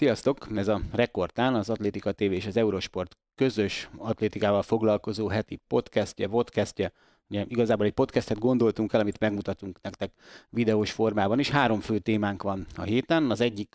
Sziasztok! 0.00 0.46
Ez 0.54 0.68
a 0.68 0.80
Rekordtán, 0.92 1.54
az 1.54 1.70
Atlétika 1.70 2.12
TV 2.12 2.22
és 2.22 2.46
az 2.46 2.56
Eurosport 2.56 3.16
közös 3.34 3.90
atlétikával 3.96 4.62
foglalkozó 4.62 5.28
heti 5.28 5.60
podcastje, 5.66 6.28
vodcastje. 6.28 6.92
Ugye 7.28 7.44
igazából 7.48 7.86
egy 7.86 7.92
podcastet 7.92 8.38
gondoltunk 8.38 8.92
el, 8.92 9.00
amit 9.00 9.18
megmutatunk 9.18 9.78
nektek 9.82 10.12
videós 10.50 10.92
formában 10.92 11.38
is. 11.38 11.50
Három 11.50 11.80
fő 11.80 11.98
témánk 11.98 12.42
van 12.42 12.66
a 12.76 12.82
héten. 12.82 13.30
Az 13.30 13.40
egyik 13.40 13.74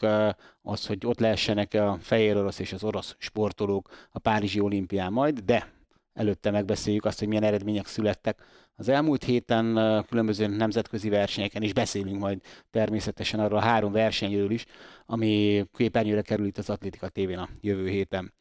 az, 0.61 0.85
hogy 0.85 1.05
ott 1.05 1.19
lehessenek 1.19 1.73
a 1.73 1.97
fehér 2.01 2.37
orosz 2.37 2.59
és 2.59 2.73
az 2.73 2.83
orosz 2.83 3.15
sportolók 3.17 3.89
a 4.11 4.19
Párizsi 4.19 4.59
olimpián 4.59 5.11
majd, 5.11 5.39
de 5.39 5.74
előtte 6.15 6.51
megbeszéljük 6.51 7.05
azt, 7.05 7.19
hogy 7.19 7.27
milyen 7.27 7.43
eredmények 7.43 7.87
születtek 7.87 8.43
az 8.75 8.89
elmúlt 8.89 9.23
héten 9.23 9.79
különböző 10.09 10.47
nemzetközi 10.47 11.09
versenyeken 11.09 11.61
is 11.61 11.73
beszélünk 11.73 12.19
majd 12.19 12.41
természetesen 12.71 13.39
arról 13.39 13.57
a 13.57 13.61
három 13.61 13.91
versenyről 13.91 14.51
is, 14.51 14.65
ami 15.05 15.63
képernyőre 15.73 16.21
kerül 16.21 16.45
itt 16.45 16.57
az 16.57 16.69
Atlétika 16.69 17.09
tévén 17.09 17.37
a 17.37 17.49
jövő 17.61 17.89
héten. 17.89 18.33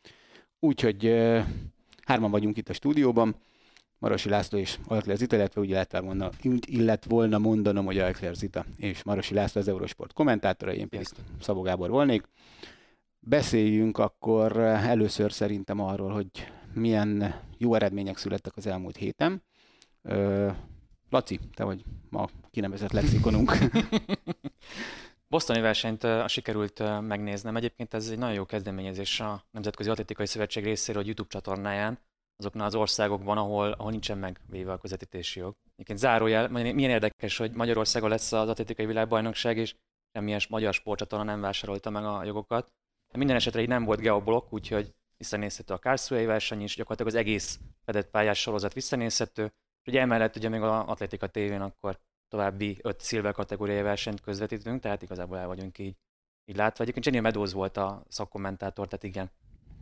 Úgyhogy 0.60 1.06
hárman 2.04 2.30
vagyunk 2.30 2.56
itt 2.56 2.68
a 2.68 2.72
stúdióban, 2.72 3.36
Marosi 3.98 4.28
László 4.28 4.58
és 4.58 4.78
Alkler 4.86 5.16
Zita, 5.16 5.36
illetve 5.36 5.60
úgy 5.60 5.68
illet 5.68 5.98
volna, 5.98 6.30
illet 6.66 7.04
volna 7.04 7.38
mondanom, 7.38 7.84
hogy 7.84 7.98
Alkler 7.98 8.34
Zita 8.34 8.64
és 8.76 9.02
Marosi 9.02 9.34
László 9.34 9.60
az 9.60 9.68
Eurosport 9.68 10.12
kommentátora, 10.12 10.74
én 10.74 10.88
pedig 10.88 11.06
Szabó 11.40 11.60
Gábor 11.60 11.90
volnék. 11.90 12.28
Beszéljünk 13.20 13.98
akkor 13.98 14.56
először 14.60 15.32
szerintem 15.32 15.80
arról, 15.80 16.10
hogy 16.10 16.28
milyen 16.74 17.40
jó 17.58 17.74
eredmények 17.74 18.16
születtek 18.16 18.56
az 18.56 18.66
elmúlt 18.66 18.96
héten. 18.96 19.42
Laci, 21.10 21.40
te 21.54 21.64
vagy 21.64 21.84
ma 22.10 22.28
kinevezett 22.50 22.92
lexikonunk. 22.92 23.52
Bostoni 25.28 25.60
versenyt 25.60 26.04
uh, 26.04 26.26
sikerült 26.26 27.00
megnéznem. 27.00 27.56
Egyébként 27.56 27.94
ez 27.94 28.08
egy 28.08 28.18
nagyon 28.18 28.34
jó 28.34 28.44
kezdeményezés 28.46 29.20
a 29.20 29.44
Nemzetközi 29.50 29.90
Atlétikai 29.90 30.26
Szövetség 30.26 30.64
részéről 30.64 31.02
a 31.02 31.04
YouTube 31.04 31.28
csatornáján, 31.28 31.98
azoknál 32.36 32.66
az 32.66 32.74
országokban, 32.74 33.38
ahol, 33.38 33.72
ahol 33.72 33.90
nincsen 33.90 34.18
megvéve 34.18 34.72
a 34.72 34.78
közvetítési 34.78 35.38
jog. 35.38 35.54
Egyébként 35.72 35.98
zárójel, 35.98 36.48
milyen 36.48 36.90
érdekes, 36.90 37.36
hogy 37.36 37.52
Magyarországon 37.52 38.08
lesz 38.08 38.32
az 38.32 38.48
atlétikai 38.48 38.86
világbajnokság, 38.86 39.56
és 39.56 39.74
semmilyen 40.12 40.40
magyar 40.48 40.74
sportcsatorna 40.74 41.24
nem 41.24 41.40
vásárolta 41.40 41.90
meg 41.90 42.04
a 42.04 42.24
jogokat. 42.24 42.72
De 43.12 43.18
minden 43.18 43.36
esetre 43.36 43.60
így 43.60 43.68
nem 43.68 43.84
volt 43.84 44.00
geoblok, 44.00 44.52
úgyhogy 44.52 44.94
visszanézhető 45.24 45.74
a 45.74 45.78
Karlsruhei 45.78 46.24
verseny 46.24 46.62
is, 46.62 46.76
gyakorlatilag 46.76 47.12
az 47.12 47.18
egész 47.20 47.60
fedett 47.84 48.10
pályás 48.10 48.40
sorozat 48.40 48.72
visszanézhető. 48.72 49.44
És 49.82 49.86
ugye 49.88 50.00
emellett 50.00 50.36
ugye 50.36 50.48
még 50.48 50.60
az 50.60 50.84
Atlétika 50.86 51.26
tévén 51.26 51.60
akkor 51.60 51.98
további 52.28 52.78
öt 52.82 53.00
szilver 53.00 53.32
kategóriai 53.32 53.82
versenyt 53.82 54.20
közvetítünk, 54.20 54.80
tehát 54.80 55.02
igazából 55.02 55.38
el 55.38 55.46
vagyunk 55.46 55.78
így, 55.78 55.96
így 56.44 56.56
látva. 56.56 56.82
Egyébként 56.82 57.06
Jenny 57.06 57.22
Meadows 57.22 57.52
volt 57.52 57.76
a 57.76 58.02
szakkommentátor, 58.08 58.88
tehát 58.88 59.04
igen, 59.04 59.30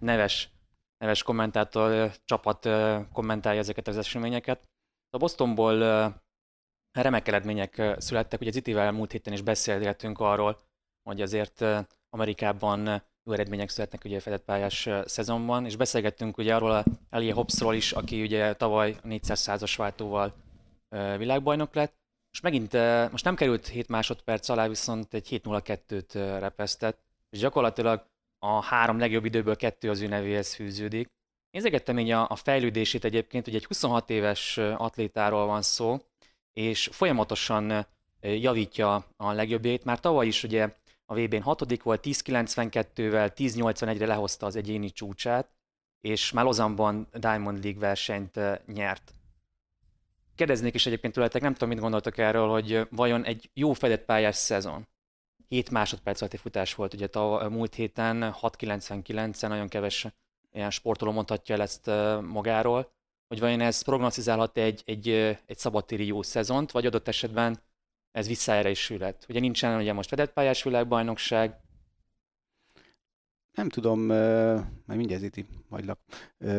neves, 0.00 0.50
neves 0.98 1.22
kommentátor 1.22 2.12
csapat 2.24 2.68
kommentálja 3.12 3.60
ezeket 3.60 3.88
az 3.88 3.96
eseményeket. 3.96 4.68
A 5.10 5.18
Bostonból 5.18 5.78
remek 6.92 7.28
eredmények 7.28 7.82
születtek, 7.98 8.40
ugye 8.40 8.50
az 8.50 8.56
itivel 8.56 8.92
múlt 8.92 9.12
héten 9.12 9.32
is 9.32 9.42
beszélgetünk 9.42 10.18
arról, 10.20 10.58
hogy 11.02 11.20
azért 11.20 11.64
Amerikában 12.10 13.02
jó 13.24 13.32
eredmények 13.32 13.68
születnek 13.68 14.04
ugye 14.04 14.16
a 14.16 14.20
fedett 14.20 14.44
pályás 14.44 14.88
szezonban, 15.04 15.64
és 15.64 15.76
beszélgettünk 15.76 16.38
ugye 16.38 16.54
arról 16.54 16.70
a 16.70 16.84
Elie 17.10 17.32
Hobbsról 17.32 17.74
is, 17.74 17.92
aki 17.92 18.22
ugye 18.22 18.54
tavaly 18.54 18.96
400 19.02 19.40
százas 19.40 19.76
váltóval 19.76 20.34
világbajnok 21.16 21.74
lett, 21.74 21.94
és 22.32 22.40
megint, 22.40 22.72
most 23.10 23.24
nem 23.24 23.34
került 23.34 23.66
7 23.66 23.88
másodperc 23.88 24.48
alá, 24.48 24.68
viszont 24.68 25.14
egy 25.14 25.28
7.02-t 25.30 26.36
repesztett, 26.38 26.98
és 27.30 27.38
gyakorlatilag 27.38 28.06
a 28.38 28.62
három 28.62 28.98
legjobb 28.98 29.24
időből 29.24 29.56
kettő 29.56 29.90
az 29.90 30.00
ő 30.00 30.06
nevéhez 30.06 30.54
fűződik. 30.54 31.08
Nézegettem 31.50 31.98
így 31.98 32.10
a, 32.10 32.26
a 32.28 32.36
fejlődését 32.36 33.04
egyébként, 33.04 33.44
hogy 33.44 33.54
egy 33.54 33.64
26 33.64 34.10
éves 34.10 34.58
atlétáról 34.58 35.46
van 35.46 35.62
szó, 35.62 36.00
és 36.52 36.88
folyamatosan 36.92 37.86
javítja 38.20 38.94
a 39.16 39.32
legjobbjait. 39.32 39.84
Már 39.84 40.00
tavaly 40.00 40.26
is 40.26 40.42
ugye 40.42 40.74
a 41.12 41.14
VB-n 41.14 41.42
hatodik 41.42 41.82
volt, 41.82 42.06
10.92-vel, 42.06 43.30
10.81-re 43.36 44.06
lehozta 44.06 44.46
az 44.46 44.56
egyéni 44.56 44.90
csúcsát, 44.90 45.48
és 46.00 46.32
már 46.32 46.44
Lozanban 46.44 47.08
Diamond 47.12 47.62
League 47.62 47.80
versenyt 47.80 48.40
nyert. 48.66 49.14
Kérdeznék 50.34 50.74
is 50.74 50.86
egyébként 50.86 51.14
tőletek, 51.14 51.42
nem 51.42 51.52
tudom, 51.52 51.68
mit 51.68 51.78
gondoltok 51.78 52.18
erről, 52.18 52.48
hogy 52.48 52.86
vajon 52.90 53.24
egy 53.24 53.50
jó 53.54 53.72
fedett 53.72 54.04
pályás 54.04 54.36
szezon, 54.36 54.86
7 55.48 55.70
másodperc 55.70 56.20
alatti 56.20 56.36
futás 56.36 56.74
volt 56.74 56.94
ugye 56.94 57.06
a 57.06 57.48
múlt 57.48 57.74
héten, 57.74 58.34
6.99-en, 58.40 59.48
nagyon 59.48 59.68
keves 59.68 60.06
ilyen 60.52 60.70
sportoló 60.70 61.12
mondhatja 61.12 61.54
el 61.54 61.60
ezt 61.60 61.86
magáról, 62.22 62.92
hogy 63.28 63.40
vajon 63.40 63.60
ez 63.60 63.82
prognosztizálhat 63.82 64.56
egy, 64.56 64.82
egy, 64.84 65.08
egy 65.46 65.58
szabadtéri 65.58 66.06
jó 66.06 66.22
szezont, 66.22 66.70
vagy 66.70 66.86
adott 66.86 67.08
esetben 67.08 67.60
ez 68.12 68.26
visszájára 68.26 68.68
is 68.68 68.78
sülhet. 68.78 69.26
Ugye 69.28 69.40
nincsen 69.40 69.80
ugye 69.80 69.92
most 69.92 70.08
fedett 70.08 70.32
pályás 70.32 70.62
világbajnokság. 70.62 71.56
Nem 73.52 73.68
tudom, 73.68 74.00
majd 74.86 74.98
mindjárt 74.98 75.22
itt 75.22 75.46
hagylak. 75.70 75.98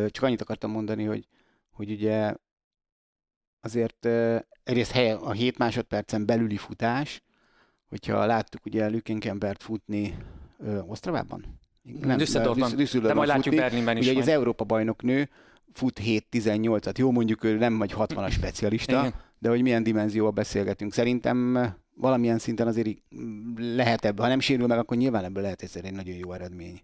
Csak 0.08 0.24
annyit 0.24 0.42
akartam 0.42 0.72
mondani, 0.72 1.04
hogy, 1.04 1.28
hogy 1.72 1.92
ugye 1.92 2.34
azért 3.62 4.06
egyrészt 4.64 4.92
hely, 4.92 5.12
a 5.12 5.32
7 5.32 5.58
másodpercen 5.58 6.26
belüli 6.26 6.58
futás, 6.58 7.24
hogyha 7.86 8.26
láttuk 8.26 8.66
ugye 8.66 8.88
Lükenkembert 8.88 9.64
futni 9.64 10.18
Osztravában? 10.88 11.60
Nem, 11.82 12.18
Düsseldorfban, 12.18 12.76
de 13.02 13.14
majd 13.14 13.28
látjuk 13.28 13.56
Berlinben 13.56 13.98
is. 13.98 14.10
Ugye 14.10 14.20
az 14.20 14.28
Európa 14.28 14.64
bajnok 14.64 15.02
nő 15.02 15.30
fut 15.74 16.00
7-18-at. 16.04 16.98
Jó, 16.98 17.12
mondjuk 17.12 17.44
ő 17.44 17.58
nem 17.58 17.78
vagy 17.78 17.94
60-as 17.98 18.32
specialista, 18.40 19.00
Igen 19.00 19.14
de 19.44 19.50
hogy 19.50 19.62
milyen 19.62 19.84
dimenzióval 19.84 20.32
beszélgetünk. 20.32 20.94
Szerintem 20.94 21.58
valamilyen 21.96 22.40
szinten 22.40 22.68
azért 22.68 22.98
lehet 23.56 24.06
ebből, 24.06 24.24
ha 24.24 24.32
nem 24.32 24.40
sérül 24.40 24.68
meg, 24.68 24.78
akkor 24.78 24.98
nyilván 24.98 25.24
ebből 25.24 25.44
lehet 25.44 25.62
ez 25.62 25.76
egy 25.76 25.94
nagyon 25.94 26.16
jó 26.16 26.32
eredmény. 26.32 26.82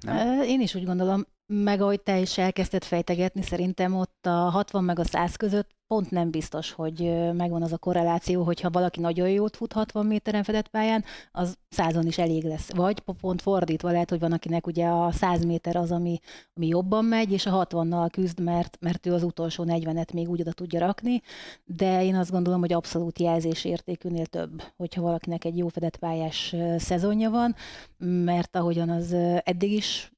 Nem? 0.00 0.42
Én 0.42 0.60
is 0.60 0.74
úgy 0.74 0.84
gondolom, 0.84 1.26
meg 1.46 1.80
ahogy 1.80 2.00
te 2.00 2.20
is 2.20 2.38
elkezdted 2.38 2.84
fejtegetni, 2.84 3.42
szerintem 3.42 3.94
ott 3.94 4.26
a 4.26 4.30
60 4.30 4.84
meg 4.84 4.98
a 4.98 5.04
100 5.04 5.36
között 5.36 5.70
pont 5.92 6.10
nem 6.10 6.30
biztos, 6.30 6.70
hogy 6.70 7.12
megvan 7.32 7.62
az 7.62 7.72
a 7.72 7.78
korreláció, 7.78 8.42
hogyha 8.42 8.70
valaki 8.70 9.00
nagyon 9.00 9.28
jót 9.28 9.56
fut 9.56 9.72
60 9.72 10.06
méteren 10.06 10.42
fedett 10.42 10.68
pályán, 10.68 11.04
az 11.32 11.56
százon 11.68 12.06
is 12.06 12.18
elég 12.18 12.44
lesz. 12.44 12.74
Vagy 12.74 13.00
pont 13.20 13.42
fordítva 13.42 13.90
lehet, 13.90 14.10
hogy 14.10 14.18
van, 14.18 14.32
akinek 14.32 14.66
ugye 14.66 14.86
a 14.86 15.10
100 15.10 15.44
méter 15.44 15.76
az, 15.76 15.90
ami, 15.90 16.20
ami 16.54 16.66
jobban 16.66 17.04
megy, 17.04 17.32
és 17.32 17.46
a 17.46 17.66
60-nal 17.66 18.08
küzd, 18.12 18.40
mert, 18.40 18.76
mert 18.80 19.06
ő 19.06 19.12
az 19.12 19.22
utolsó 19.22 19.64
40-et 19.66 20.12
még 20.12 20.28
úgy 20.28 20.40
oda 20.40 20.52
tudja 20.52 20.80
rakni, 20.80 21.22
de 21.64 22.04
én 22.04 22.14
azt 22.14 22.30
gondolom, 22.30 22.60
hogy 22.60 22.72
abszolút 22.72 23.18
jelzésértékűnél 23.18 24.26
több, 24.26 24.62
hogyha 24.76 25.02
valakinek 25.02 25.44
egy 25.44 25.58
jó 25.58 25.68
fedett 25.68 25.96
pályás 25.96 26.54
szezonja 26.76 27.30
van, 27.30 27.54
mert 27.98 28.56
ahogyan 28.56 28.90
az 28.90 29.12
eddig 29.44 29.72
is 29.72 30.12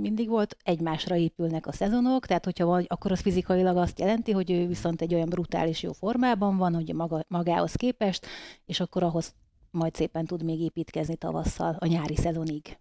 mindig 0.00 0.28
volt, 0.28 0.56
egymásra 0.62 1.16
épülnek 1.16 1.66
a 1.66 1.72
szezonok, 1.72 2.26
tehát 2.26 2.44
hogyha 2.44 2.66
vagy, 2.66 2.84
akkor 2.88 3.12
az 3.12 3.20
fizikailag 3.20 3.76
azt 3.76 3.98
jelenti, 3.98 4.32
hogy 4.32 4.50
ő 4.50 4.66
viszont 4.66 5.00
egy 5.00 5.14
olyan 5.14 5.28
brutális 5.28 5.82
jó 5.82 5.92
formában 5.92 6.56
van, 6.56 6.74
hogy 6.74 6.94
maga, 6.94 7.24
magához 7.28 7.74
képest, 7.74 8.26
és 8.64 8.80
akkor 8.80 9.02
ahhoz 9.02 9.34
majd 9.70 9.94
szépen 9.94 10.24
tud 10.24 10.44
még 10.44 10.60
építkezni 10.60 11.16
tavasszal 11.16 11.76
a 11.78 11.86
nyári 11.86 12.16
szezonig. 12.16 12.78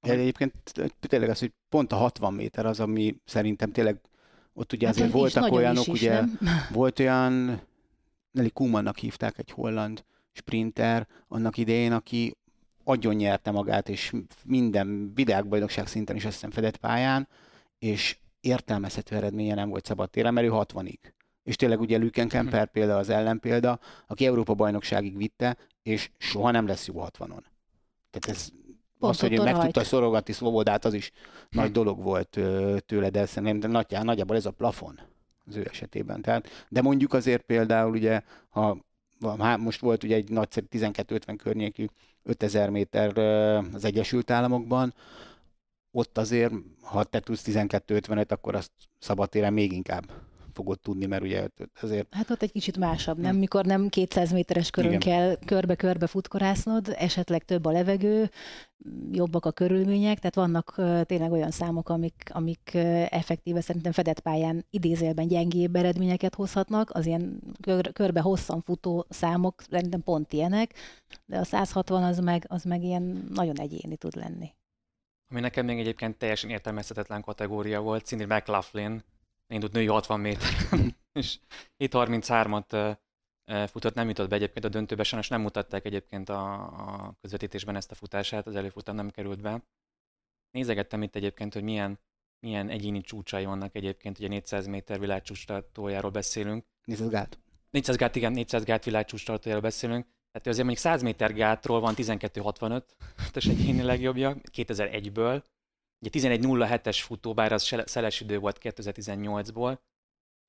Egyébként 0.00 0.54
tényleg 1.00 1.28
az, 1.28 1.38
hogy 1.38 1.52
pont 1.68 1.92
a 1.92 1.96
60 1.96 2.34
méter 2.34 2.66
az, 2.66 2.80
ami 2.80 3.16
szerintem 3.24 3.72
tényleg 3.72 4.00
ott 4.52 4.72
ugye 4.72 4.86
hát 4.86 4.94
azért 4.94 5.12
voltak 5.12 5.52
olyanok, 5.52 5.86
is, 5.86 6.00
ugye 6.00 6.20
nem? 6.20 6.38
volt 6.72 6.98
olyan, 6.98 7.60
Nelly 8.30 8.50
Kumannak 8.50 8.98
hívták 8.98 9.38
egy 9.38 9.50
holland 9.50 10.04
sprinter 10.32 11.06
annak 11.28 11.56
idején, 11.56 11.92
aki 11.92 12.36
agyon 12.84 13.14
nyerte 13.14 13.50
magát, 13.50 13.88
és 13.88 14.12
minden 14.44 15.12
világbajnokság 15.14 15.86
szinten 15.86 16.16
is 16.16 16.24
azt 16.24 16.34
hiszem 16.34 16.50
fedett 16.50 16.76
pályán, 16.76 17.28
és 17.78 18.18
értelmezhető 18.40 19.16
eredménye 19.16 19.54
nem 19.54 19.68
volt 19.68 19.84
szabad 19.84 20.10
téren, 20.10 20.32
mert 20.32 20.46
ő 20.46 20.50
60-ig. 20.52 20.98
És 21.42 21.56
tényleg 21.56 21.80
ugye 21.80 21.96
Lüken 21.96 22.28
Kemper 22.28 22.70
példa 22.70 22.96
az 22.96 23.08
ellenpélda, 23.08 23.78
aki 24.06 24.26
Európa 24.26 24.54
bajnokságig 24.54 25.16
vitte, 25.16 25.56
és 25.82 26.10
soha 26.18 26.50
nem 26.50 26.66
lesz 26.66 26.86
jó 26.86 26.94
60-on. 26.96 27.42
Tehát 28.10 28.28
ez 28.28 28.48
Pont 28.98 29.14
az, 29.14 29.20
hogy 29.20 29.32
ő 29.32 29.42
meg 29.42 29.58
tudta 29.58 29.84
szorogatni 29.84 30.32
Szvobodát, 30.32 30.84
az 30.84 30.94
is 30.94 31.12
hm. 31.50 31.58
nagy 31.58 31.72
dolog 31.72 32.02
volt 32.02 32.38
tőle, 32.86 33.10
de 33.10 33.26
szerintem 33.26 33.70
nagy, 33.70 33.96
nagyjából 34.02 34.36
ez 34.36 34.46
a 34.46 34.50
plafon 34.50 35.00
az 35.46 35.56
ő 35.56 35.66
esetében. 35.70 36.22
Tehát, 36.22 36.66
de 36.68 36.82
mondjuk 36.82 37.12
azért 37.12 37.42
például 37.42 37.90
ugye, 37.90 38.20
ha 38.48 38.78
most 39.58 39.80
volt 39.80 40.02
ugye 40.02 40.14
egy 40.14 40.30
nagyszerű 40.30 40.66
12-50 40.70 41.34
környékű 41.36 41.86
5000 42.22 42.70
méter 42.70 43.18
az 43.74 43.84
Egyesült 43.84 44.30
Államokban, 44.30 44.94
ott 45.90 46.18
azért, 46.18 46.52
ha 46.82 47.04
te 47.04 47.20
tudsz 47.20 47.44
12-50-et, 47.46 48.28
akkor 48.28 48.54
azt 48.54 48.70
szabadtéren 48.98 49.52
még 49.52 49.72
inkább 49.72 50.10
fogod 50.54 50.80
tudni, 50.80 51.06
mert 51.06 51.22
ugye 51.22 51.48
azért... 51.80 52.14
Hát 52.14 52.30
ott 52.30 52.42
egy 52.42 52.52
kicsit 52.52 52.78
másabb, 52.78 53.18
nem? 53.18 53.36
Mikor 53.36 53.64
nem 53.64 53.88
200 53.88 54.32
méteres 54.32 54.70
körön 54.70 54.92
Igen. 54.92 55.00
kell 55.00 55.36
körbe-körbe 55.46 56.06
futkorásznod, 56.06 56.94
esetleg 56.98 57.44
több 57.44 57.64
a 57.64 57.70
levegő, 57.70 58.30
jobbak 59.12 59.44
a 59.44 59.50
körülmények, 59.52 60.18
tehát 60.18 60.34
vannak 60.34 60.74
tényleg 61.06 61.32
olyan 61.32 61.50
számok, 61.50 61.88
amik, 61.88 62.30
amik 62.32 62.74
effektíve 63.08 63.60
szerintem 63.60 63.92
fedett 63.92 64.20
pályán 64.20 64.64
idézélben 64.70 65.26
gyengébb 65.26 65.76
eredményeket 65.76 66.34
hozhatnak, 66.34 66.90
az 66.90 67.06
ilyen 67.06 67.40
kör, 67.60 67.92
körbe 67.92 68.20
hosszan 68.20 68.60
futó 68.60 69.06
számok 69.08 69.62
szerintem 69.70 70.02
pont 70.02 70.32
ilyenek, 70.32 70.74
de 71.26 71.38
a 71.38 71.44
160 71.44 72.02
az 72.02 72.18
meg, 72.18 72.44
az 72.48 72.62
meg 72.62 72.82
ilyen 72.82 73.28
nagyon 73.34 73.58
egyéni 73.58 73.96
tud 73.96 74.16
lenni. 74.16 74.54
Ami 75.30 75.40
nekem 75.40 75.64
még 75.64 75.78
egyébként 75.78 76.16
teljesen 76.16 76.50
értelmezhetetlen 76.50 77.22
kategória 77.22 77.80
volt, 77.80 78.04
Cindy 78.04 78.24
McLaughlin, 78.24 79.02
indult 79.54 79.72
női 79.72 79.86
60 79.86 80.20
méter, 80.20 80.50
és 81.12 81.38
7.33-at 81.78 82.96
futott, 83.70 83.94
nem 83.94 84.08
jutott 84.08 84.28
be 84.28 84.34
egyébként 84.34 84.64
a 84.64 84.68
döntőbe, 84.68 85.02
sajnos 85.02 85.28
nem 85.28 85.40
mutatták 85.40 85.84
egyébként 85.84 86.28
a, 86.28 86.52
a 86.62 87.16
közvetítésben 87.20 87.76
ezt 87.76 87.90
a 87.90 87.94
futását, 87.94 88.46
az 88.46 88.56
előfutam 88.56 88.94
nem 88.94 89.10
került 89.10 89.40
be. 89.40 89.62
Nézegettem 90.50 91.02
itt 91.02 91.14
egyébként, 91.14 91.52
hogy 91.52 91.62
milyen, 91.62 91.98
milyen 92.46 92.68
egyéni 92.68 93.00
csúcsai 93.00 93.44
vannak 93.44 93.74
egyébként, 93.74 94.18
ugye 94.18 94.28
400 94.28 94.66
méter 94.66 95.00
világcsúcstartójáról 95.00 96.10
beszélünk. 96.10 96.64
400 96.84 97.08
gát. 97.08 97.38
400 97.70 97.96
gát, 97.96 98.16
igen, 98.16 98.32
400 98.32 98.64
gát 98.64 98.84
világcsúcstartójáról 98.84 99.62
beszélünk. 99.62 100.04
Tehát 100.04 100.46
azért 100.48 100.66
mondjuk 100.66 100.78
100 100.78 101.02
méter 101.02 101.34
gátról 101.34 101.80
van 101.80 101.94
12.65, 101.96 102.82
és 103.34 103.46
egyéni 103.54 103.82
legjobbja, 103.82 104.36
2001-ből. 104.52 105.42
Ugye 106.04 106.36
11.07-es 106.36 106.98
futó, 107.02 107.34
bár 107.34 107.52
az 107.52 107.74
szeles 107.84 108.20
idő 108.20 108.38
volt 108.38 108.58
2018-ból, 108.62 109.78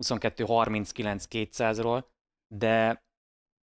22.39 0.04 1.24
200-ról, 1.30 2.04
de 2.48 3.04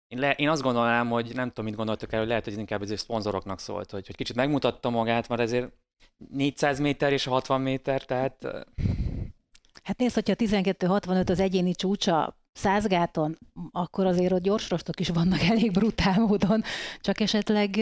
én, 0.07 0.19
le, 0.19 0.33
én 0.33 0.49
azt 0.49 0.63
gondolnám, 0.63 1.09
hogy 1.09 1.35
nem 1.35 1.49
tudom, 1.49 1.65
mit 1.65 1.75
gondoltok 1.75 2.13
el, 2.13 2.27
lehet, 2.27 2.45
hogy 2.45 2.59
inkább 2.59 2.83
ez 2.83 2.99
szponzoroknak 2.99 3.59
szólt, 3.59 3.91
hogy, 3.91 4.07
hogy 4.07 4.17
kicsit 4.17 4.37
megmutatta 4.37 4.91
magát, 4.91 5.29
mert 5.29 5.41
ezért 5.41 5.73
400 6.31 6.81
méter 6.81 7.13
és 7.13 7.25
60 7.25 7.61
méter, 7.61 8.05
tehát... 8.05 8.47
Hát 9.83 9.99
nézd, 9.99 10.15
hogyha 10.15 10.35
12-65 10.39 11.31
az 11.31 11.41
egyéni 11.41 11.75
csúcsa 11.75 12.37
százgáton, 12.53 13.39
akkor 13.71 14.07
azért 14.07 14.33
ott 14.33 14.43
gyorsrostok 14.43 15.01
is 15.01 15.09
vannak 15.09 15.41
elég 15.53 15.73
brutál 15.73 16.19
módon, 16.19 16.63
csak 17.01 17.21
esetleg 17.21 17.77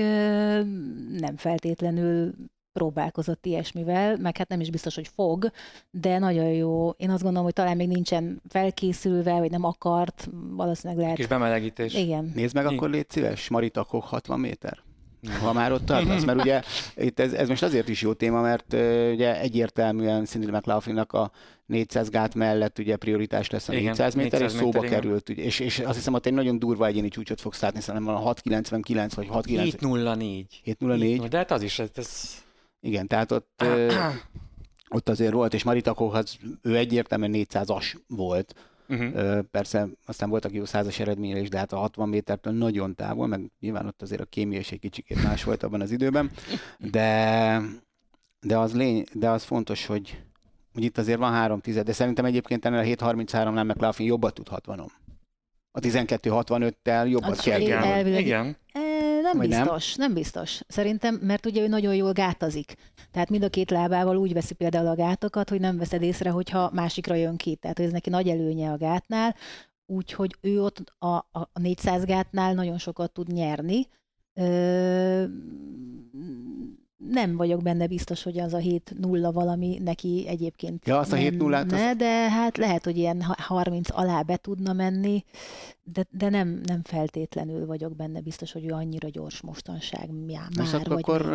nem 1.18 1.36
feltétlenül 1.36 2.34
próbálkozott 2.80 3.46
ilyesmivel, 3.46 4.16
meg 4.16 4.36
hát 4.36 4.48
nem 4.48 4.60
is 4.60 4.70
biztos, 4.70 4.94
hogy 4.94 5.08
fog, 5.14 5.50
de 5.90 6.18
nagyon 6.18 6.48
jó. 6.48 6.90
Én 6.90 7.10
azt 7.10 7.22
gondolom, 7.22 7.44
hogy 7.44 7.52
talán 7.52 7.76
még 7.76 7.88
nincsen 7.88 8.42
felkészülve, 8.48 9.38
vagy 9.38 9.50
nem 9.50 9.64
akart, 9.64 10.28
valószínűleg 10.50 11.02
lehet. 11.02 11.16
Kis 11.16 11.26
bemelegítés. 11.26 11.94
Igen. 11.94 12.32
Nézd 12.34 12.54
meg 12.54 12.66
akkor, 12.66 12.90
légy 12.90 13.10
szíves, 13.10 13.48
Marita 13.48 13.84
Koch 13.84 14.06
60 14.06 14.40
méter. 14.40 14.78
Ha 15.40 15.52
már 15.52 15.72
ott 15.72 15.86
tartasz, 15.86 16.24
mert 16.24 16.40
ugye 16.40 16.62
itt 16.96 17.20
ez, 17.20 17.32
ez 17.32 17.48
most 17.48 17.62
azért 17.62 17.88
is 17.88 18.02
jó 18.02 18.12
téma, 18.12 18.40
mert 18.40 18.72
uh, 18.72 19.10
ugye 19.12 19.40
egyértelműen 19.40 20.24
Cindy 20.24 20.50
McLaughlinnak 20.50 21.12
a 21.12 21.30
400 21.66 22.08
gát 22.08 22.34
mellett 22.34 22.78
ugye 22.78 22.96
prioritás 22.96 23.50
lesz 23.50 23.68
a 23.68 23.72
igen, 23.72 23.84
400 23.84 24.14
méter, 24.14 24.40
400 24.40 24.52
és 24.52 24.58
szóba 24.64 24.80
méter, 24.80 25.00
került, 25.00 25.28
ugye, 25.28 25.42
és, 25.42 25.60
és 25.60 25.78
azt 25.78 25.96
hiszem, 25.96 26.12
hogy 26.12 26.22
egy 26.24 26.32
nagyon 26.32 26.58
durva 26.58 26.86
egyéni 26.86 27.08
csúcsot 27.08 27.40
fogsz 27.40 27.60
látni, 27.60 27.80
szerintem 27.80 28.04
van 28.04 28.22
a 28.22 28.24
699 28.24 29.14
vagy 29.14 29.26
694. 29.26 29.70
704. 29.70 30.60
704. 30.62 31.28
De 31.28 31.36
hát 31.36 31.50
az 31.50 31.62
is, 31.62 31.78
ez 31.78 32.44
igen, 32.80 33.06
tehát 33.06 33.32
ott, 33.32 33.64
ott 34.96 35.08
azért 35.08 35.32
volt, 35.32 35.54
és 35.54 35.62
Marita 35.62 35.94
Koch, 35.94 36.38
ő 36.62 36.76
egyértelműen 36.76 37.46
400-as 37.50 37.94
volt. 38.06 38.54
Uh-huh. 38.88 39.40
Persze 39.50 39.88
aztán 40.06 40.30
voltak 40.30 40.52
jó 40.52 40.64
százas 40.64 40.98
eredménye 40.98 41.38
is, 41.38 41.48
de 41.48 41.58
hát 41.58 41.72
a 41.72 41.76
60 41.76 42.08
métertől 42.08 42.52
nagyon 42.52 42.94
távol, 42.94 43.26
meg 43.26 43.50
nyilván 43.60 43.86
ott 43.86 44.02
azért 44.02 44.20
a 44.20 44.24
kémia 44.24 44.58
is 44.58 44.72
egy 44.72 44.78
kicsikét 44.78 45.22
más 45.22 45.44
volt 45.44 45.62
abban 45.62 45.80
az 45.80 45.90
időben, 45.90 46.30
de, 46.78 47.60
de, 48.40 48.58
az, 48.58 48.74
lény, 48.74 49.04
de 49.12 49.28
az 49.28 49.42
fontos, 49.42 49.86
hogy, 49.86 50.22
hogy 50.74 50.84
itt 50.84 50.98
azért 50.98 51.18
van 51.18 51.32
3 51.32 51.60
tized, 51.60 51.86
de 51.86 51.92
szerintem 51.92 52.24
egyébként 52.24 52.64
ennél 52.64 52.78
a 52.78 52.82
7.33-nál 52.82 53.66
McLaughlin 53.66 54.08
jobbat 54.08 54.34
tud 54.34 54.48
60 54.48 54.80
A 55.72 55.80
12.65-tel 55.80 57.08
jobbat 57.08 57.40
kell. 57.40 57.60
Igen. 57.60 58.06
Igen 58.06 58.56
nem 59.32 59.38
Vagy 59.38 59.48
biztos, 59.48 59.94
nem? 59.94 60.06
nem 60.06 60.14
biztos. 60.14 60.60
Szerintem, 60.68 61.14
mert 61.14 61.46
ugye 61.46 61.62
ő 61.62 61.66
nagyon 61.68 61.94
jól 61.94 62.12
gátazik. 62.12 62.74
Tehát 63.10 63.30
mind 63.30 63.42
a 63.42 63.48
két 63.48 63.70
lábával 63.70 64.16
úgy 64.16 64.32
veszi 64.32 64.54
például 64.54 64.86
a 64.86 64.94
gátokat, 64.94 65.48
hogy 65.48 65.60
nem 65.60 65.76
veszed 65.76 66.02
észre, 66.02 66.30
hogyha 66.30 66.70
másikra 66.72 67.14
jön 67.14 67.36
ki. 67.36 67.54
Tehát 67.54 67.80
ez 67.80 67.90
neki 67.92 68.10
nagy 68.10 68.28
előnye 68.28 68.70
a 68.70 68.76
gátnál, 68.76 69.34
úgyhogy 69.86 70.36
ő 70.40 70.62
ott 70.62 70.92
a, 70.98 71.06
a, 71.06 71.28
a 71.32 71.58
400 71.60 72.04
gátnál 72.04 72.54
nagyon 72.54 72.78
sokat 72.78 73.12
tud 73.12 73.32
nyerni. 73.32 73.86
Ö, 74.34 75.24
nem 77.08 77.36
vagyok 77.36 77.62
benne 77.62 77.86
biztos, 77.86 78.22
hogy 78.22 78.38
az 78.38 78.54
a 78.54 78.58
7-0 78.58 79.30
valami 79.32 79.78
neki 79.78 80.24
egyébként 80.28 80.86
ja, 80.86 80.98
azt 80.98 81.12
a 81.12 81.16
7 81.16 81.38
0 81.38 81.58
az... 81.58 81.96
de 81.96 82.30
hát 82.30 82.56
lehet, 82.56 82.84
hogy 82.84 82.96
ilyen 82.96 83.22
30 83.22 83.88
alá 83.92 84.22
be 84.22 84.36
tudna 84.36 84.72
menni, 84.72 85.24
de, 85.82 86.06
de 86.10 86.28
nem, 86.28 86.60
nem 86.64 86.82
feltétlenül 86.82 87.66
vagyok 87.66 87.96
benne 87.96 88.20
biztos, 88.20 88.52
hogy 88.52 88.64
ő 88.64 88.72
annyira 88.72 89.08
gyors 89.08 89.40
mostanság 89.40 90.10
már. 90.10 90.48
Most 90.56 90.72
vagy 90.72 90.82
akkor 90.86 91.26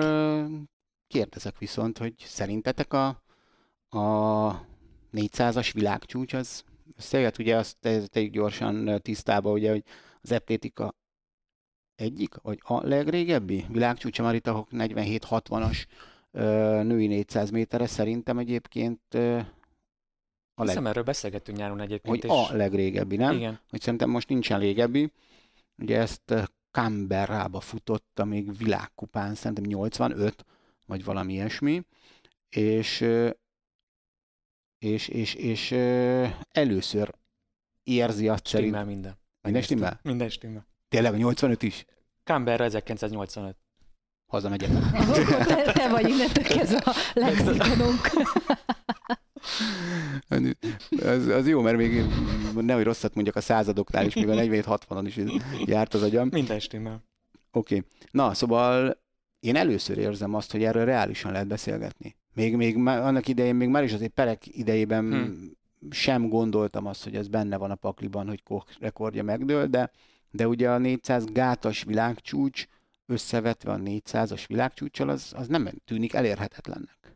még. 0.48 0.60
kérdezek 1.08 1.58
viszont, 1.58 1.98
hogy 1.98 2.14
szerintetek 2.18 2.94
a, 2.94 3.08
a 3.90 4.66
400-as 5.14 5.70
világcsúcs 5.74 6.34
az 6.34 6.64
összejött, 6.98 7.38
ugye 7.38 7.56
azt 7.56 7.78
tegyük 8.06 8.32
gyorsan 8.32 9.00
tisztába, 9.02 9.52
ugye, 9.52 9.70
hogy 9.72 9.84
az 10.22 10.32
atlétika 10.32 10.96
egyik, 11.96 12.36
vagy 12.36 12.60
a 12.64 12.88
legrégebbi 12.88 13.66
világcsúcsa 13.70 14.24
Maritahok 14.24 14.68
47-60-as 14.72 15.86
női 16.84 17.08
400 17.08 17.50
méteres 17.50 17.90
szerintem 17.90 18.38
egyébként 18.38 19.14
a 20.58 20.64
leg... 20.64 20.68
Hiszem, 20.68 20.88
erről 20.88 21.04
beszélgettünk 21.04 21.58
nyáron 21.58 21.80
egyébként. 21.80 22.24
Hogy 22.24 22.32
és... 22.32 22.50
a 22.50 22.56
legrégebbi, 22.56 23.16
nem? 23.16 23.36
Igen. 23.36 23.60
Hogy 23.70 23.82
szerintem 23.82 24.10
most 24.10 24.30
nincsen 24.30 24.60
régebbi. 24.60 25.12
Ugye 25.78 26.00
ezt 26.00 26.34
Canberrába 26.72 27.60
futotta 27.60 28.26
még 28.26 28.58
világkupán, 28.58 29.36
szerintem 29.36 29.64
85, 29.64 30.46
vagy 30.86 31.04
valami 31.04 31.34
ilyesmi. 31.34 31.86
És, 32.50 33.06
és, 34.78 35.08
és, 35.08 35.34
és 35.34 35.72
először 36.52 37.14
érzi 37.84 38.28
azt. 38.28 38.48
Stimmel 38.48 38.86
minden. 38.86 39.18
Minden 39.42 39.62
stimmel? 39.62 40.00
Minden 40.04 40.30
stimmel. 40.30 40.68
Tényleg 40.96 41.14
a 41.14 41.18
85 41.18 41.64
is? 41.64 41.86
Canberra 42.24 42.64
1985. 42.64 43.56
Hazamegyek. 44.26 44.70
te, 45.48 45.72
te 45.72 45.90
vagy 45.90 46.10
innentől 46.10 46.44
ez 46.44 46.74
a 46.74 46.94
lexikonunk. 47.14 48.10
az, 51.04 51.28
az 51.28 51.48
jó, 51.48 51.62
mert 51.62 51.78
még 51.78 52.04
nehogy 52.54 52.84
rosszat 52.84 53.14
mondjak 53.16 53.36
a 53.36 53.42
századoknál 53.42 54.06
is, 54.06 54.14
mivel 54.14 54.38
47-60-on 54.40 55.04
is 55.06 55.20
járt 55.66 55.94
az 55.94 56.02
agyam. 56.02 56.28
Minden 56.32 56.60
stimmel. 56.60 57.04
Oké. 57.52 57.76
Okay. 57.76 57.88
Na, 58.12 58.34
szóval 58.34 59.02
én 59.40 59.56
először 59.56 59.98
érzem 59.98 60.34
azt, 60.34 60.52
hogy 60.52 60.64
erről 60.64 60.86
reálisan 60.86 61.32
lehet 61.32 61.48
beszélgetni. 61.48 62.16
Még, 62.34 62.56
még 62.56 62.76
annak 62.78 63.28
idején, 63.28 63.56
még 63.56 63.68
már 63.68 63.84
is 63.84 63.94
azért 63.94 64.14
perek 64.14 64.58
idejében 64.58 65.04
hmm. 65.06 65.52
sem 65.90 66.30
gondoltam 66.30 66.86
azt, 66.86 67.04
hogy 67.04 67.16
ez 67.16 67.28
benne 67.28 67.58
van 67.58 67.72
a 67.72 67.76
pakliban, 67.76 68.28
hogy 68.28 68.44
Koch 68.44 68.80
rekordja 68.80 69.24
megdől, 69.24 69.68
de 69.68 69.92
de 70.36 70.48
ugye 70.48 70.72
a 70.72 70.78
400 70.78 71.26
gátas 71.26 71.84
világcsúcs 71.84 72.66
összevetve 73.06 73.72
a 73.72 73.78
400-as 73.78 74.44
világcsúcsal, 74.48 75.10
az, 75.10 75.34
az 75.36 75.48
nem 75.48 75.70
tűnik 75.86 76.14
elérhetetlennek. 76.14 77.16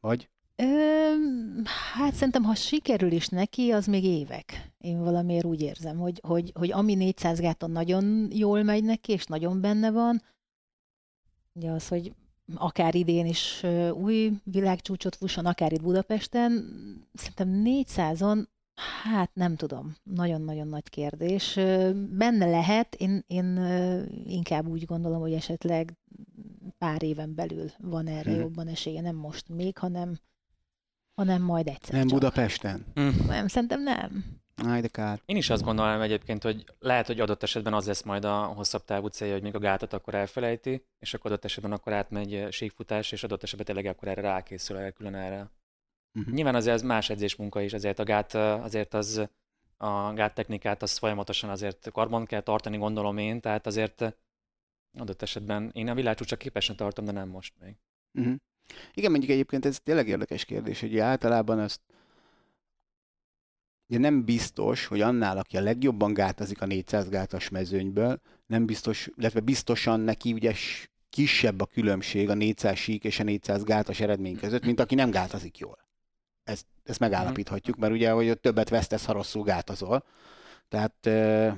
Vagy? 0.00 0.30
Ö, 0.56 1.14
hát 1.94 2.14
szerintem, 2.14 2.42
ha 2.42 2.54
sikerül 2.54 3.12
is 3.12 3.28
neki, 3.28 3.70
az 3.70 3.86
még 3.86 4.04
évek. 4.04 4.70
Én 4.78 5.02
valamiért 5.02 5.44
úgy 5.44 5.60
érzem, 5.60 5.98
hogy, 5.98 6.20
hogy, 6.22 6.52
hogy 6.54 6.72
ami 6.72 6.94
400 6.94 7.40
gáton 7.40 7.70
nagyon 7.70 8.28
jól 8.32 8.62
megy 8.62 8.84
neki, 8.84 9.12
és 9.12 9.24
nagyon 9.24 9.60
benne 9.60 9.90
van, 9.90 10.22
ugye 11.52 11.70
az, 11.70 11.88
hogy 11.88 12.12
akár 12.54 12.94
idén 12.94 13.26
is 13.26 13.62
új 13.92 14.32
világcsúcsot 14.44 15.16
fusson, 15.16 15.46
akár 15.46 15.72
itt 15.72 15.82
Budapesten, 15.82 16.52
szerintem 17.14 17.62
400-on 17.64 18.44
Hát 19.02 19.30
nem 19.34 19.56
tudom, 19.56 19.94
nagyon-nagyon 20.02 20.68
nagy 20.68 20.88
kérdés. 20.88 21.54
Benne 22.08 22.46
lehet, 22.46 22.94
én, 22.94 23.24
én 23.26 23.60
inkább 24.26 24.66
úgy 24.66 24.84
gondolom, 24.84 25.20
hogy 25.20 25.32
esetleg 25.32 25.96
pár 26.78 27.02
éven 27.02 27.34
belül 27.34 27.70
van 27.78 28.06
erre 28.06 28.30
hmm. 28.30 28.40
jobban 28.40 28.68
esélye, 28.68 29.00
nem 29.00 29.16
most 29.16 29.48
még, 29.48 29.78
hanem, 29.78 30.18
hanem 31.14 31.42
majd 31.42 31.66
egyszer 31.68 31.94
Nem 31.94 32.06
csak. 32.06 32.18
Budapesten? 32.18 32.86
Hmm. 32.94 33.24
Nem, 33.26 33.46
szerintem 33.46 33.82
nem. 33.82 34.40
Áj, 34.56 34.80
de 34.80 34.88
kár. 34.88 35.20
Én 35.24 35.36
is 35.36 35.50
azt 35.50 35.62
gondolom 35.62 36.00
egyébként, 36.00 36.42
hogy 36.42 36.64
lehet, 36.78 37.06
hogy 37.06 37.20
adott 37.20 37.42
esetben 37.42 37.74
az 37.74 37.86
lesz 37.86 38.02
majd 38.02 38.24
a 38.24 38.44
hosszabb 38.44 38.84
távú 38.84 39.06
célja, 39.06 39.32
hogy 39.32 39.42
még 39.42 39.54
a 39.54 39.58
gátat 39.58 39.92
akkor 39.92 40.14
elfelejti, 40.14 40.86
és 40.98 41.14
akkor 41.14 41.30
adott 41.30 41.44
esetben 41.44 41.72
akkor 41.72 41.92
átmegy 41.92 42.46
síkfutás, 42.50 43.12
és 43.12 43.24
adott 43.24 43.42
esetben 43.42 43.66
tényleg 43.66 43.86
akkor 43.86 44.08
erre 44.08 44.20
rákészül 44.20 44.76
el 44.76 44.92
külön 44.92 45.14
erre 45.14 45.50
Uh-huh. 46.14 46.34
Nyilván 46.34 46.54
azért 46.54 46.74
ez 46.74 46.82
más 46.82 47.10
edzésmunka 47.10 47.60
is, 47.60 47.72
azért 47.72 47.98
a 47.98 48.04
gát, 48.04 48.34
azért 48.34 48.94
az 48.94 49.28
a 49.76 50.12
gáttechnikát 50.12 50.82
az 50.82 50.98
folyamatosan 50.98 51.50
azért 51.50 51.90
karbon 51.92 52.24
kell 52.24 52.40
tartani, 52.40 52.76
gondolom 52.76 53.18
én, 53.18 53.40
tehát 53.40 53.66
azért 53.66 54.14
adott 54.98 55.22
esetben 55.22 55.70
én 55.72 55.88
a 55.88 55.94
világcsúcsa 55.94 56.36
képesen 56.36 56.76
tartom, 56.76 57.04
de 57.04 57.12
nem 57.12 57.28
most 57.28 57.54
még. 57.60 57.76
Uh-huh. 58.12 58.34
Igen, 58.94 59.10
mondjuk 59.10 59.32
egyébként 59.32 59.64
ez 59.64 59.80
tényleg 59.80 60.08
érdekes 60.08 60.44
kérdés, 60.44 60.80
hogy 60.80 60.98
általában 60.98 61.58
azt 61.58 61.80
ugye 63.88 63.98
nem 63.98 64.24
biztos, 64.24 64.86
hogy 64.86 65.00
annál, 65.00 65.38
aki 65.38 65.56
a 65.56 65.60
legjobban 65.60 66.14
gátazik 66.14 66.62
a 66.62 66.66
400 66.66 67.08
gátas 67.08 67.48
mezőnyből, 67.48 68.20
nem 68.46 68.66
biztos, 68.66 69.10
illetve 69.16 69.40
biztosan 69.40 70.00
neki 70.00 70.32
ugye 70.32 70.54
kisebb 71.10 71.60
a 71.60 71.66
különbség 71.66 72.30
a 72.30 72.34
400 72.34 72.76
sík 72.76 73.04
és 73.04 73.20
a 73.20 73.22
400 73.22 73.64
gátas 73.64 74.00
eredmény 74.00 74.36
között, 74.36 74.64
mint 74.64 74.80
aki 74.80 74.94
nem 74.94 75.10
gátazik 75.10 75.58
jól. 75.58 75.81
Ezt, 76.44 76.66
ezt 76.84 76.98
megállapíthatjuk, 76.98 77.76
mert 77.76 77.92
ugye, 77.92 78.10
hogy 78.10 78.38
többet 78.40 78.68
vesztesz, 78.68 79.04
ha 79.04 79.12
rosszul 79.12 79.42
gátazol. 79.42 80.04
Tehát 80.68 80.94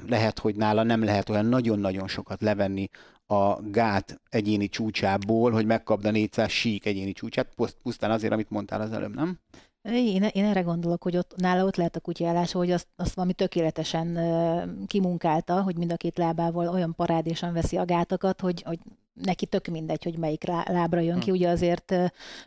lehet, 0.07 0.38
hogy 0.38 0.57
nála 0.57 0.83
nem 0.83 1.05
lehet 1.05 1.29
olyan 1.29 1.47
nagyon-nagyon 1.47 2.09
sokat 2.09 2.41
levenni 2.41 2.88
a 3.26 3.61
gát 3.71 4.21
egyéni 4.29 4.69
csúcsából, 4.69 5.50
hogy 5.53 5.67
megkapd 5.67 6.05
a 6.05 6.11
400 6.11 6.50
sík 6.50 6.87
egyéni 6.87 7.12
csúcsát, 7.12 7.55
pusztán 7.83 8.11
azért, 8.11 8.33
amit 8.33 8.50
mondtál 8.50 8.81
az 8.81 8.93
előbb, 8.93 9.14
nem? 9.14 9.38
Én, 9.83 10.23
én 10.23 10.45
erre 10.45 10.61
gondolok, 10.61 11.03
hogy 11.03 11.17
ott, 11.17 11.35
nála 11.37 11.64
ott 11.64 11.76
lehet 11.76 11.97
a 11.97 12.00
kutyállása, 12.00 12.59
hogy 12.59 12.71
azt, 12.71 12.87
azt 12.97 13.14
valami 13.14 13.33
tökéletesen 13.33 14.17
uh, 14.17 14.87
kimunkálta, 14.87 15.62
hogy 15.62 15.76
mind 15.76 15.93
a 15.93 15.97
két 15.97 16.19
lábával 16.19 16.69
olyan 16.69 16.95
parádésan 16.95 17.53
veszi 17.53 17.76
a 17.76 17.85
gátakat, 17.85 18.41
hogy, 18.41 18.62
hogy 18.62 18.79
neki 19.14 19.47
tök 19.47 19.66
mindegy, 19.66 20.02
hogy 20.02 20.18
melyik 20.18 20.44
lábra 20.47 21.00
jön 21.00 21.18
ki. 21.18 21.30
Hm. 21.30 21.37
Ugye 21.37 21.49
azért 21.49 21.94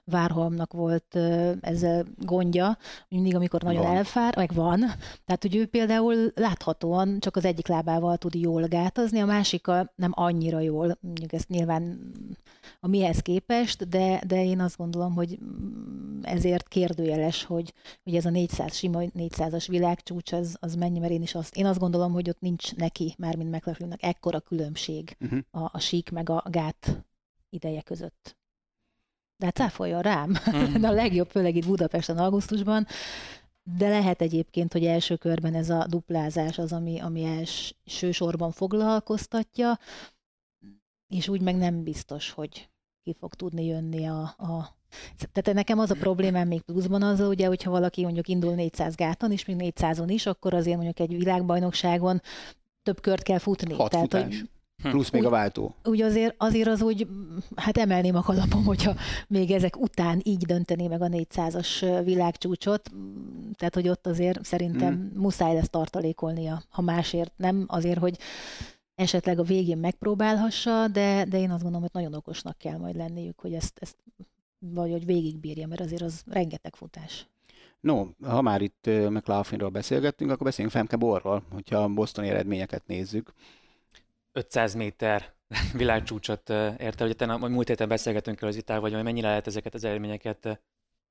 Várholmnak 0.03 0.73
volt 0.73 1.15
ezzel 1.61 2.05
gondja, 2.19 2.77
mindig, 3.07 3.35
amikor 3.35 3.61
nagyon 3.61 3.83
van. 3.83 3.95
elfár, 3.95 4.35
meg 4.35 4.53
van. 4.53 4.79
Tehát, 5.25 5.41
hogy 5.41 5.55
ő 5.55 5.65
például 5.65 6.31
láthatóan 6.35 7.19
csak 7.19 7.35
az 7.35 7.45
egyik 7.45 7.67
lábával 7.67 8.17
tud 8.17 8.35
jól 8.35 8.63
gátazni, 8.63 9.19
a 9.19 9.25
másikkal 9.25 9.91
nem 9.95 10.11
annyira 10.15 10.59
jól. 10.59 10.97
Mondjuk 11.01 11.33
ezt 11.33 11.49
nyilván 11.49 12.11
a 12.79 12.87
mihez 12.87 13.19
képest, 13.19 13.87
de, 13.89 14.21
de 14.27 14.43
én 14.43 14.59
azt 14.59 14.77
gondolom, 14.77 15.13
hogy 15.13 15.37
ezért 16.21 16.67
kérdőjeles, 16.67 17.43
hogy, 17.43 17.73
hogy 18.03 18.15
ez 18.15 18.25
a 18.25 18.29
400 18.29 18.75
sima 18.75 18.99
400-as 19.17 19.65
világcsúcs, 19.67 20.31
az, 20.31 20.57
az 20.59 20.75
mennyi, 20.75 20.99
mert 20.99 21.11
én 21.11 21.21
is 21.21 21.35
azt, 21.35 21.55
én 21.55 21.65
azt 21.65 21.79
gondolom, 21.79 22.11
hogy 22.11 22.29
ott 22.29 22.39
nincs 22.39 22.75
neki, 22.75 23.15
mármint 23.17 23.51
McLaughlinnak, 23.51 24.03
ekkora 24.03 24.39
különbség 24.39 25.17
uh-huh. 25.19 25.39
a, 25.51 25.69
a 25.73 25.79
sík 25.79 26.09
meg 26.09 26.29
a 26.29 26.43
gát 26.57 27.05
ideje 27.49 27.81
között. 27.81 28.37
De 29.37 29.45
hát 29.45 29.55
cáfoljon 29.55 30.01
rám, 30.01 30.29
mm. 30.55 30.83
a 30.83 30.91
legjobb, 30.91 31.29
főleg 31.29 31.55
itt 31.55 31.65
Budapesten 31.65 32.17
augusztusban, 32.17 32.87
de 33.77 33.89
lehet 33.89 34.21
egyébként, 34.21 34.73
hogy 34.73 34.85
első 34.85 35.15
körben 35.15 35.53
ez 35.53 35.69
a 35.69 35.85
duplázás 35.89 36.57
az, 36.57 36.73
ami, 36.73 36.99
ami 36.99 37.23
első 37.23 38.11
sorban 38.11 38.51
foglalkoztatja, 38.51 39.79
és 41.07 41.27
úgy 41.27 41.41
meg 41.41 41.55
nem 41.55 41.83
biztos, 41.83 42.31
hogy 42.31 42.69
ki 43.03 43.13
fog 43.13 43.33
tudni 43.33 43.65
jönni 43.65 44.05
a, 44.05 44.21
a 44.21 44.75
tehát 45.31 45.53
nekem 45.53 45.79
az 45.79 45.91
a 45.91 45.95
problémám 45.95 46.47
még 46.47 46.61
pluszban 46.61 47.03
az, 47.03 47.19
ugye, 47.19 47.47
hogyha 47.47 47.71
valaki 47.71 48.03
mondjuk 48.03 48.27
indul 48.27 48.53
400 48.53 48.95
gáton, 48.95 49.31
és 49.31 49.45
még 49.45 49.73
400-on 49.75 50.07
is, 50.07 50.25
akkor 50.25 50.53
azért 50.53 50.75
mondjuk 50.75 50.99
egy 50.99 51.17
világbajnokságon 51.17 52.21
több 52.83 53.01
kört 53.01 53.23
kell 53.23 53.39
futni. 53.39 53.73
Hat 53.73 53.89
Tehát, 53.89 54.05
futás. 54.05 54.23
hogy. 54.23 54.49
Plusz 54.81 55.09
még 55.09 55.21
úgy, 55.21 55.27
a 55.27 55.29
váltó. 55.29 55.75
Úgy 55.83 56.01
azért, 56.01 56.35
azért 56.37 56.67
az 56.67 56.81
úgy, 56.81 57.07
hát 57.55 57.77
emelném 57.77 58.15
a 58.15 58.21
kalapom, 58.21 58.63
hogyha 58.65 58.95
még 59.27 59.51
ezek 59.51 59.77
után 59.77 60.21
így 60.23 60.45
dönteni 60.45 60.87
meg 60.87 61.01
a 61.01 61.07
400-as 61.07 62.01
világcsúcsot, 62.03 62.91
tehát 63.55 63.73
hogy 63.73 63.89
ott 63.89 64.07
azért 64.07 64.43
szerintem 64.43 64.93
mm. 64.93 65.19
muszáj 65.21 65.53
lesz 65.53 65.69
tartalékolnia, 65.69 66.61
ha 66.69 66.81
másért 66.81 67.31
nem, 67.35 67.65
azért, 67.67 67.99
hogy 67.99 68.17
esetleg 68.95 69.39
a 69.39 69.43
végén 69.43 69.77
megpróbálhassa, 69.77 70.87
de, 70.87 71.25
de 71.29 71.37
én 71.37 71.51
azt 71.51 71.61
gondolom, 71.61 71.81
hogy 71.81 71.89
nagyon 71.93 72.13
okosnak 72.13 72.57
kell 72.57 72.77
majd 72.77 72.95
lenniük, 72.95 73.39
hogy 73.39 73.53
ezt, 73.53 73.77
ezt 73.79 73.95
vagy 74.59 74.91
hogy 74.91 75.05
végigbírja, 75.05 75.67
mert 75.67 75.81
azért 75.81 76.01
az 76.01 76.23
rengeteg 76.27 76.75
futás. 76.75 77.27
No, 77.79 78.05
ha 78.21 78.41
már 78.41 78.61
itt 78.61 78.89
McLaughlinról 79.09 79.69
beszélgettünk, 79.69 80.31
akkor 80.31 80.45
beszéljünk 80.45 80.75
Femke 80.75 80.95
Borról, 80.95 81.43
hogyha 81.51 81.77
a 81.77 81.87
bostoni 81.87 82.27
eredményeket 82.27 82.87
nézzük. 82.87 83.33
500 84.37 84.73
méter 84.73 85.33
világcsúcsot 85.73 86.49
érte. 86.77 87.03
Ugye 87.03 87.13
te, 87.13 87.35
múlt 87.35 87.67
héten 87.67 87.87
beszélgetünk 87.87 88.41
el 88.41 88.47
az 88.47 88.55
itál, 88.55 88.79
vagy 88.79 89.03
mennyire 89.03 89.27
lehet 89.27 89.47
ezeket 89.47 89.73
az 89.73 89.83
eredményeket 89.83 90.61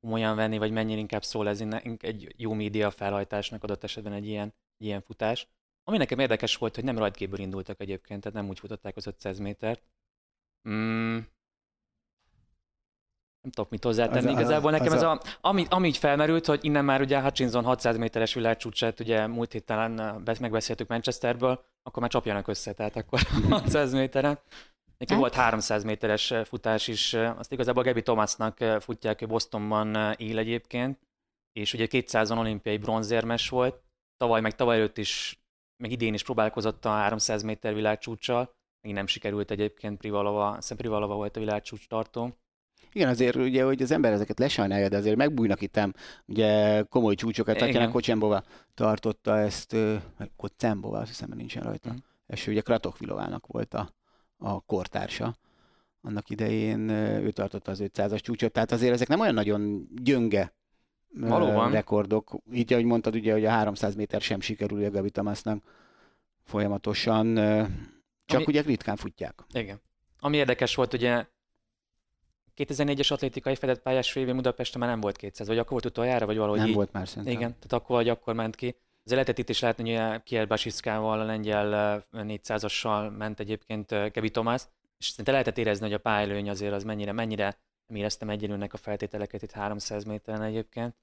komolyan 0.01 0.37
venni, 0.37 0.59
vagy 0.59 0.71
mennyire 0.71 0.99
inkább 0.99 1.25
szól 1.25 1.49
ez 1.49 1.65
egy 1.99 2.35
jó 2.37 2.53
média 2.53 2.91
felhajtásnak 2.91 3.63
adott 3.63 3.85
esetben 3.85 4.13
egy 4.13 4.27
ilyen, 4.27 4.55
ilyen 4.77 5.01
futás. 5.01 5.49
Ami 5.85 5.97
nekem 5.97 6.19
érdekes 6.19 6.57
volt, 6.57 6.75
hogy 6.75 6.85
nem 6.85 6.99
rajtkéből 6.99 7.39
indultak 7.39 7.81
egyébként, 7.81 8.21
tehát 8.21 8.39
nem 8.39 8.49
úgy 8.49 8.59
futották 8.59 8.97
az 8.97 9.07
500 9.07 9.39
métert. 9.39 9.83
Mm, 10.69 11.19
nem 13.41 13.51
tudok 13.51 13.71
mit 13.71 13.85
hozzátenni. 13.85 14.27
Az 14.27 14.39
Igazából 14.39 14.75
a, 14.75 14.79
nekem 14.79 14.93
ez 14.93 15.03
a, 15.03 15.11
a, 15.11 15.21
ami, 15.41 15.67
ami 15.69 15.89
így 15.89 15.97
felmerült, 15.97 16.47
hogy 16.47 16.65
innen 16.65 16.85
már 16.85 17.01
ugye 17.01 17.21
Hutchinson 17.21 17.65
600 17.65 17.97
méteres 17.97 18.35
világcsúcsát, 18.35 19.01
ugye 19.01 19.27
múlt 19.27 19.53
héten 19.53 19.91
megbeszéltük 20.41 20.89
Manchesterből, 20.89 21.65
akkor 21.87 22.03
már 22.03 22.11
csapjanak 22.11 22.49
össze, 22.49 22.73
tehát 22.73 22.97
akkor 22.97 23.21
600 23.51 23.93
méteren. 23.93 24.39
Neki 24.99 25.13
hát? 25.13 25.21
volt 25.21 25.35
300 25.35 25.85
méteres 25.85 26.33
futás 26.45 26.89
is, 26.89 27.15
azt 27.15 27.53
igazából 27.53 27.83
Gabi 27.83 28.03
Thomasnak 28.03 28.59
futják, 28.81 29.23
ő 29.23 29.27
Bostonban 29.27 30.15
él 30.17 30.39
egyébként, 30.39 30.99
és 31.53 31.73
ugye 31.73 31.87
200-on 31.91 32.39
olimpiai 32.39 32.77
bronzérmes 32.77 33.49
volt, 33.49 33.83
tavaly 34.17 34.41
meg 34.41 34.55
tavaly 34.55 34.77
előtt 34.77 34.99
is, 34.99 35.41
meg 35.83 35.91
idén 35.91 36.15
is 36.15 36.23
próbálkozott 36.23 36.85
a 36.85 36.89
300 36.89 37.43
méter 37.43 37.75
világcsúcsal, 37.75 38.55
még 38.81 38.95
nem 38.95 39.07
sikerült 39.07 39.51
egyébként, 39.51 39.99
Privalova, 39.99 40.59
Privalova 40.77 41.15
volt 41.15 41.37
a 41.37 41.41
világcsúcs 41.41 41.89
tartó. 41.89 42.39
Igen, 42.97 43.09
azért 43.09 43.37
ugye, 43.37 43.65
hogy 43.65 43.83
az 43.83 43.91
ember 43.91 44.13
ezeket 44.13 44.39
lesajnálja, 44.39 44.89
de 44.89 44.97
azért 44.97 45.17
megbújnak 45.17 45.61
itt 45.61 45.81
ugye 46.27 46.83
komoly 46.83 47.15
csúcsokat. 47.15 47.57
Tatjana 47.57 47.91
Kocsembova 47.91 48.43
tartotta 48.75 49.39
ezt, 49.39 49.77
Kocembova, 50.37 50.99
azt 50.99 51.09
hiszem, 51.09 51.31
nincsen 51.35 51.63
rajta. 51.63 51.93
Mm. 51.93 51.97
És 52.27 52.47
ugye 52.47 52.61
Kratokvilovának 52.61 53.47
volt 53.47 53.75
a, 53.75 53.91
a 54.39 54.61
kortársa 54.61 55.37
annak 56.03 56.31
idején, 56.31 56.89
ő 56.89 57.31
tartotta 57.31 57.71
az 57.71 57.83
500-as 57.85 58.21
csúcsot, 58.21 58.53
tehát 58.53 58.73
azért 58.73 58.93
ezek 58.93 59.09
nem 59.09 59.21
olyan 59.21 59.35
nagyon 59.35 59.89
gyönge 60.03 60.55
Valóban. 61.09 61.71
rekordok. 61.71 62.37
Így, 62.53 62.73
ahogy 62.73 62.85
mondtad, 62.85 63.15
ugye, 63.15 63.33
hogy 63.33 63.45
a 63.45 63.51
300 63.51 63.95
méter 63.95 64.21
sem 64.21 64.41
sikerül 64.41 64.85
a 64.85 64.91
Gabi 64.91 65.11
Tamásnak 65.11 65.63
folyamatosan, 66.45 67.35
csak 68.25 68.41
Ami... 68.41 68.45
ugye 68.47 68.61
ritkán 68.61 68.97
futják. 68.97 69.45
Igen. 69.53 69.81
Ami 70.21 70.37
érdekes 70.37 70.75
volt, 70.75 70.93
ugye 70.93 71.27
2004-es 72.57 73.13
atlétikai 73.13 73.55
fedett 73.55 73.83
pályás 73.83 74.13
főévé 74.13 74.33
Budapesten 74.33 74.81
már 74.81 74.91
nem 74.91 75.01
volt 75.01 75.17
200, 75.17 75.47
vagy 75.47 75.59
akkor 75.59 75.71
volt 75.71 75.85
utoljára, 75.85 76.27
vagy 76.27 76.37
valahogy 76.37 76.59
Nem 76.59 76.69
így. 76.69 76.75
volt 76.75 76.93
már 76.93 77.09
szerintem. 77.09 77.33
Igen, 77.33 77.51
tehát 77.51 77.73
akkor, 77.73 77.97
vagy 77.97 78.09
akkor 78.09 78.35
ment 78.35 78.55
ki. 78.55 78.77
Az 79.05 79.13
lehetett 79.13 79.39
itt 79.39 79.49
is 79.49 79.61
látni, 79.61 79.95
hogy 79.95 80.23
Kiel 80.23 80.47
Basiszkával, 80.47 81.21
a 81.21 81.25
lengyel 81.25 82.07
400-assal 82.13 83.17
ment 83.17 83.41
egyébként 83.41 84.11
Kevi 84.11 84.31
Tomás, 84.31 84.63
és 84.99 85.07
szerintem 85.07 85.35
lehetett 85.35 85.59
érezni, 85.59 85.85
hogy 85.85 85.95
a 85.95 85.99
pályalőny 85.99 86.49
azért 86.49 86.73
az 86.73 86.85
mennyire, 86.85 87.13
mennyire 87.13 87.59
nem 87.87 87.99
éreztem 87.99 88.31
egyenlőnek 88.31 88.73
a 88.73 88.77
feltételeket 88.77 89.43
itt 89.43 89.51
300 89.51 90.05
méteren 90.05 90.43
egyébként. 90.43 90.95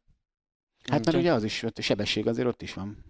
Hát 0.84 1.06
mert 1.06 1.18
ugye 1.18 1.34
az 1.34 1.44
is, 1.44 1.64
ott 1.64 1.78
a 1.78 1.82
sebesség 1.82 2.28
azért 2.28 2.48
ott 2.48 2.62
is 2.62 2.74
van. 2.74 3.04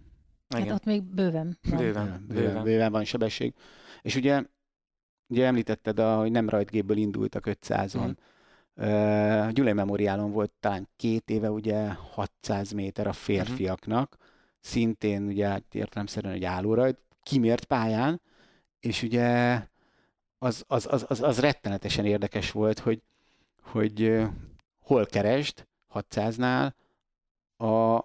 Hát 0.48 0.62
Igen. 0.62 0.74
ott 0.74 0.84
még 0.84 1.02
bőven 1.02 1.58
van. 1.62 1.78
Bőven, 1.78 2.04
bőven, 2.04 2.26
bőven, 2.28 2.62
bőven 2.62 2.92
van 2.92 3.04
sebesség. 3.04 3.54
És 4.02 4.14
ugye, 4.16 4.42
ugye 5.26 5.46
említetted, 5.46 5.98
a, 5.98 6.16
hogy 6.16 6.30
nem 6.30 6.48
rajtgépből 6.48 6.96
indultak 6.96 7.44
500-on. 7.46 8.06
Mm. 8.06 8.10
Uh, 8.76 9.50
Gyulai 9.52 9.72
Memoriálon 9.72 10.32
volt 10.32 10.52
talán 10.60 10.88
két 10.96 11.30
éve 11.30 11.50
ugye 11.50 11.92
600 11.92 12.72
méter 12.72 13.06
a 13.06 13.08
mhm. 13.08 13.18
férfiaknak, 13.18 14.12
uh-huh. 14.12 14.28
szintén 14.60 15.26
ugye 15.26 15.48
hát 15.48 15.74
értelemszerűen 15.74 16.34
egy 16.34 16.44
állórajt, 16.44 16.98
kimért 17.22 17.64
pályán, 17.64 18.20
és 18.80 19.02
ugye 19.02 19.60
az, 20.38 20.64
az, 20.66 20.86
az, 20.90 21.04
az, 21.08 21.22
az 21.22 21.40
rettenetesen 21.40 22.04
érdekes 22.04 22.50
volt, 22.50 22.78
hogy, 22.78 23.02
hogy 23.62 24.22
hol 24.80 25.06
keresd 25.06 25.66
600-nál 25.94 26.72
a, 27.56 27.96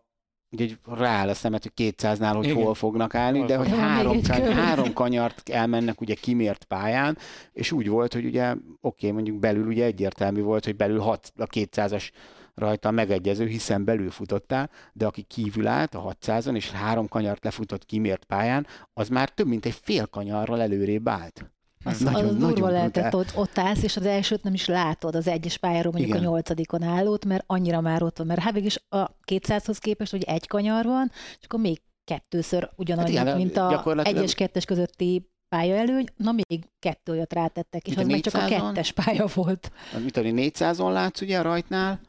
ugye 0.52 0.68
rááll 0.86 1.30
a 1.30 1.34
szemet, 1.34 1.64
hogy 1.64 1.94
200-nál, 1.98 2.34
hogy 2.36 2.46
Igen. 2.46 2.64
hol 2.64 2.74
fognak 2.74 3.16
állni, 3.16 3.38
hol 3.38 3.48
de 3.48 3.58
hogy 3.58 3.70
három, 3.70 4.22
kany- 4.22 4.54
három 4.54 4.94
kanyart 4.94 5.50
elmennek 5.50 6.02
ugye 6.02 6.14
kimért 6.14 6.64
pályán, 6.64 7.18
és 7.54 7.72
úgy 7.72 7.88
volt, 7.88 8.14
hogy 8.14 8.26
ugye 8.26 8.52
oké, 8.52 8.62
okay, 8.82 9.12
mondjuk 9.12 9.40
belül 9.40 9.68
ugye 9.68 9.86
egyértelmű 9.86 10.42
volt, 10.42 10.66
hogy 10.66 10.76
belül 10.76 11.00
hat, 11.00 11.34
a 11.38 11.46
200-as 11.46 12.10
rajta 12.56 12.92
megegyező, 12.92 13.46
hiszen 13.46 13.84
belül 13.84 14.10
futottál, 14.10 14.70
de 14.94 15.06
aki 15.06 15.22
kívül 15.22 15.68
állt 15.68 15.96
a 15.96 16.16
600-on, 16.22 16.56
és 16.56 16.72
három 16.72 17.08
kanyart 17.08 17.44
lefutott 17.44 17.86
kimért 17.86 18.24
pályán, 18.24 18.68
az 18.94 19.10
már 19.10 19.30
több 19.30 19.48
mint 19.48 19.66
egy 19.66 19.80
fél 19.82 20.06
kanyarral 20.06 20.62
előrébb 20.62 21.08
állt. 21.08 21.52
Az, 21.86 22.00
nagyon, 22.00 22.26
az 22.26 22.36
nagyon 22.36 22.50
durva 22.50 22.70
lehetett, 22.70 23.16
ott, 23.16 23.32
ott 23.36 23.58
állsz, 23.58 23.84
és 23.84 23.98
az 23.98 24.06
elsőt 24.06 24.44
nem 24.44 24.54
is 24.54 24.66
látod, 24.66 25.16
az 25.16 25.28
egyes 25.28 25.58
pályáról 25.58 25.92
mondjuk 25.92 26.16
Igen. 26.16 26.28
a 26.28 26.30
nyolcadikon 26.30 26.84
állót, 26.84 27.26
mert 27.26 27.44
annyira 27.48 27.82
már 27.82 28.04
ott 28.04 28.18
van, 28.18 28.28
mert 28.28 28.40
hát 28.40 28.58
is 28.58 28.80
a 28.90 29.12
200-hoz 29.26 29.78
képest, 29.78 30.12
hogy 30.12 30.24
egy 30.24 30.48
kanyar 30.48 30.86
van, 30.86 31.12
és 31.14 31.46
akkor 31.46 31.60
még 31.60 31.82
kettőször 32.04 32.70
ugyanannyi, 32.76 33.16
hát 33.16 33.36
mint 33.36 33.58
a 33.58 33.70
gyakorlatilag... 33.70 34.18
egyes 34.18 34.36
kettes 34.36 34.66
közötti 34.66 35.30
pályaelőny, 35.50 36.06
na 36.18 36.32
még 36.32 36.66
kettő 36.80 37.12
olyat 37.12 37.34
rátettek, 37.34 37.88
és 37.88 37.96
az 37.96 38.08
meg 38.08 38.20
csak 38.20 38.34
a 38.34 38.46
kettes 38.46 38.92
pálya 38.92 39.26
volt. 39.34 39.72
Mit 40.04 40.14
tudom, 40.14 40.34
400-on 40.36 40.92
látsz 40.92 41.22
ugye 41.22 41.40
a 41.40 41.42
rajtnál, 41.42 42.00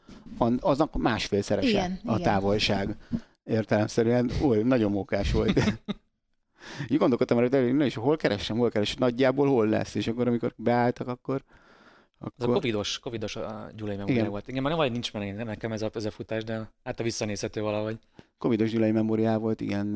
aznak 0.59 0.95
másfélszerese 0.95 1.67
igen, 1.67 1.99
a 2.05 2.11
igen. 2.11 2.21
távolság. 2.21 2.95
Értelemszerűen, 3.43 4.31
oly, 4.43 4.61
nagyon 4.61 4.91
mókás 4.91 5.31
volt. 5.31 5.59
Így 6.87 6.97
gondolkodtam 6.97 7.37
hogy 7.37 7.75
na 7.75 7.85
és 7.85 7.95
hol 7.95 8.17
keresem, 8.17 8.57
hol 8.57 8.69
keresem, 8.69 8.95
nagyjából 8.99 9.47
hol 9.47 9.67
lesz, 9.67 9.95
és 9.95 10.07
akkor 10.07 10.27
amikor 10.27 10.53
beálltak, 10.55 11.07
akkor 11.07 11.43
akkor... 12.21 12.33
Ez 12.37 12.49
a 12.49 12.53
covidos, 12.53 12.99
covidos 12.99 13.35
a 13.35 13.69
gyulai 13.75 13.95
memória 13.95 14.29
volt. 14.29 14.47
Igen, 14.47 14.61
már 14.61 14.71
nem 14.71 14.81
vagy 14.81 14.91
nincs 14.91 15.13
meg 15.13 15.35
nekem 15.35 15.71
ez 15.71 15.81
a, 15.81 15.89
ez 15.93 16.05
a 16.05 16.11
futás, 16.11 16.43
de 16.43 16.71
hát 16.83 16.99
a 16.99 17.03
visszanézhető 17.03 17.61
valahogy. 17.61 17.97
Covidos 18.37 18.71
gyulai 18.71 18.91
memóriá 18.91 19.37
volt, 19.37 19.61
igen, 19.61 19.95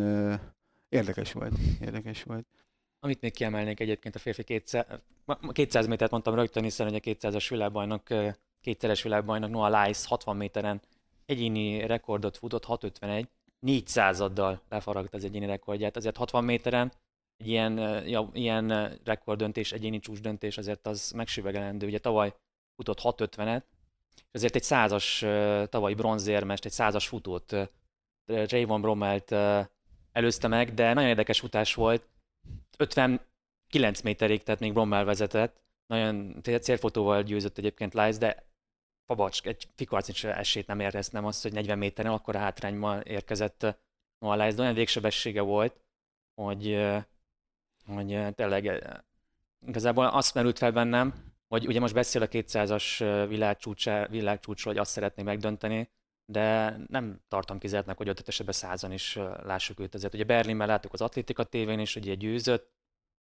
érdekes 0.89 1.31
volt, 1.31 1.53
érdekes 1.81 2.23
volt. 2.23 2.45
Amit 2.99 3.21
még 3.21 3.33
kiemelnék 3.33 3.79
egyébként 3.79 4.15
a 4.15 4.19
férfi 4.19 4.43
200, 4.43 4.85
200 5.51 5.87
métert 5.87 6.11
mondtam 6.11 6.35
rögtön, 6.35 6.63
hiszen 6.63 6.87
ugye 6.87 6.99
200-as 7.03 7.45
világbajnok, 7.49 8.03
kétszeres 8.61 9.03
világbajnok 9.03 9.49
Noah 9.49 9.69
Lyles 9.69 10.05
60 10.05 10.37
méteren 10.37 10.81
egyéni 11.25 11.85
rekordot 11.85 12.37
futott, 12.37 12.65
651, 12.65 13.27
400-addal 13.65 14.59
lefaragt 14.69 15.13
az 15.13 15.23
egyéni 15.23 15.45
rekordját. 15.45 15.95
Azért 15.95 16.17
60 16.17 16.43
méteren 16.43 16.91
egy 17.37 17.47
ilyen, 17.47 17.77
ja, 18.07 18.29
ilyen 18.33 18.97
rekorddöntés, 19.03 19.71
egyéni 19.71 19.99
csúcsdöntés 19.99 20.57
azért 20.57 20.87
az 20.87 21.11
megsüvegelendő. 21.11 21.87
Ugye 21.87 21.99
tavaly 21.99 22.33
futott 22.75 22.99
650-et, 23.01 23.63
és 24.15 24.23
azért 24.31 24.55
egy 24.55 24.63
százas 24.63 25.25
tavalyi 25.69 25.93
bronzérmest, 25.93 26.65
egy 26.65 26.71
százas 26.71 27.07
futót 27.07 27.55
Javon 28.25 28.81
Brommelt 28.81 29.31
előzte 30.11 30.47
meg, 30.47 30.73
de 30.73 30.93
nagyon 30.93 31.09
érdekes 31.09 31.39
futás 31.39 31.73
volt. 31.73 32.07
59 32.77 34.01
méterig, 34.03 34.43
tehát 34.43 34.59
még 34.59 34.73
Brommel 34.73 35.05
vezetett. 35.05 35.63
Nagyon 35.87 36.41
célfotóval 36.61 37.23
győzött 37.23 37.57
egyébként 37.57 37.93
Lice, 37.93 38.19
de 38.19 38.47
Pabacs, 39.05 39.41
egy 39.41 39.67
fikarc 39.75 40.23
esélyt 40.23 40.67
nem 40.67 40.79
érez, 40.79 41.09
nem 41.09 41.25
az, 41.25 41.41
hogy 41.41 41.53
40 41.53 41.77
méteren 41.77 42.11
akkor 42.11 42.35
a 42.35 42.39
hátrányban 42.39 43.01
érkezett 43.01 43.77
Noah 44.17 44.53
de 44.53 44.61
olyan 44.61 44.73
végsebessége 44.73 45.41
volt, 45.41 45.81
hogy, 46.41 46.87
hogy 47.85 48.35
tényleg 48.35 48.83
igazából 49.65 50.05
azt 50.05 50.33
merült 50.33 50.57
fel 50.57 50.71
bennem, 50.71 51.33
hogy 51.47 51.67
ugye 51.67 51.79
most 51.79 51.93
beszél 51.93 52.21
a 52.21 52.27
200-as 52.27 53.25
világcsúcsról, 54.09 54.73
hogy 54.73 54.81
azt 54.81 54.91
szeretné 54.91 55.23
megdönteni, 55.23 55.89
de 56.25 56.77
nem 56.87 57.21
tartom 57.27 57.59
kizártnak, 57.59 57.97
hogy 57.97 58.09
ott 58.09 58.27
esetben 58.27 58.53
százan 58.53 58.91
is 58.91 59.15
lássuk 59.43 59.79
őt. 59.79 59.95
Ezért 59.95 60.13
ugye 60.13 60.23
Berlinben 60.23 60.67
láttuk 60.67 60.93
az 60.93 61.01
Atlétika 61.01 61.43
tévén 61.43 61.79
is, 61.79 61.93
hogy 61.93 62.03
ugye 62.03 62.15
győzött 62.15 62.73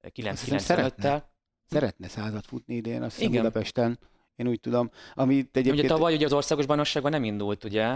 9-95-tel. 0.09 1.23
Szeretne 1.65 2.09
százat 2.09 2.47
futni 2.47 2.75
idén, 2.75 3.03
azt 3.03 3.17
hiszem 3.17 3.33
Budapesten. 3.33 3.99
Én 4.43 4.49
úgy 4.49 4.61
tudom. 4.61 4.91
Amit 5.15 5.57
egyébként... 5.57 5.85
Ugye 5.85 5.95
tavaly 5.95 6.15
ugye 6.15 6.25
az 6.25 6.33
országos 6.33 6.67
bajnokságban 6.67 7.11
nem 7.11 7.25
indult, 7.25 7.65
ugye? 7.65 7.93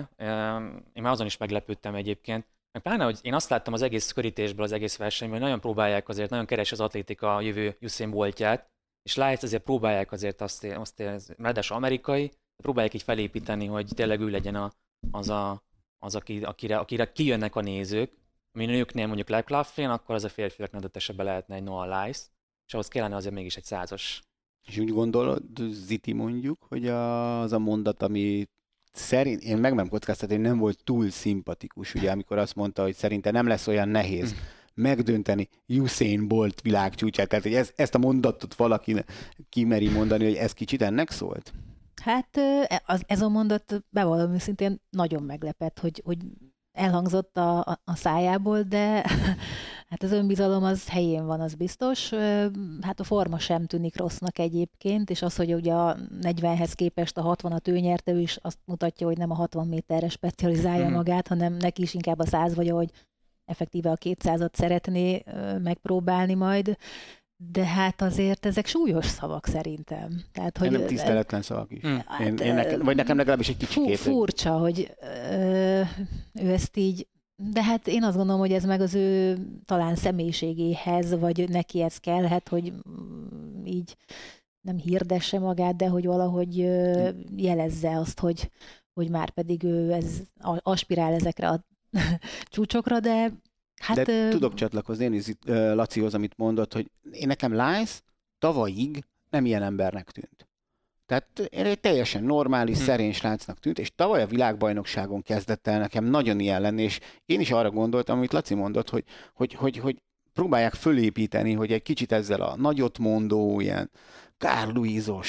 Én 0.92 1.02
már 1.02 1.12
azon 1.12 1.26
is 1.26 1.36
meglepődtem 1.36 1.94
egyébként. 1.94 2.46
Meg 2.72 2.82
pláne, 2.82 3.04
hogy 3.04 3.18
én 3.22 3.34
azt 3.34 3.48
láttam 3.48 3.72
az 3.72 3.82
egész 3.82 4.12
körítésből, 4.12 4.64
az 4.64 4.72
egész 4.72 4.96
versenyben, 4.96 5.38
hogy 5.38 5.46
nagyon 5.46 5.60
próbálják 5.60 6.08
azért, 6.08 6.30
nagyon 6.30 6.46
keres 6.46 6.72
az 6.72 6.80
atlétika 6.80 7.36
a 7.36 7.40
jövő 7.40 7.76
Usain 7.80 8.10
Boltját, 8.10 8.70
és 9.02 9.16
Lights 9.16 9.42
azért 9.42 9.62
próbálják 9.62 10.12
azért 10.12 10.40
azt, 10.40 10.64
azt 10.64 11.02
ráadásul 11.38 11.76
amerikai, 11.76 12.32
próbálják 12.62 12.94
így 12.94 13.02
felépíteni, 13.02 13.66
hogy 13.66 13.88
tényleg 13.94 14.20
ő 14.20 14.28
legyen 14.28 14.54
a, 14.54 14.72
az, 15.10 15.28
a, 15.28 15.62
az 15.98 16.14
aki, 16.14 16.44
akire, 16.44 16.78
akire 16.78 17.12
kijönnek 17.12 17.56
a 17.56 17.60
nézők, 17.60 18.12
ami 18.52 18.66
nőknél 18.66 19.06
mondjuk 19.06 19.48
Laughlin, 19.48 19.88
akkor 19.88 20.14
az 20.14 20.24
a 20.24 20.28
férfiaknak 20.28 20.80
adott 20.80 20.96
esetben 20.96 21.26
lehetne 21.26 21.54
egy 21.54 21.62
Noah 21.62 22.04
Lice, 22.04 22.26
és 22.66 22.72
ahhoz 22.74 22.88
kellene 22.88 23.16
azért 23.16 23.34
mégis 23.34 23.56
egy 23.56 23.64
százas. 23.64 24.22
És 24.66 24.78
úgy 24.78 24.90
gondolod, 24.90 25.42
Ziti 25.70 26.12
mondjuk, 26.12 26.66
hogy 26.68 26.86
az 26.88 27.52
a 27.52 27.58
mondat, 27.58 28.02
ami 28.02 28.48
szerint, 28.92 29.42
én 29.42 29.58
meg 29.58 29.74
nem 29.74 29.88
kockáztatom, 29.88 30.40
nem 30.40 30.58
volt 30.58 30.84
túl 30.84 31.10
szimpatikus, 31.10 31.94
ugye, 31.94 32.10
amikor 32.10 32.38
azt 32.38 32.54
mondta, 32.54 32.82
hogy 32.82 32.94
szerinte 32.94 33.30
nem 33.30 33.46
lesz 33.46 33.66
olyan 33.66 33.88
nehéz 33.88 34.32
hm. 34.32 34.38
megdönteni 34.74 35.48
Usain 35.68 36.28
Bolt 36.28 36.60
világcsúcsát. 36.60 37.28
Tehát, 37.28 37.44
hogy 37.44 37.54
ez, 37.54 37.72
ezt 37.76 37.94
a 37.94 37.98
mondatot 37.98 38.54
valaki 38.54 39.04
kimeri 39.48 39.88
mondani, 39.88 40.24
hogy 40.24 40.34
ez 40.34 40.52
kicsit 40.52 40.82
ennek 40.82 41.10
szólt? 41.10 41.52
Hát 42.02 42.38
az, 42.84 43.02
ez 43.06 43.20
a 43.20 43.28
mondat 43.28 43.84
bevallom 43.90 44.32
őszintén 44.32 44.80
nagyon 44.90 45.22
meglepett, 45.22 45.78
hogy, 45.78 46.02
hogy 46.04 46.18
elhangzott 46.72 47.36
a, 47.36 47.58
a, 47.58 47.80
a 47.84 47.94
szájából, 47.94 48.62
de 48.62 49.04
hát 49.88 50.02
az 50.02 50.12
önbizalom 50.12 50.64
az 50.64 50.88
helyén 50.88 51.26
van, 51.26 51.40
az 51.40 51.54
biztos. 51.54 52.10
Hát 52.80 53.00
a 53.00 53.04
forma 53.04 53.38
sem 53.38 53.66
tűnik 53.66 53.96
rossznak 53.96 54.38
egyébként, 54.38 55.10
és 55.10 55.22
az, 55.22 55.36
hogy 55.36 55.54
ugye 55.54 55.72
a 55.72 55.96
40-hez 56.22 56.72
képest 56.74 57.16
a 57.16 57.36
60-at 57.36 57.68
ő 57.68 57.78
nyerte, 57.78 58.12
ő 58.12 58.20
is 58.20 58.38
azt 58.42 58.58
mutatja, 58.64 59.06
hogy 59.06 59.18
nem 59.18 59.30
a 59.30 59.34
60 59.34 59.66
méterre 59.66 60.08
specializálja 60.08 60.88
mm. 60.88 60.92
magát, 60.92 61.28
hanem 61.28 61.52
neki 61.52 61.82
is 61.82 61.94
inkább 61.94 62.18
a 62.18 62.26
100 62.26 62.54
vagy, 62.54 62.68
ahogy 62.68 62.90
effektíve 63.44 63.90
a 63.90 63.96
200-at 63.96 64.54
szeretné 64.54 65.22
megpróbálni 65.62 66.34
majd 66.34 66.76
de 67.36 67.64
hát 67.64 68.02
azért 68.02 68.46
ezek 68.46 68.66
súlyos 68.66 69.06
szavak 69.06 69.46
szerintem. 69.46 70.22
Tehát, 70.32 70.58
hogy, 70.58 70.70
nem 70.70 70.86
tiszteletlen 70.86 71.42
szavak 71.42 71.72
is. 71.72 71.82
Hát, 71.82 72.20
én, 72.20 72.36
én 72.36 72.54
nekem, 72.54 72.80
vagy 72.80 72.96
nekem 72.96 73.16
legalábbis 73.16 73.48
egy 73.48 73.56
kicsit. 73.56 73.98
Furcsa, 73.98 74.58
hogy 74.58 74.94
ö, 75.30 75.80
ő 76.32 76.52
ezt 76.52 76.76
így 76.76 77.06
de 77.36 77.62
hát 77.62 77.86
én 77.86 78.02
azt 78.02 78.16
gondolom, 78.16 78.40
hogy 78.40 78.52
ez 78.52 78.64
meg 78.64 78.80
az 78.80 78.94
ő 78.94 79.38
talán 79.64 79.96
személyiségéhez, 79.96 81.18
vagy 81.18 81.48
neki 81.48 81.82
ez 81.82 81.98
kellhet, 81.98 82.48
hogy 82.48 82.72
így 83.64 83.96
nem 84.60 84.76
hirdesse 84.76 85.38
magát, 85.38 85.76
de 85.76 85.88
hogy 85.88 86.06
valahogy 86.06 86.56
jelezze 87.36 87.98
azt, 87.98 88.20
hogy, 88.20 88.50
hogy 88.92 89.10
már 89.10 89.30
pedig 89.30 89.62
ő 89.62 89.92
ez 89.92 90.20
aspirál 90.62 91.12
ezekre 91.12 91.48
a 91.48 91.64
csúcsokra, 92.52 93.00
de 93.00 93.32
Hát, 93.80 93.96
De 93.96 94.12
ö... 94.12 94.30
tudok 94.30 94.54
csatlakozni 94.54 95.04
én 95.04 95.12
is 95.12 95.26
Lacihoz, 95.46 96.14
amit 96.14 96.36
mondott, 96.36 96.72
hogy 96.72 96.90
én 97.10 97.26
nekem 97.26 97.52
Lice 97.52 98.00
tavalyig 98.38 99.04
nem 99.30 99.46
ilyen 99.46 99.62
embernek 99.62 100.10
tűnt. 100.10 100.45
Tehát 101.06 101.38
én 101.38 101.64
egy 101.64 101.80
teljesen 101.80 102.22
normális, 102.22 102.78
hm. 102.78 102.84
szerény 102.84 103.12
srácnak 103.12 103.58
tűnt, 103.58 103.78
és 103.78 103.94
tavaly 103.94 104.22
a 104.22 104.26
világbajnokságon 104.26 105.22
kezdett 105.22 105.66
el 105.66 105.78
nekem 105.78 106.04
nagyon 106.04 106.40
ilyen 106.40 106.60
lenni, 106.60 106.82
és 106.82 107.00
én 107.26 107.40
is 107.40 107.50
arra 107.50 107.70
gondoltam, 107.70 108.16
amit 108.18 108.32
Laci 108.32 108.54
mondott, 108.54 108.90
hogy, 108.90 109.04
hogy, 109.34 109.54
hogy, 109.54 109.76
hogy 109.76 110.02
próbálják 110.32 110.74
fölépíteni, 110.74 111.52
hogy 111.52 111.72
egy 111.72 111.82
kicsit 111.82 112.12
ezzel 112.12 112.40
a 112.40 112.56
nagyot 112.56 112.98
mondó, 112.98 113.60
ilyen 113.60 113.90
Carl 114.38 114.80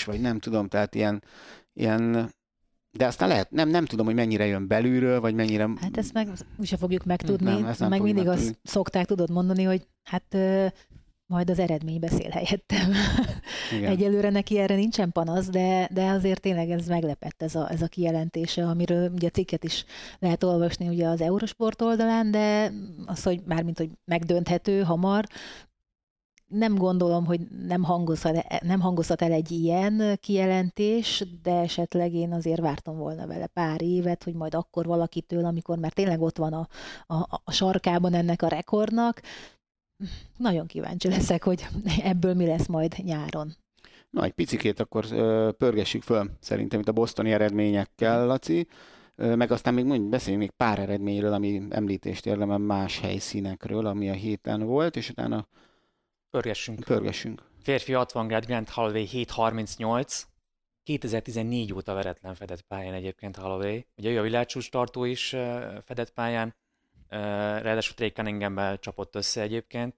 vagy 0.06 0.22
nem 0.22 0.40
tudom, 0.40 0.68
tehát 0.68 0.96
ilyen, 0.96 1.24
ilyen 1.74 2.32
de 2.92 3.06
aztán 3.06 3.28
lehet, 3.28 3.52
nem, 3.52 3.70
nem 3.70 3.86
tudom, 3.86 4.06
hogy 4.06 4.16
mennyire 4.16 4.46
jön 4.46 4.68
belülről, 4.68 5.20
vagy 5.20 5.36
mennyire... 5.36 5.70
Hát 5.80 5.98
ezt 5.98 6.14
meg 6.14 6.30
úgyse 6.58 6.78
fogjuk 6.78 7.04
megtudni. 7.04 7.52
Nem, 7.52 7.66
ezt 7.66 7.80
nem 7.80 7.90
meg 7.90 8.02
mindig 8.02 8.26
megtudni. 8.26 8.50
azt 8.50 8.60
szokták 8.64 9.06
tudod 9.06 9.30
mondani, 9.30 9.64
hogy 9.64 9.88
hát 10.04 10.38
majd 11.28 11.50
az 11.50 11.60
eredmény 11.60 12.00
beszél 12.00 12.30
helyettem. 12.30 12.92
Igen. 13.78 13.92
Egyelőre 13.92 14.30
neki 14.30 14.60
erre 14.60 14.76
nincsen 14.76 15.12
panasz, 15.12 15.50
de, 15.50 15.90
de 15.94 16.10
azért 16.10 16.42
tényleg 16.42 16.70
ez 16.70 16.88
meglepett 16.88 17.42
ez 17.42 17.56
a, 17.56 17.72
ez 17.72 17.82
a 17.82 17.88
kijelentése, 17.88 18.68
amiről 18.68 19.12
ugye 19.12 19.30
cikket 19.30 19.64
is 19.64 19.86
lehet 20.20 20.44
olvasni 20.44 20.88
ugye 20.88 21.08
az 21.08 21.22
Eurosport 21.22 21.82
oldalán, 21.82 22.32
de 22.32 22.72
az, 23.06 23.24
hogy 23.24 23.42
mármint, 23.46 23.78
hogy 23.78 23.90
megdönthető 24.06 24.82
hamar, 24.82 25.26
nem 26.48 26.76
gondolom, 26.76 27.26
hogy 27.26 27.40
nem 27.68 27.84
hangozhat, 27.84 28.62
nem 28.64 28.80
hangozhat 28.80 29.22
el 29.22 29.32
egy 29.32 29.52
ilyen 29.52 30.18
kijelentés, 30.22 31.24
de 31.44 31.52
esetleg 31.52 32.14
én 32.14 32.34
azért 32.34 32.62
vártam 32.62 32.98
volna 32.98 33.28
vele 33.28 33.48
pár 33.48 33.82
évet, 33.82 34.24
hogy 34.24 34.34
majd 34.34 34.54
akkor 34.54 34.86
valakitől, 34.86 35.46
amikor 35.46 35.78
már 35.78 35.92
tényleg 35.92 36.22
ott 36.22 36.38
van 36.38 36.54
a, 36.54 36.68
a, 37.14 37.42
a 37.44 37.52
sarkában 37.52 38.14
ennek 38.14 38.42
a 38.42 38.48
rekordnak, 38.48 39.22
nagyon 40.38 40.68
kíváncsi 40.68 41.08
leszek, 41.08 41.44
hogy 41.44 41.68
ebből 42.02 42.34
mi 42.34 42.46
lesz 42.46 42.68
majd 42.68 42.96
nyáron. 43.04 43.56
Na, 44.10 44.24
egy 44.24 44.32
picikét 44.32 44.80
akkor 44.80 45.06
pörgessük 45.56 46.02
föl 46.02 46.30
szerintem 46.40 46.80
itt 46.80 46.88
a 46.88 46.92
bosztoni 46.92 47.32
eredményekkel, 47.32 48.26
Laci, 48.26 48.68
meg 49.16 49.52
aztán 49.52 49.74
még 49.74 49.86
mondjuk 49.86 50.10
beszéljünk 50.10 50.44
még 50.44 50.54
pár 50.58 50.80
eredményről, 50.80 51.34
ami 51.34 51.62
említést 51.70 52.26
érdemel 52.26 52.58
más 52.58 53.00
helyszínekről, 53.00 53.86
ami 53.86 54.10
a 54.10 54.14
héten 54.14 54.64
volt, 54.64 54.96
és 54.96 55.10
utána 55.10 55.48
Pörgessünk. 56.30 56.80
Pörgessünk. 56.80 57.44
Férfi 57.62 57.92
60 57.92 58.28
Grad 58.28 58.46
Grand 58.46 58.70
Holloway 58.70 59.06
7.38. 59.12 60.22
2014 60.84 61.74
óta 61.74 61.94
veretlen 61.94 62.36
fedett 62.36 62.62
pályán 62.62 62.94
egyébként 62.94 63.36
Holloway. 63.36 63.80
Ugye 63.98 64.10
ő 64.10 64.20
a 64.20 64.22
világcsúcs 64.22 64.70
tartó 64.70 65.04
is 65.04 65.36
fedett 65.84 66.10
pályán, 66.14 66.56
ráadásul 67.10 67.96
Trey 67.96 68.10
Cunninghammel 68.10 68.80
csapott 68.80 69.16
össze 69.16 69.42
egyébként. 69.42 69.96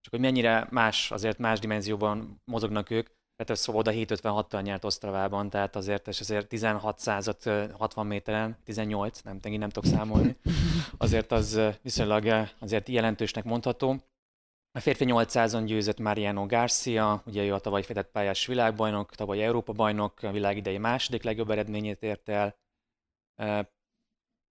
csak 0.00 0.10
hogy 0.10 0.20
mennyire 0.20 0.66
más, 0.70 1.10
azért 1.10 1.38
más 1.38 1.58
dimenzióban 1.58 2.42
mozognak 2.44 2.90
ők, 2.90 3.08
Petr 3.36 3.56
Szoboda 3.56 3.90
7.56-tal 3.90 4.62
nyert 4.62 4.84
Osztravában, 4.84 5.50
tehát 5.50 5.76
azért, 5.76 6.08
és 6.08 6.20
azért 6.20 6.48
16 6.48 6.98
százat 6.98 7.44
60 7.72 8.06
méteren, 8.06 8.58
18, 8.64 9.20
nem, 9.20 9.38
megint 9.42 9.60
nem 9.60 9.70
tudok 9.70 9.90
számolni, 9.90 10.36
azért 10.98 11.32
az 11.32 11.60
viszonylag 11.82 12.48
azért 12.58 12.88
jelentősnek 12.88 13.44
mondható. 13.44 14.02
A 14.72 14.80
férfi 14.80 15.04
800-on 15.08 15.62
győzött 15.66 15.98
Mariano 15.98 16.46
Garcia, 16.46 17.22
ugye 17.26 17.44
ő 17.44 17.54
a 17.54 17.58
tavaly 17.58 17.82
fedett 17.82 18.10
pályás 18.10 18.46
világbajnok, 18.46 19.14
tavaly 19.14 19.44
Európa 19.44 19.72
bajnok, 19.72 20.22
a 20.22 20.32
világ 20.32 20.56
idei 20.56 20.78
második 20.78 21.22
legjobb 21.22 21.50
eredményét 21.50 22.02
ért 22.02 22.28
el. 22.28 22.56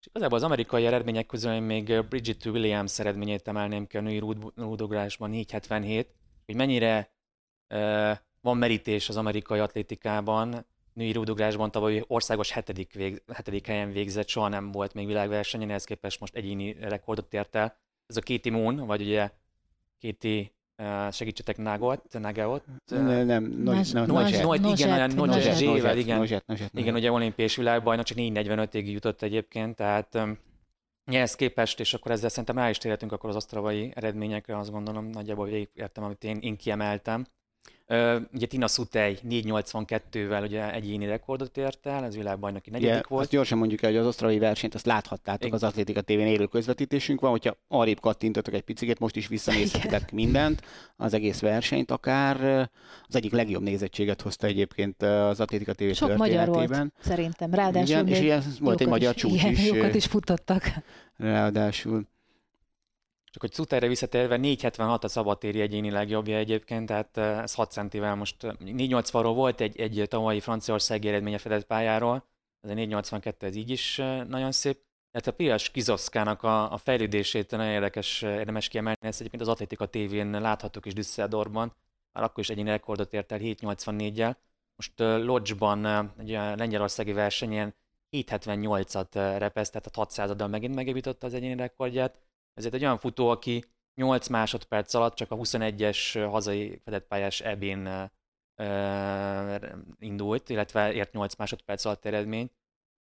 És 0.06 0.12
igazából 0.12 0.38
az 0.38 0.44
amerikai 0.44 0.86
eredmények 0.86 1.26
közül 1.26 1.60
még 1.60 2.06
Bridget 2.10 2.46
Williams 2.46 3.00
eredményét 3.00 3.48
emelném 3.48 3.88
ki 3.88 3.98
a 3.98 4.02
női 4.02 4.20
rúdográsban 4.56 5.30
477, 5.30 6.14
hogy 6.46 6.56
mennyire 6.56 7.12
van 8.42 8.58
merítés 8.58 9.10
az 9.10 9.18
amerikai 9.18 9.60
atlétikában, 9.60 10.66
női 10.94 11.12
rúdugrásban 11.12 11.72
tavaly 11.72 12.04
országos 12.08 12.52
hetedik, 12.52 12.94
vég, 12.94 13.24
hetedik 13.34 13.68
helyen 13.68 13.92
végzett, 13.92 14.28
soha 14.28 14.48
nem 14.48 14.72
volt 14.72 14.94
még 14.94 15.08
világversenyen, 15.08 15.70
ehhez 15.70 15.84
képest 15.84 16.20
most 16.20 16.36
egyéni 16.36 16.76
rekordot 16.80 17.34
ért 17.34 17.56
el. 17.56 17.78
Ez 18.08 18.18
a 18.18 18.22
Kéti 18.22 18.50
Moon, 18.50 18.76
vagy 18.76 19.02
ugye 19.02 19.32
Kéti 20.76 21.12
segítsetek 21.12 21.58
Nagot, 21.58 22.20
Nagot. 22.20 22.64
Nem, 22.86 23.26
nem, 23.26 23.44
Nozset. 23.44 24.08
Igen, 24.64 24.88
olyan 24.88 25.12
Nozset, 25.12 26.00
igen. 26.00 26.70
Igen, 26.74 26.94
ugye 26.94 27.12
olimpiai 27.12 27.48
világbajnok, 27.56 28.06
csak 28.06 28.18
4.45-ig 28.18 28.92
jutott 28.92 29.22
egyébként, 29.22 29.76
tehát 29.76 30.20
ehhez 31.04 31.36
képest, 31.36 31.80
és 31.80 31.94
akkor 31.94 32.12
ezzel 32.12 32.30
szerintem 32.30 32.58
rá 32.58 32.70
is 32.70 32.78
térhetünk 32.78 33.12
akkor 33.12 33.30
az 33.30 33.36
asztravai 33.36 33.92
eredményekre, 33.96 34.58
azt 34.58 34.72
gondolom, 34.72 35.06
nagyjából 35.06 35.46
végigértem, 35.46 36.04
amit 36.04 36.24
én, 36.24 36.38
én 36.38 36.58
kiemeltem. 36.58 37.26
Ugye 38.34 38.46
Tina 38.48 38.68
Sutej 38.68 39.18
482-vel 39.30 40.44
ugye 40.44 40.74
egyéni 40.74 41.06
rekordot 41.06 41.58
ért 41.58 41.86
el, 41.86 42.04
ez 42.04 42.16
világbajnoki 42.16 42.70
negyedik 42.70 42.94
yeah, 42.94 43.08
volt. 43.08 43.22
Azt 43.22 43.32
gyorsan 43.32 43.58
mondjuk 43.58 43.82
el, 43.82 43.90
hogy 43.90 44.00
az 44.00 44.06
asztrali 44.06 44.40
versenyt 44.40 44.76
azt 44.76 44.86
láthattátok, 44.86 45.54
az 45.54 45.64
Atlétika 45.64 46.02
tévén 46.02 46.28
élő 46.28 46.46
közvetítésünk 46.46 47.22
van, 47.22 47.32
hogyha 47.32 47.58
arrébb 47.68 48.00
kattintotok 48.00 48.54
egy 48.54 48.62
picit, 48.62 49.00
most 49.00 49.16
is 49.16 49.28
visszanézhetek 49.28 50.12
mindent, 50.12 50.62
az 50.96 51.14
egész 51.14 51.40
versenyt 51.40 51.92
akár. 51.92 52.70
Az 53.08 53.16
egyik 53.16 53.32
legjobb 53.32 53.62
nézettséget 53.62 54.22
hozta 54.22 54.48
egyébként 54.48 55.02
az 55.04 55.40
Atlétika 55.40 55.74
TV 55.74 55.92
Sok 55.92 56.16
magyar 56.16 56.48
volt, 56.48 56.76
szerintem. 57.00 57.54
Ráadásul 57.54 57.88
Igen, 57.88 58.08
és 58.08 58.20
ilyen, 58.20 58.44
volt 58.60 58.82
egy 58.82 58.88
magyar 58.88 59.16
csúcs 59.16 59.44
is. 59.44 59.66
Jókat 59.66 59.96
is 59.96 60.06
futottak. 60.06 60.64
Ráadásul. 61.18 62.08
Csak 63.36 63.44
hogy 63.44 63.54
Cuterre 63.54 63.88
visszatérve, 63.88 64.38
476 64.38 65.04
a 65.04 65.08
szabadtéri 65.08 65.62
egyéni 65.62 65.92
legjobbja 65.92 66.38
egyébként, 66.38 66.86
tehát 66.86 67.18
eh, 67.18 67.42
ez 67.42 67.54
6 67.54 67.72
centivel 67.72 68.16
most 68.16 68.36
480-ról 68.42 69.26
eh, 69.26 69.36
volt 69.36 69.62
egy, 69.62 69.80
egy 69.80 70.06
tavalyi 70.10 70.40
franciaországi 70.40 71.08
eredménye 71.08 71.38
fedett 71.38 71.66
pályáról, 71.66 72.28
ez 72.62 72.70
a 72.70 72.74
482 72.74 73.46
ez 73.46 73.56
így 73.56 73.70
is 73.70 74.00
eh, 74.00 74.24
nagyon 74.24 74.52
szép. 74.52 74.80
Tehát 75.12 75.28
a 75.28 75.32
Pias 75.32 75.70
Kizoszkának 75.70 76.44
a, 76.44 76.72
a 76.72 76.78
fejlődését 76.78 77.52
nagyon 77.52 77.72
érdekes, 77.72 78.22
érdemes 78.22 78.68
kiemelni, 78.68 78.98
ezt 79.02 79.20
egyébként 79.20 79.42
az 79.42 79.48
Atlétika 79.48 79.86
tévén 79.86 80.30
láthatok 80.42 80.86
is 80.86 80.94
Düsseldorfban, 80.94 81.76
már 82.12 82.24
akkor 82.24 82.40
is 82.40 82.50
egyéni 82.50 82.70
rekordot 82.70 83.14
ért 83.14 83.32
el 83.32 83.40
784-jel. 83.42 84.36
Most 84.76 84.94
Lodge-ban, 85.00 86.14
egy 86.20 86.30
lengyelországi 86.32 87.14
versenyen 87.14 87.76
778-at 88.12 89.36
repeszt, 89.38 89.72
tehát 89.72 89.98
a 89.98 90.06
600-addal 90.06 90.50
megint 90.50 90.76
megjavította 90.76 91.28
az 91.28 91.34
egyéni 91.34 91.56
rekordját. 91.56 92.25
Ezért 92.56 92.74
egy 92.74 92.84
olyan 92.84 92.98
futó, 92.98 93.30
aki 93.30 93.64
8 93.96 94.28
másodperc 94.28 94.94
alatt 94.94 95.16
csak 95.16 95.32
a 95.32 95.36
21-es 95.36 96.28
hazai 96.30 96.82
fedett 96.84 97.08
pályás 97.08 97.42
ebén 97.42 98.10
indult, 100.00 100.50
illetve 100.50 100.94
ért 100.94 101.12
8 101.12 101.36
másodperc 101.36 101.86
alatt 101.86 102.06
eredmény. 102.06 102.50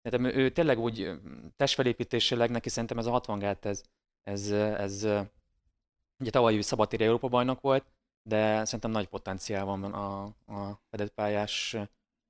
Tehát 0.01 0.35
ő 0.35 0.49
tényleg 0.49 0.79
úgy 0.79 1.11
testfelépítésileg 1.55 2.49
neki 2.49 2.69
szerintem 2.69 2.97
ez 2.97 3.05
a 3.05 3.11
60 3.11 3.39
gát, 3.39 3.65
ez, 3.65 3.83
ez, 4.23 4.51
ez 4.51 5.03
ugye 6.19 6.31
tavalyi 6.31 6.61
szabadtéri 6.61 7.03
Európa 7.03 7.27
bajnok 7.27 7.61
volt, 7.61 7.85
de 8.29 8.65
szerintem 8.65 8.91
nagy 8.91 9.07
potenciál 9.07 9.65
van 9.65 9.83
a, 9.83 10.23
a 10.45 10.81
fedett 10.89 11.13
pályás 11.13 11.75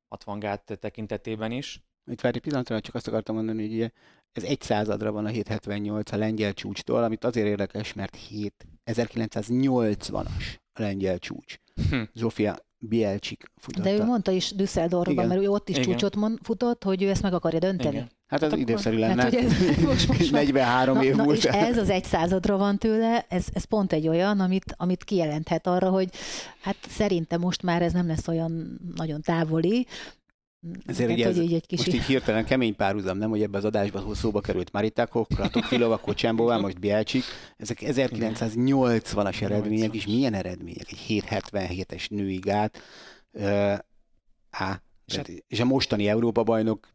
60 0.07 0.39
gát 0.39 0.77
tekintetében 0.79 1.51
is. 1.51 1.81
Itt 2.11 2.21
várj 2.21 2.35
egy 2.35 2.41
pillanatra, 2.41 2.81
csak 2.81 2.95
azt 2.95 3.07
akartam 3.07 3.35
mondani, 3.35 3.61
hogy 3.61 3.73
ugye 3.73 3.89
ez 4.33 4.43
egy 4.43 4.61
századra 4.61 5.11
van 5.11 5.25
a 5.25 5.29
778 5.29 6.11
a 6.11 6.17
lengyel 6.17 6.53
csúcstól, 6.53 7.03
amit 7.03 7.23
azért 7.23 7.47
érdekes, 7.47 7.93
mert 7.93 8.15
7 8.15 8.67
1980-as 8.85 10.55
a 10.73 10.81
lengyel 10.81 11.17
csúcs. 11.17 11.55
Hm. 11.89 12.01
Zsófia 12.15 12.57
Bielcsik 12.85 13.51
futotta. 13.55 13.89
De 13.89 13.95
ő 13.95 14.03
mondta 14.03 14.31
is 14.31 14.51
Düsseldorfban, 14.51 15.27
mert 15.27 15.41
ő 15.41 15.49
ott 15.49 15.69
is 15.69 15.77
Igen. 15.77 15.89
csúcsot 15.89 16.15
mond, 16.15 16.39
futott, 16.41 16.83
hogy 16.83 17.03
ő 17.03 17.09
ezt 17.09 17.21
meg 17.21 17.33
akarja 17.33 17.59
dönteni. 17.59 17.95
Igen. 17.95 18.11
Hát 18.27 18.41
az 18.41 18.49
hát 18.49 18.59
időszerű 18.59 18.97
lenne. 18.97 19.21
Hát, 19.21 19.33
ez, 19.33 19.77
most, 19.83 20.07
most 20.17 20.31
43 20.31 20.95
na, 20.95 21.03
év 21.03 21.15
na, 21.15 21.23
múlt. 21.23 21.37
És 21.37 21.43
ez 21.43 21.77
az 21.77 21.89
egy 21.89 22.03
századra 22.03 22.57
van 22.57 22.77
tőle, 22.77 23.25
ez, 23.29 23.45
ez 23.53 23.63
pont 23.63 23.93
egy 23.93 24.07
olyan, 24.07 24.39
amit, 24.39 24.73
amit 24.77 25.03
kijelenthet 25.03 25.67
arra, 25.67 25.89
hogy 25.89 26.09
hát 26.61 26.75
szerintem 26.89 27.39
most 27.39 27.61
már 27.61 27.81
ez 27.81 27.93
nem 27.93 28.07
lesz 28.07 28.27
olyan 28.27 28.79
nagyon 28.95 29.21
távoli, 29.21 29.87
ezért 30.85 31.09
hát, 31.09 31.17
ugye 31.17 31.27
ez, 31.27 31.37
így 31.37 31.53
egy 31.53 31.65
kis... 31.65 31.77
most 31.77 31.93
így 31.93 32.03
hirtelen 32.03 32.45
kemény 32.45 32.75
párhuzam, 32.75 33.17
nem, 33.17 33.29
hogy 33.29 33.41
ebbe 33.41 33.57
az 33.57 33.65
adásban 33.65 34.15
szóba 34.15 34.41
került 34.41 34.71
Maritakok, 34.71 35.27
Kratok 35.27 35.63
Filova, 35.63 35.97
Kocsembová, 35.97 36.57
most 36.57 36.79
Bielcsik. 36.79 37.23
Ezek 37.57 37.77
1980-as 37.81 39.41
eredmények, 39.41 39.93
és 39.93 40.05
milyen 40.05 40.33
eredmények? 40.33 40.91
Egy 40.91 41.23
777-es 41.29 42.09
női 42.09 42.37
gát. 42.37 42.79
Uh, 43.31 43.77
á, 44.49 44.81
és, 45.05 45.15
hát, 45.15 45.29
és 45.47 45.59
a 45.59 45.65
mostani 45.65 46.07
Európa 46.07 46.43
bajnok 46.43 46.87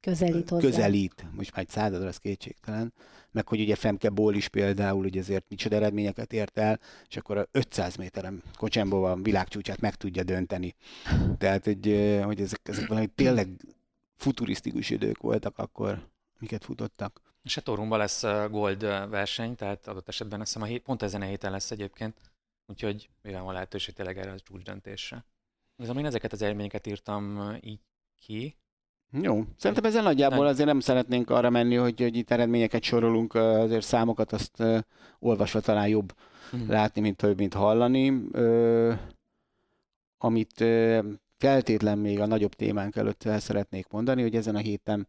közelít 0.00 0.48
hozzá. 0.48 0.66
Közelít, 0.66 1.26
most 1.36 1.54
már 1.54 1.64
egy 1.64 1.70
századra, 1.70 2.08
az 2.08 2.16
kétségtelen 2.16 2.92
meg 3.32 3.48
hogy 3.48 3.60
ugye 3.60 3.74
Femke 3.74 4.08
Ból 4.08 4.34
is 4.34 4.48
például 4.48 5.04
ugye 5.04 5.20
azért 5.20 5.44
micsoda 5.48 5.76
eredményeket 5.76 6.32
ért 6.32 6.58
el, 6.58 6.80
és 7.08 7.16
akkor 7.16 7.38
a 7.38 7.46
500 7.50 7.96
méteren 7.96 8.42
a 8.80 9.16
világcsúcsát 9.16 9.80
meg 9.80 9.94
tudja 9.94 10.22
dönteni. 10.22 10.74
Tehát, 11.38 11.64
hogy, 11.64 12.20
hogy 12.24 12.40
ezek, 12.40 12.60
ezek 12.62 12.86
valami 12.86 13.06
tényleg 13.06 13.48
futurisztikus 14.16 14.90
idők 14.90 15.20
voltak 15.20 15.58
akkor, 15.58 16.08
miket 16.38 16.64
futottak. 16.64 17.20
És 17.42 17.56
a 17.56 17.60
Torumban 17.60 17.98
lesz 17.98 18.22
Gold 18.50 18.80
verseny, 19.10 19.54
tehát 19.54 19.86
adott 19.86 20.08
esetben 20.08 20.40
azt 20.40 20.52
hiszem 20.52 20.68
a 20.68 20.70
hét, 20.70 20.82
pont 20.82 21.02
ezen 21.02 21.22
a 21.22 21.24
héten 21.24 21.50
lesz 21.50 21.70
egyébként, 21.70 22.16
úgyhogy 22.66 23.08
mivel 23.22 23.42
van 23.42 23.52
lehetőség 23.52 23.94
tényleg 23.94 24.18
erre 24.18 24.30
a 24.30 24.40
csúcs 24.40 24.62
döntésre. 24.62 25.24
Viszont 25.76 25.98
én 25.98 26.06
ezeket 26.06 26.32
az 26.32 26.42
eredményeket 26.42 26.86
írtam 26.86 27.54
így 27.60 27.80
ki, 28.16 28.56
jó, 29.20 29.44
szerintem 29.56 29.84
ezzel 29.84 30.02
nagyjából 30.02 30.46
azért 30.46 30.68
nem 30.68 30.80
szeretnénk 30.80 31.30
arra 31.30 31.50
menni, 31.50 31.74
hogy, 31.74 32.00
hogy 32.00 32.16
itt 32.16 32.30
eredményeket 32.30 32.82
sorolunk, 32.82 33.34
azért 33.34 33.84
számokat 33.84 34.32
azt 34.32 34.62
olvasva 35.18 35.60
talán 35.60 35.88
jobb 35.88 36.12
hmm. 36.50 36.70
látni, 36.70 37.00
mint, 37.00 37.36
mint 37.36 37.54
hallani. 37.54 38.08
Uh, 38.10 38.94
amit 40.18 40.64
feltétlen 41.38 41.98
még 41.98 42.20
a 42.20 42.26
nagyobb 42.26 42.54
témánk 42.54 42.96
előtt 42.96 43.24
el 43.24 43.40
szeretnék 43.40 43.86
mondani, 43.90 44.22
hogy 44.22 44.36
ezen 44.36 44.54
a 44.54 44.58
héten 44.58 45.08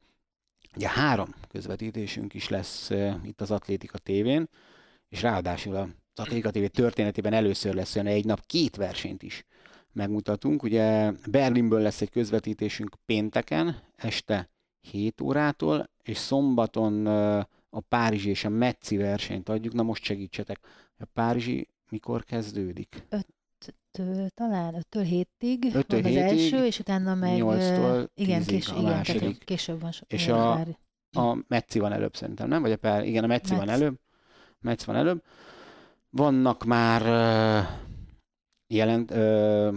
ugye 0.76 0.90
három 0.90 1.34
közvetítésünk 1.52 2.34
is 2.34 2.50
lesz 2.50 2.90
itt 3.24 3.42
az 3.42 3.52
Atlétika 3.52 3.98
tévén, 3.98 4.50
és 5.10 5.22
ráadásul 5.22 5.76
az 5.76 5.88
Atlétika 6.16 6.52
TV 6.52 6.64
történetében 6.64 7.34
először 7.34 7.74
lesz 7.74 7.96
olyan 7.96 8.08
egy 8.08 8.26
nap 8.26 8.46
két 8.46 8.76
versenyt 8.76 9.24
is 9.24 9.46
megmutatunk. 9.94 10.64
Ugye 10.64 11.12
Berlinből 11.30 11.82
lesz 11.82 12.02
egy 12.02 12.10
közvetítésünk 12.10 12.96
pénteken, 13.06 13.82
este 13.96 14.50
7 14.82 15.22
órától, 15.22 15.90
és 16.04 16.18
szombaton 16.18 17.08
a 17.70 17.80
Párizsi 17.80 18.30
és 18.30 18.46
a 18.46 18.50
Metzi 18.50 18.98
versenyt 18.98 19.50
adjuk. 19.50 19.74
Na 19.74 19.84
most 19.84 20.04
segítsetek, 20.04 20.60
a 20.98 21.06
Párizsi 21.14 21.68
mikor 21.90 22.24
kezdődik? 22.24 23.04
Öttől, 23.10 24.30
talán 24.30 24.86
5-től 24.92 25.26
7-ig 25.40 25.76
5 25.76 25.92
van 25.92 26.06
az 26.06 26.16
első, 26.16 26.66
és 26.66 26.80
utána 26.80 27.16
meg 27.16 27.38
8-tól 27.42 28.08
igen, 28.16 28.44
kés, 28.44 28.68
a 28.68 28.76
igen, 28.76 28.92
második. 28.92 29.44
később 29.44 29.82
van. 29.82 29.92
És 30.08 30.28
a, 30.28 30.52
a 31.12 31.38
Metzi 31.48 31.80
van 31.80 31.92
előbb 31.92 32.16
szerintem, 32.16 32.48
nem? 32.48 32.62
Vagy 32.62 32.72
a 32.72 32.78
Pár, 32.78 33.06
igen, 33.06 33.24
a 33.24 33.28
Metzi 33.28 33.54
Metz. 33.54 33.66
van 33.66 33.76
előbb. 33.76 34.00
Metz 34.62 34.86
van 34.86 34.96
előbb. 34.96 35.24
Vannak 36.10 36.64
már 36.64 37.02
jelent, 38.76 39.12
ö, 39.12 39.70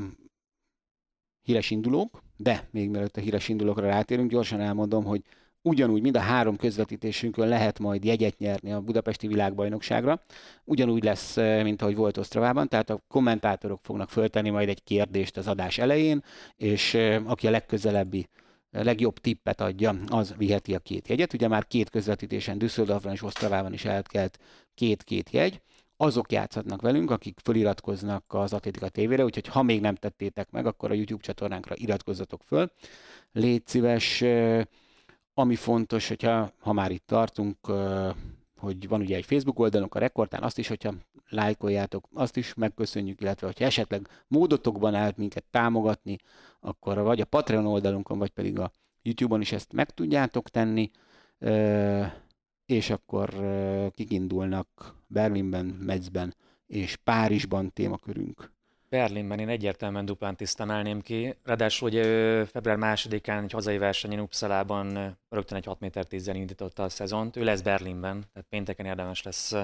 híres 1.43 1.71
indulók, 1.71 2.23
de 2.37 2.69
még 2.71 2.91
mielőtt 2.91 3.17
a 3.17 3.21
híres 3.21 3.49
indulókra 3.49 3.87
rátérünk, 3.87 4.31
gyorsan 4.31 4.61
elmondom, 4.61 5.05
hogy 5.05 5.23
ugyanúgy 5.63 6.03
mind 6.03 6.17
a 6.17 6.21
három 6.21 6.57
közvetítésünkön 6.57 7.49
lehet 7.49 7.79
majd 7.79 8.05
jegyet 8.05 8.39
nyerni 8.39 8.73
a 8.73 8.81
Budapesti 8.81 9.27
Világbajnokságra. 9.27 10.23
Ugyanúgy 10.65 11.05
lesz, 11.05 11.37
mint 11.37 11.83
ahogy 11.83 11.97
volt 11.97 12.17
Osztravában, 12.17 12.69
tehát 12.69 12.91
a 12.91 13.03
kommentátorok 13.09 13.81
fognak 13.83 14.11
föltenni 14.11 14.51
majd 14.51 14.69
egy 14.69 14.83
kérdést 14.85 15.37
az 15.37 15.47
adás 15.47 15.79
elején, 15.79 16.23
és 16.57 16.95
aki 17.25 17.47
a 17.47 17.51
legközelebbi 17.51 18.29
legjobb 18.71 19.19
tippet 19.19 19.61
adja, 19.61 19.99
az 20.07 20.35
viheti 20.37 20.75
a 20.75 20.79
két 20.79 21.09
jegyet. 21.09 21.33
Ugye 21.33 21.49
már 21.49 21.67
két 21.67 21.91
közvetítésen 21.91 22.59
Düsseldorfban 22.59 23.13
és 23.13 23.23
Osztravában 23.23 23.73
is 23.73 23.85
elkelt 23.85 24.39
két-két 24.75 25.31
jegy 25.31 25.61
azok 25.97 26.33
játszhatnak 26.33 26.81
velünk, 26.81 27.11
akik 27.11 27.39
feliratkoznak 27.43 28.25
az 28.29 28.53
Atlétika 28.53 28.89
tévére, 28.89 29.25
úgyhogy 29.25 29.47
ha 29.47 29.63
még 29.63 29.81
nem 29.81 29.95
tettétek 29.95 30.51
meg, 30.51 30.67
akkor 30.67 30.91
a 30.91 30.95
YouTube 30.95 31.23
csatornánkra 31.23 31.75
iratkozzatok 31.77 32.43
föl. 32.43 32.73
Légy 33.33 33.67
szíves, 33.67 34.25
ami 35.35 35.55
fontos, 35.55 36.09
hogyha 36.09 36.53
ha 36.61 36.73
már 36.73 36.91
itt 36.91 37.07
tartunk, 37.07 37.57
hogy 38.57 38.89
van 38.89 39.01
ugye 39.01 39.17
egy 39.17 39.25
Facebook 39.25 39.59
oldalunk, 39.59 39.95
a 39.95 39.99
Rekordtán, 39.99 40.43
azt 40.43 40.59
is, 40.59 40.69
hogyha 40.69 40.93
lájkoljátok, 41.29 42.09
azt 42.15 42.37
is 42.37 42.55
megköszönjük, 42.55 43.21
illetve 43.21 43.47
hogyha 43.47 43.65
esetleg 43.65 44.09
módotokban 44.29 44.95
állt 44.95 45.17
minket 45.17 45.45
támogatni, 45.51 46.19
akkor 46.61 46.99
vagy 47.03 47.21
a 47.21 47.25
Patreon 47.25 47.67
oldalunkon, 47.67 48.19
vagy 48.19 48.31
pedig 48.31 48.59
a 48.59 48.71
YouTube-on 49.03 49.41
is 49.41 49.53
ezt 49.53 49.73
meg 49.73 49.91
tudjátok 49.91 50.49
tenni, 50.49 50.91
és 52.67 52.91
akkor 52.91 53.31
kikindulnak 53.95 54.95
Berlinben, 55.07 55.67
Metzben 55.67 56.35
és 56.67 56.97
Párizsban 56.97 57.73
témakörünk. 57.73 58.55
Berlinben 58.89 59.39
én 59.39 59.49
egyértelműen 59.49 60.05
duplán 60.05 60.37
tisztán 60.37 60.71
állném 60.71 61.01
ki. 61.01 61.35
Ráadásul 61.43 61.89
ugye 61.89 62.45
február 62.45 62.77
másodikán 62.77 63.45
egy 63.45 63.53
hazai 63.53 63.79
versenyen 63.79 64.21
Uppsalában 64.21 65.19
rögtön 65.29 65.57
egy 65.57 65.65
6 65.65 65.81
méter 65.81 66.07
10 66.07 66.27
indította 66.27 66.83
a 66.83 66.89
szezont. 66.89 67.37
Ő 67.37 67.45
lesz 67.45 67.61
Berlinben, 67.61 68.25
tehát 68.33 68.49
pénteken 68.49 68.87
érdemes 68.87 69.23
lesz 69.23 69.55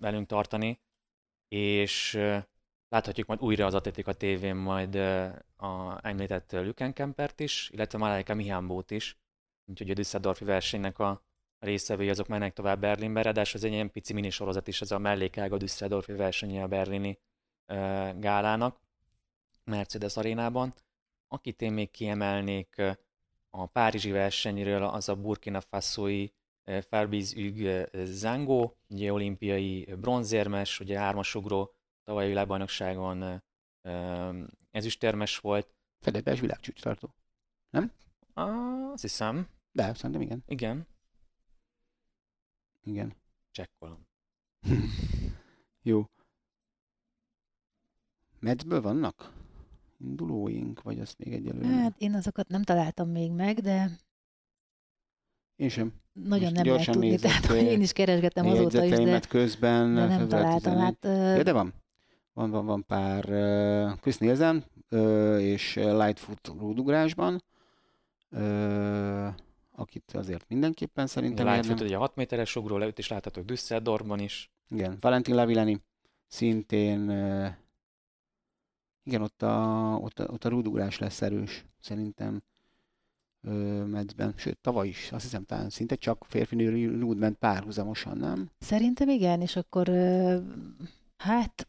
velünk 0.00 0.26
tartani. 0.26 0.80
És 1.48 2.20
láthatjuk 2.88 3.26
majd 3.26 3.40
újra 3.40 3.66
az 3.66 3.74
Atletika 3.74 4.12
tévén 4.12 4.56
majd 4.56 4.94
a 5.56 5.98
említett 6.02 6.52
Lükenkempert 6.52 7.40
is, 7.40 7.70
illetve 7.72 7.98
Malaika 7.98 8.34
Mihambót 8.34 8.90
is. 8.90 9.18
Úgyhogy 9.66 9.90
a 9.90 9.94
Düsseldorfi 9.94 10.44
versenynek 10.44 10.98
a 10.98 11.22
részevői 11.64 12.08
azok 12.08 12.28
mennek 12.28 12.52
tovább 12.52 12.80
Berlinbe, 12.80 13.22
ráadásul 13.22 13.60
ez 13.60 13.66
egy 13.66 13.72
ilyen 13.72 13.90
pici 13.90 14.12
minisorozat 14.12 14.68
is, 14.68 14.80
ez 14.80 14.90
a 14.90 14.98
mellékág 14.98 15.52
a 15.52 15.56
Düsseldorfi 15.56 16.12
versenye 16.12 16.62
a 16.62 16.68
berlini 16.68 17.18
gálának 18.16 18.80
Mercedes 19.64 20.16
arénában. 20.16 20.74
Akit 21.28 21.62
én 21.62 21.72
még 21.72 21.90
kiemelnék 21.90 22.82
a 23.50 23.66
párizsi 23.66 24.10
versenyről, 24.10 24.82
az 24.82 25.08
a 25.08 25.16
Burkina 25.16 25.60
Fasoi 25.60 26.32
Farbiz 26.80 27.34
Üg 27.36 27.86
Zango, 28.04 28.72
ugye 28.88 29.12
olimpiai 29.12 29.84
bronzérmes, 29.84 30.80
ugye 30.80 30.98
hármasugró, 30.98 31.74
tavalyi 32.04 32.28
világbajnokságon 32.28 33.42
ezüstérmes 34.70 35.38
volt. 35.38 35.74
Fedetbes 36.00 36.40
világcsúcs 36.40 36.82
tartó. 36.82 37.14
Nem? 37.70 37.92
Azt 38.92 39.02
hiszem. 39.02 39.48
De, 39.72 39.94
szerintem 39.94 40.20
igen. 40.20 40.42
Igen. 40.46 40.86
Igen. 42.84 43.14
Csekkolom. 43.50 44.06
Jó. 45.82 46.08
Medzből 48.40 48.80
vannak 48.80 49.32
indulóink, 50.00 50.82
vagy 50.82 51.00
azt 51.00 51.18
még 51.18 51.32
egyelőre? 51.32 51.66
Hát 51.66 51.94
én 51.98 52.14
azokat 52.14 52.48
nem 52.48 52.62
találtam 52.62 53.08
még 53.08 53.30
meg, 53.30 53.60
de 53.60 53.90
én 55.56 55.68
sem. 55.68 55.92
Nagyon 56.12 56.52
Most 56.52 56.54
nem 56.54 56.66
lehet 56.66 56.90
tudni, 56.90 57.16
tehát 57.16 57.46
hogy 57.46 57.62
én 57.62 57.80
is 57.80 57.92
keresgettem 57.92 58.46
azóta 58.46 58.84
is, 58.84 58.90
de, 58.90 59.20
közben 59.20 59.94
de 59.94 60.06
nem 60.06 60.28
találtam. 60.28 60.76
Hát, 60.76 60.96
ja, 61.02 61.42
de 61.42 61.52
van. 61.52 61.74
Van, 62.32 62.50
van, 62.50 62.66
van 62.66 62.84
pár 62.86 63.24
uh, 63.28 63.98
Chris 64.00 64.18
Nielsen 64.18 64.64
uh, 64.90 65.42
és 65.42 65.74
Lightfoot 65.74 66.52
rúdugrásban, 66.58 67.42
uh, 68.30 69.23
akit 69.94 70.16
azért 70.16 70.48
mindenképpen 70.48 71.06
szerintem 71.06 71.46
Lightfoot 71.46 71.80
ugye 71.80 71.96
6 71.96 72.16
méteres 72.16 72.56
ugró, 72.56 72.76
leüt 72.76 72.98
is 72.98 73.08
láthatok 73.08 73.44
Düsseldorfban 73.44 74.18
is. 74.18 74.50
Igen, 74.70 74.96
Valentin 75.00 75.34
Lavileni 75.34 75.80
szintén 76.26 77.00
igen, 79.02 79.22
ott 79.22 79.42
a, 79.42 79.98
ott 80.00 80.18
a, 80.18 80.24
ott 80.24 80.44
a 80.44 80.48
rúdugrás 80.48 80.98
lesz 80.98 81.22
erős, 81.22 81.64
szerintem 81.80 82.42
Medzben, 83.86 84.34
sőt 84.36 84.58
tavaly 84.58 84.88
is, 84.88 85.12
azt 85.12 85.22
hiszem 85.22 85.44
talán 85.44 85.70
szinte 85.70 85.94
csak 85.94 86.24
férfi 86.28 86.54
női 86.54 86.86
rúd 86.86 87.18
ment 87.18 87.38
párhuzamosan, 87.38 88.16
nem? 88.16 88.50
Szerintem 88.58 89.08
igen, 89.08 89.40
és 89.40 89.56
akkor 89.56 89.88
hát 91.16 91.68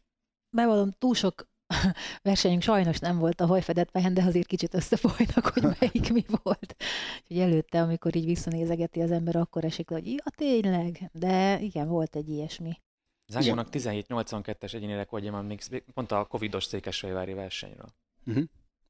bevallom, 0.50 0.90
túl 0.90 1.14
sok 1.14 1.46
versenyünk 2.22 2.62
sajnos 2.62 2.98
nem 2.98 3.18
volt 3.18 3.40
a 3.40 3.46
hajfedett 3.46 3.90
fejen, 3.90 4.14
de 4.14 4.22
azért 4.22 4.46
kicsit 4.46 4.74
összefolynak, 4.74 5.46
hogy 5.46 5.62
melyik 5.80 6.12
mi 6.12 6.24
volt. 6.42 6.76
Úgyhogy 7.22 7.38
előtte, 7.38 7.82
amikor 7.82 8.16
így 8.16 8.24
visszanézegeti 8.24 9.00
az 9.00 9.10
ember, 9.10 9.36
akkor 9.36 9.64
esik 9.64 9.90
le, 9.90 9.96
hogy 9.96 10.06
ja, 10.06 10.24
tényleg, 10.36 11.10
de 11.12 11.60
igen, 11.60 11.88
volt 11.88 12.16
egy 12.16 12.28
ilyesmi. 12.28 12.80
Zángónak 13.28 13.68
17-82-es 13.72 14.74
egyéni 14.74 14.94
rekordja 14.94 15.32
van 15.32 15.44
még 15.44 15.60
pont 15.94 16.12
a 16.12 16.24
Covidos 16.24 16.64
székesfehérvári 16.64 17.32
versenyről. 17.32 17.88
Uh-huh. 18.26 18.44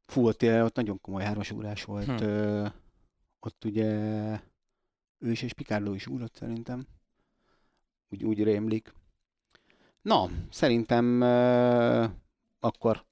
Fú, 0.07 0.27
ott, 0.27 0.43
ott 0.43 0.75
nagyon 0.75 1.01
komoly 1.01 1.23
hármasugrás 1.23 1.85
volt. 1.85 2.05
Hm. 2.05 2.25
Ö, 2.25 2.67
ott 3.41 3.65
ugye 3.65 3.85
ő 5.19 5.31
is 5.31 5.43
és 5.43 5.53
Picardo 5.53 5.95
is 5.95 6.07
úrott 6.07 6.35
szerintem. 6.35 6.87
Úgy, 8.11 8.25
úgy 8.25 8.43
rémlik. 8.43 8.93
Na, 10.03 10.31
szerintem 10.51 11.21
ö, 11.21 12.05
akkor 12.67 13.05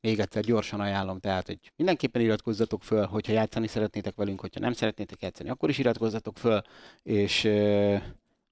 még 0.00 0.18
egyszer 0.18 0.42
gyorsan 0.42 0.80
ajánlom, 0.80 1.18
tehát, 1.18 1.46
hogy 1.46 1.58
mindenképpen 1.76 2.22
iratkozzatok 2.22 2.82
föl, 2.82 3.06
hogyha 3.06 3.32
játszani 3.32 3.66
szeretnétek 3.66 4.14
velünk, 4.14 4.40
hogyha 4.40 4.60
nem 4.60 4.72
szeretnétek 4.72 5.22
játszani, 5.22 5.48
akkor 5.50 5.68
is 5.68 5.78
iratkozzatok 5.78 6.38
föl, 6.38 6.62
és 7.02 7.44
ö, 7.44 7.96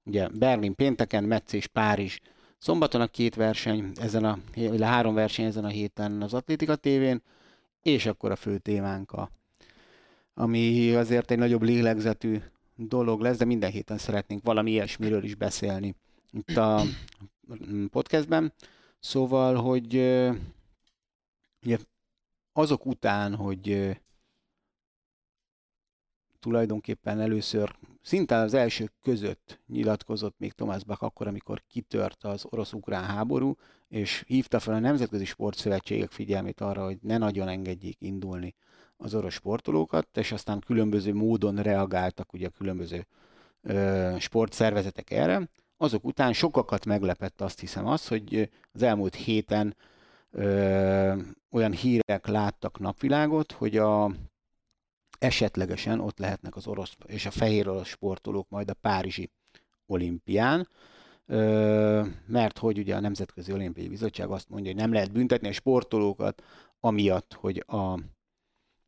ugye 0.05 0.29
Berlin 0.29 0.75
pénteken, 0.75 1.25
Metz 1.25 1.55
és 1.55 1.67
Párizs 1.67 2.19
szombaton 2.59 3.01
a 3.01 3.07
két 3.07 3.35
verseny, 3.35 3.93
ezen 3.95 4.25
a, 4.25 4.39
a 4.79 4.85
három 4.85 5.15
verseny 5.15 5.45
ezen 5.45 5.65
a 5.65 5.69
héten 5.69 6.23
az 6.23 6.35
Atlétika 6.35 6.77
tévén, 6.77 7.23
és 7.83 8.07
akkor 8.07 8.31
a 8.31 8.37
fő 8.37 8.59
témánk 8.59 9.13
a, 9.13 9.31
ami 10.35 10.95
azért 10.95 11.31
egy 11.31 11.39
nagyobb 11.39 11.63
lélegzetű 11.63 12.39
dolog 12.77 13.21
lesz, 13.21 13.37
de 13.37 13.45
minden 13.45 13.71
héten 13.71 13.99
szeretnénk 13.99 14.43
valami 14.43 14.71
ilyesmiről 14.71 15.25
is 15.25 15.35
beszélni 15.35 15.95
itt 16.33 16.57
a 16.57 16.83
podcastben. 17.91 18.53
Szóval, 19.01 19.55
hogy 19.55 19.95
ugye, 21.63 21.79
azok 22.53 22.87
után, 22.87 23.35
hogy 23.35 23.97
tulajdonképpen 26.39 27.21
először 27.21 27.77
szinte 28.03 28.37
az 28.37 28.55
elsők 28.55 28.93
között 29.03 29.61
nyilatkozott 29.67 30.39
még 30.39 30.53
Thomas 30.53 30.85
Bach 30.85 31.03
akkor, 31.03 31.27
amikor 31.27 31.63
kitört 31.69 32.25
az 32.25 32.45
orosz-ukrán 32.51 33.05
háború, 33.05 33.57
és 33.89 34.25
hívta 34.27 34.59
fel 34.59 34.75
a 34.75 34.79
Nemzetközi 34.79 35.25
Sportszövetségek 35.25 36.11
figyelmét 36.11 36.61
arra, 36.61 36.85
hogy 36.85 36.99
ne 37.03 37.19
nagyon 37.19 37.49
engedjék 37.49 37.97
indulni 38.01 38.55
az 38.97 39.15
orosz 39.15 39.33
sportolókat, 39.33 40.17
és 40.17 40.33
aztán 40.33 40.61
különböző 40.61 41.15
módon 41.15 41.57
reagáltak 41.57 42.33
ugye 42.33 42.47
a 42.47 42.51
különböző 42.51 43.07
ö, 43.63 44.17
sportszervezetek 44.19 45.11
erre. 45.11 45.49
Azok 45.83 46.05
után 46.05 46.33
sokakat 46.33 46.85
meglepett 46.85 47.41
azt 47.41 47.61
hiszem 47.61 47.87
az, 47.87 48.09
hogy 48.09 48.51
az 48.73 48.83
elmúlt 48.83 49.15
héten 49.15 49.77
ö, 50.31 51.17
olyan 51.51 51.73
hírek 51.73 52.27
láttak 52.27 52.79
napvilágot, 52.79 53.53
hogy 53.53 53.77
a 53.77 54.11
esetlegesen 55.19 56.01
ott 56.01 56.19
lehetnek 56.19 56.57
az 56.57 56.67
orosz 56.67 56.97
és 57.07 57.27
a 57.27 57.31
fehér 57.31 57.69
orosz 57.69 57.89
sportolók 57.89 58.49
majd 58.49 58.71
a 58.71 58.75
Párizsi 58.75 59.31
olimpián, 59.87 60.69
mert 62.27 62.59
hogy 62.59 62.79
ugye 62.79 62.95
a 62.97 63.01
Nemzetközi 63.01 63.53
Olimpiai 63.53 63.89
Bizottság 63.89 64.31
azt 64.31 64.49
mondja, 64.49 64.71
hogy 64.71 64.81
nem 64.81 64.93
lehet 64.93 65.13
büntetni 65.13 65.49
a 65.49 65.53
sportolókat, 65.53 66.43
amiatt, 66.81 67.33
hogy 67.33 67.65
a, 67.67 67.99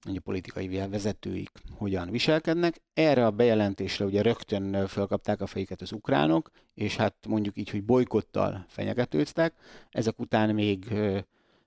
a 0.04 0.20
politikai 0.24 0.68
vezetőik 0.68 1.50
hogyan 1.76 2.10
viselkednek. 2.10 2.80
Erre 2.94 3.26
a 3.26 3.30
bejelentésre 3.30 4.04
ugye 4.04 4.22
rögtön 4.22 4.86
felkapták 4.86 5.40
a 5.40 5.46
fejüket 5.46 5.80
az 5.80 5.92
ukránok, 5.92 6.50
és 6.74 6.96
hát 6.96 7.14
mondjuk 7.28 7.56
így, 7.56 7.70
hogy 7.70 7.84
bolykottal 7.84 8.64
fenyegetőztek. 8.68 9.54
Ezek 9.90 10.20
után 10.20 10.54
még 10.54 10.92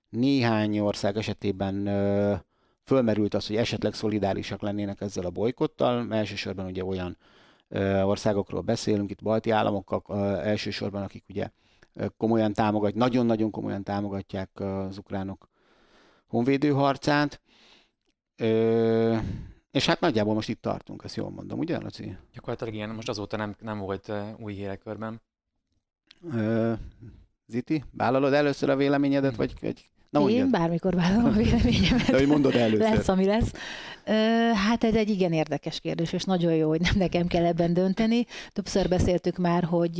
néhány 0.08 0.78
ország 0.78 1.16
esetében 1.16 1.84
fölmerült 2.84 3.34
az, 3.34 3.46
hogy 3.46 3.56
esetleg 3.56 3.94
szolidárisak 3.94 4.62
lennének 4.62 5.00
ezzel 5.00 5.24
a 5.24 5.30
bolykottal, 5.30 6.14
elsősorban 6.14 6.66
ugye 6.66 6.84
olyan 6.84 7.16
országokról 8.04 8.60
beszélünk, 8.60 9.10
itt 9.10 9.22
balti 9.22 9.50
államokkal 9.50 10.02
elsősorban, 10.40 11.02
akik 11.02 11.24
ugye 11.28 11.50
komolyan 12.16 12.52
támogat, 12.52 12.94
nagyon-nagyon 12.94 13.50
komolyan 13.50 13.82
támogatják 13.82 14.50
az 14.60 14.98
ukránok 14.98 15.48
honvédő 16.26 16.70
harcát. 16.70 17.40
És 19.70 19.86
hát 19.86 20.00
nagyjából 20.00 20.34
most 20.34 20.48
itt 20.48 20.60
tartunk, 20.60 21.02
ezt 21.04 21.16
jól 21.16 21.30
mondom, 21.30 21.58
ugye, 21.58 21.78
Laci? 21.80 22.16
Gyakorlatilag 22.32 22.74
igen, 22.74 22.90
most 22.90 23.08
azóta 23.08 23.36
nem, 23.36 23.56
nem 23.60 23.78
volt 23.78 24.12
új 24.38 24.54
hírekörben. 24.54 25.20
Ziti, 27.46 27.84
vállalod 27.92 28.32
először 28.32 28.70
a 28.70 28.76
véleményedet, 28.76 29.36
vagy, 29.36 29.54
vagy 29.60 29.90
Na, 30.10 30.28
Én 30.28 30.50
bármikor 30.50 30.94
vállalom 30.94 31.24
a 31.24 31.30
véleményemet. 31.30 32.06
De 32.10 32.16
hogy 32.16 32.26
mondod 32.26 32.54
először. 32.54 32.94
lesz, 32.94 33.08
ami 33.08 33.24
lesz. 33.24 33.52
Hát 34.54 34.84
ez 34.84 34.94
egy 34.94 35.08
igen 35.08 35.32
érdekes 35.32 35.80
kérdés, 35.80 36.12
és 36.12 36.24
nagyon 36.24 36.54
jó, 36.54 36.68
hogy 36.68 36.80
nem 36.80 36.94
nekem 36.96 37.26
kell 37.26 37.44
ebben 37.44 37.74
dönteni. 37.74 38.26
Többször 38.52 38.88
beszéltük 38.88 39.36
már, 39.36 39.64
hogy 39.64 39.98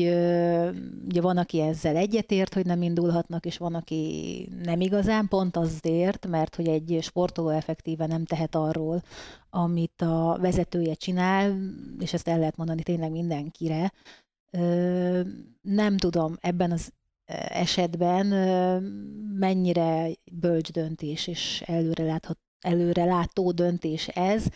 ugye 1.08 1.20
van, 1.20 1.36
aki 1.36 1.60
ezzel 1.60 1.96
egyetért, 1.96 2.54
hogy 2.54 2.66
nem 2.66 2.82
indulhatnak, 2.82 3.46
és 3.46 3.56
van, 3.56 3.74
aki 3.74 4.48
nem 4.62 4.80
igazán, 4.80 5.28
pont 5.28 5.56
azért, 5.56 6.26
mert 6.26 6.54
hogy 6.54 6.68
egy 6.68 6.98
sportoló 7.02 7.48
effektíve 7.48 8.06
nem 8.06 8.24
tehet 8.24 8.54
arról, 8.54 9.02
amit 9.50 10.02
a 10.02 10.38
vezetője 10.40 10.94
csinál, 10.94 11.58
és 12.00 12.12
ezt 12.12 12.28
el 12.28 12.38
lehet 12.38 12.56
mondani 12.56 12.82
tényleg 12.82 13.10
mindenkire. 13.10 13.92
Nem 15.62 15.96
tudom, 15.96 16.36
ebben 16.40 16.72
az 16.72 16.92
esetben 17.48 18.26
mennyire 19.38 20.08
bölcs 20.32 20.72
döntés 20.72 21.26
és 21.26 21.62
előre 21.66 22.04
láthat 22.04 22.38
előre 22.60 23.04
látó 23.04 23.52
döntés 23.52 24.08
ez, 24.08 24.46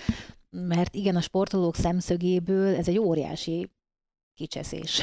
mert 0.51 0.95
igen, 0.95 1.17
a 1.17 1.21
sportolók 1.21 1.77
szemszögéből 1.77 2.75
ez 2.75 2.89
egy 2.89 2.99
óriási 2.99 3.71
kicseszés, 4.35 5.03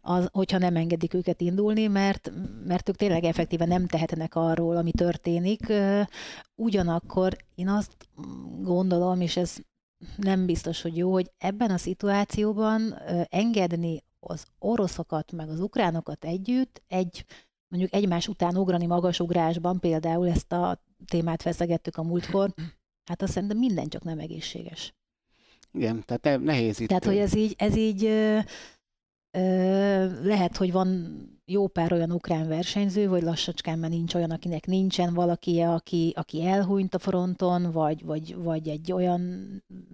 az, 0.00 0.28
hogyha 0.32 0.58
nem 0.58 0.76
engedik 0.76 1.14
őket 1.14 1.40
indulni, 1.40 1.86
mert, 1.86 2.32
mert 2.64 2.88
ők 2.88 2.96
tényleg 2.96 3.24
effektíven 3.24 3.68
nem 3.68 3.86
tehetnek 3.86 4.34
arról, 4.34 4.76
ami 4.76 4.90
történik. 4.90 5.72
Ugyanakkor 6.54 7.36
én 7.54 7.68
azt 7.68 7.96
gondolom, 8.60 9.20
és 9.20 9.36
ez 9.36 9.56
nem 10.16 10.46
biztos, 10.46 10.82
hogy 10.82 10.96
jó, 10.96 11.12
hogy 11.12 11.30
ebben 11.38 11.70
a 11.70 11.78
szituációban 11.78 12.94
engedni 13.28 14.02
az 14.20 14.44
oroszokat 14.58 15.32
meg 15.32 15.48
az 15.48 15.60
ukránokat 15.60 16.24
együtt 16.24 16.82
egy 16.86 17.24
mondjuk 17.68 17.94
egymás 17.94 18.28
után 18.28 18.56
ugrani 18.56 18.86
magasugrásban, 18.86 19.80
például 19.80 20.28
ezt 20.28 20.52
a 20.52 20.82
témát 21.06 21.42
feszegettük 21.42 21.96
a 21.96 22.02
múltkor, 22.02 22.54
hát 23.04 23.22
azt 23.22 23.32
szerintem 23.32 23.58
minden 23.58 23.88
csak 23.88 24.02
nem 24.02 24.18
egészséges. 24.18 24.94
Igen, 25.72 26.04
tehát 26.06 26.40
nehéz 26.42 26.80
itt. 26.80 26.88
Tehát, 26.88 27.04
hogy 27.04 27.16
ez 27.16 27.34
így, 27.34 27.54
ez 27.58 27.76
így 27.76 28.04
ö, 28.04 28.38
ö, 29.30 30.26
lehet, 30.26 30.56
hogy 30.56 30.72
van 30.72 31.18
jó 31.44 31.66
pár 31.66 31.92
olyan 31.92 32.12
ukrán 32.12 32.48
versenyző, 32.48 33.08
vagy 33.08 33.22
lassacskán 33.22 33.78
már 33.78 33.90
nincs 33.90 34.14
olyan, 34.14 34.30
akinek 34.30 34.66
nincsen 34.66 35.14
valaki, 35.14 35.60
aki, 35.60 36.12
aki 36.16 36.46
elhúnyt 36.46 36.94
a 36.94 36.98
fronton, 36.98 37.72
vagy, 37.72 38.04
vagy, 38.04 38.34
vagy 38.34 38.68
egy 38.68 38.92
olyan, 38.92 39.52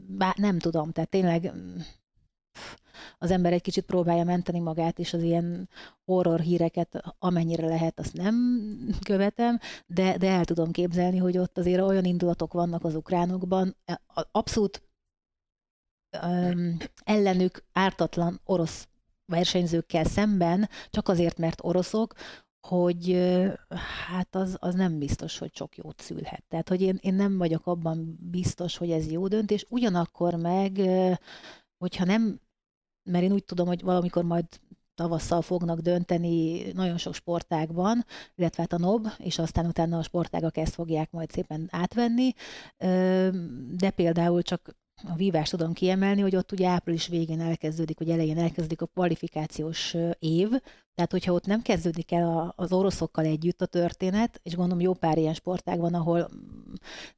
bár 0.09 0.37
nem 0.37 0.59
tudom, 0.59 0.91
tehát 0.93 1.11
tényleg 1.11 1.53
az 3.19 3.31
ember 3.31 3.53
egy 3.53 3.62
kicsit 3.62 3.85
próbálja 3.85 4.25
menteni 4.25 4.59
magát, 4.59 4.99
és 4.99 5.12
az 5.12 5.23
ilyen 5.23 5.69
horror 6.05 6.40
híreket, 6.40 7.14
amennyire 7.19 7.66
lehet, 7.66 7.99
azt 7.99 8.12
nem 8.12 8.37
követem, 9.05 9.59
de, 9.87 10.16
de 10.16 10.31
el 10.31 10.45
tudom 10.45 10.71
képzelni, 10.71 11.19
hogy 11.19 11.38
ott 11.38 11.59
azért 11.59 11.81
olyan 11.83 12.05
indulatok 12.05 12.53
vannak 12.53 12.85
az 12.85 12.95
ukránokban, 12.95 13.77
abszolút 14.33 14.83
um, 16.23 16.77
ellenük 17.05 17.64
ártatlan 17.73 18.40
orosz 18.45 18.88
versenyzőkkel 19.27 20.05
szemben, 20.05 20.69
csak 20.90 21.09
azért, 21.09 21.38
mert 21.38 21.64
oroszok, 21.64 22.14
hogy 22.66 23.12
hát 24.07 24.35
az, 24.35 24.57
az 24.61 24.75
nem 24.75 24.99
biztos, 24.99 25.38
hogy 25.38 25.55
sok 25.55 25.77
jót 25.77 26.01
szülhet. 26.01 26.45
Tehát, 26.49 26.69
hogy 26.69 26.83
én, 26.83 26.99
én 27.01 27.14
nem 27.14 27.38
vagyok 27.38 27.66
abban 27.66 28.19
biztos, 28.31 28.77
hogy 28.77 28.90
ez 28.90 29.11
jó 29.11 29.29
döntés, 29.29 29.66
ugyanakkor 29.69 30.35
meg, 30.35 30.81
hogyha 31.79 32.05
nem 32.05 32.40
mert 33.07 33.25
én 33.25 33.33
úgy 33.33 33.45
tudom, 33.45 33.66
hogy 33.66 33.83
valamikor 33.83 34.25
majd 34.25 34.45
tavasszal 34.95 35.42
fognak 35.42 35.79
dönteni 35.79 36.62
nagyon 36.73 36.99
sok 36.99 37.14
sportágban, 37.14 38.05
illetve 38.35 38.62
hát 38.62 38.73
a 38.73 38.79
NOB, 38.79 39.09
és 39.19 39.38
aztán 39.38 39.66
utána 39.66 39.99
a 39.99 40.03
sportágak 40.03 40.57
ezt 40.57 40.75
fogják 40.75 41.11
majd 41.11 41.31
szépen 41.31 41.69
átvenni, 41.71 42.33
de 43.77 43.90
például 43.95 44.42
csak 44.42 44.77
a 45.05 45.15
vívást 45.15 45.51
tudom 45.51 45.73
kiemelni, 45.73 46.21
hogy 46.21 46.37
ott 46.37 46.53
ugye 46.53 46.69
április 46.69 47.07
végén 47.07 47.41
elkezdődik, 47.41 47.99
vagy 47.99 48.11
elején 48.11 48.39
elkezdődik 48.39 48.81
a 48.81 48.87
kvalifikációs 48.87 49.97
év, 50.19 50.49
tehát 50.95 51.11
hogyha 51.11 51.33
ott 51.33 51.47
nem 51.47 51.63
kezdődik 51.63 52.13
el 52.13 52.53
az 52.57 52.73
oroszokkal 52.73 53.25
együtt 53.25 53.63
a 53.63 53.67
történet, 53.67 54.41
és 54.43 54.55
gondolom 54.55 54.81
jó 54.81 54.93
pár 54.95 55.19
ilyen 55.19 55.35
sportág 55.35 55.79
van, 55.79 55.95
ahol 55.95 56.31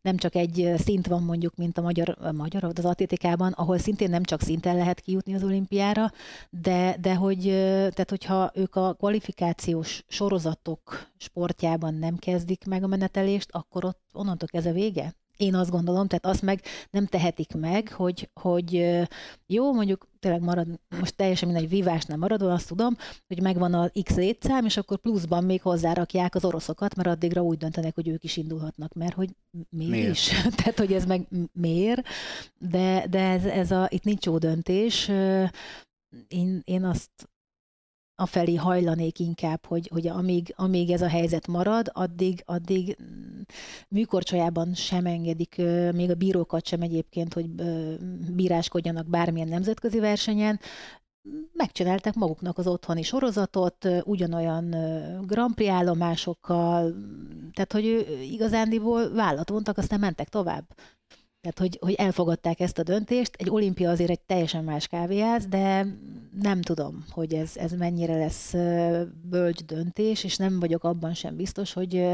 nem 0.01 0.17
csak 0.17 0.35
egy 0.35 0.73
szint 0.77 1.07
van 1.07 1.23
mondjuk, 1.23 1.57
mint 1.57 1.79
a 1.79 1.83
magyar, 1.83 2.17
a 2.21 2.33
magyar 2.33 2.65
az 2.65 2.85
atlétikában, 2.85 3.53
ahol 3.53 3.79
szintén 3.79 4.11
nem 4.11 4.23
csak 4.23 4.41
szinten 4.41 4.77
lehet 4.77 5.01
kijutni 5.01 5.35
az 5.35 5.45
olimpiára, 5.45 6.13
de, 6.51 6.97
de 7.01 7.15
hogy, 7.15 7.43
tehát 7.91 8.11
hogyha 8.11 8.51
ők 8.55 8.77
a 8.77 8.95
kvalifikációs 8.95 10.05
sorozatok 10.09 11.11
sportjában 11.17 11.95
nem 11.95 12.17
kezdik 12.17 12.65
meg 12.67 12.83
a 12.83 12.87
menetelést, 12.87 13.49
akkor 13.53 13.85
ott 13.85 14.01
onnantól 14.13 14.49
ez 14.53 14.67
a 14.67 14.73
vége? 14.73 15.15
Én 15.39 15.55
azt 15.55 15.71
gondolom, 15.71 16.07
tehát 16.07 16.27
azt 16.27 16.43
meg 16.43 16.61
nem 16.91 17.07
tehetik 17.07 17.55
meg, 17.55 17.93
hogy, 17.93 18.31
hogy 18.41 18.97
jó, 19.47 19.73
mondjuk 19.73 20.09
tényleg 20.19 20.41
marad, 20.41 20.67
most 20.99 21.17
teljesen 21.17 21.49
mindegy 21.49 21.69
vívás 21.69 22.05
nem 22.05 22.19
maradva, 22.19 22.53
azt 22.53 22.69
tudom, 22.69 22.97
hogy 23.27 23.43
megvan 23.43 23.75
a 23.75 23.91
X 24.03 24.15
létszám, 24.15 24.65
és 24.65 24.77
akkor 24.77 24.99
pluszban 24.99 25.45
még 25.45 25.63
hozzárakják 25.63 26.35
az 26.35 26.45
oroszokat, 26.45 26.95
mert 26.95 27.09
addigra 27.09 27.43
úgy 27.43 27.59
döntenek, 27.59 27.95
hogy 27.95 28.09
ők 28.09 28.25
is 28.25 28.37
indulhatnak, 28.37 28.93
mert 28.93 29.15
hogy 29.15 29.31
miért, 29.71 29.91
miért? 29.91 30.11
is? 30.11 30.29
tehát, 30.57 30.79
hogy 30.79 30.93
ez 30.93 31.05
meg 31.05 31.29
miért, 31.53 32.07
de, 32.59 33.07
de 33.11 33.21
ez, 33.21 33.45
ez 33.45 33.71
a, 33.71 33.87
itt 33.91 34.05
nincs 34.05 34.27
jó 34.27 34.39
döntés. 34.39 35.09
Én, 36.29 36.63
én 36.65 36.85
azt 36.85 37.11
afelé 38.21 38.55
hajlanék 38.55 39.19
inkább, 39.19 39.67
hogy, 39.67 39.89
hogy 39.93 40.07
amíg, 40.07 40.53
amíg 40.57 40.91
ez 40.91 41.03
a 41.03 41.09
helyzet 41.09 41.47
marad, 41.47 41.91
addig, 41.93 42.43
addig 42.45 42.97
mm, 43.03 43.41
műkorcsolyában 43.89 44.75
sem 44.75 45.07
engedik, 45.07 45.57
még 45.93 46.11
a 46.11 46.15
bírókat 46.15 46.67
sem 46.67 46.81
egyébként, 46.81 47.35
hogy 47.35 47.51
bíráskodjanak 48.35 49.07
bármilyen 49.07 49.49
nemzetközi 49.49 49.99
versenyen, 49.99 50.61
megcsinálták 51.53 52.15
maguknak 52.15 52.59
az 52.59 52.67
otthoni 52.67 53.03
sorozatot, 53.03 53.89
ugyanolyan 54.05 54.69
Grand 55.27 55.55
Prix 55.55 55.71
állomásokkal, 55.71 56.95
tehát 57.53 57.73
hogy 57.73 57.87
ő 57.87 58.23
igazándiból 58.23 59.13
vállat 59.13 59.51
vontak, 59.51 59.79
aztán 59.79 60.01
mentek 60.01 60.29
tovább. 60.29 60.65
Tehát, 61.41 61.59
hogy, 61.59 61.79
hogy 61.81 61.95
elfogadták 61.95 62.61
ezt 62.61 62.79
a 62.79 62.83
döntést. 62.83 63.35
Egy 63.37 63.51
olimpia 63.51 63.91
azért 63.91 64.11
egy 64.11 64.21
teljesen 64.21 64.65
más 64.65 64.87
kávéház, 64.87 65.47
de 65.47 65.87
nem 66.41 66.63
tudom, 66.63 67.05
hogy 67.11 67.35
ez, 67.35 67.57
ez 67.57 67.73
mennyire 67.73 68.17
lesz 68.17 68.53
bölcs 69.23 69.65
döntés, 69.65 70.25
és 70.25 70.37
nem 70.37 70.61
vagyok 70.61 70.85
abban 70.85 71.15
sem 71.15 71.37
biztos, 71.37 71.73
hogy 71.73 72.07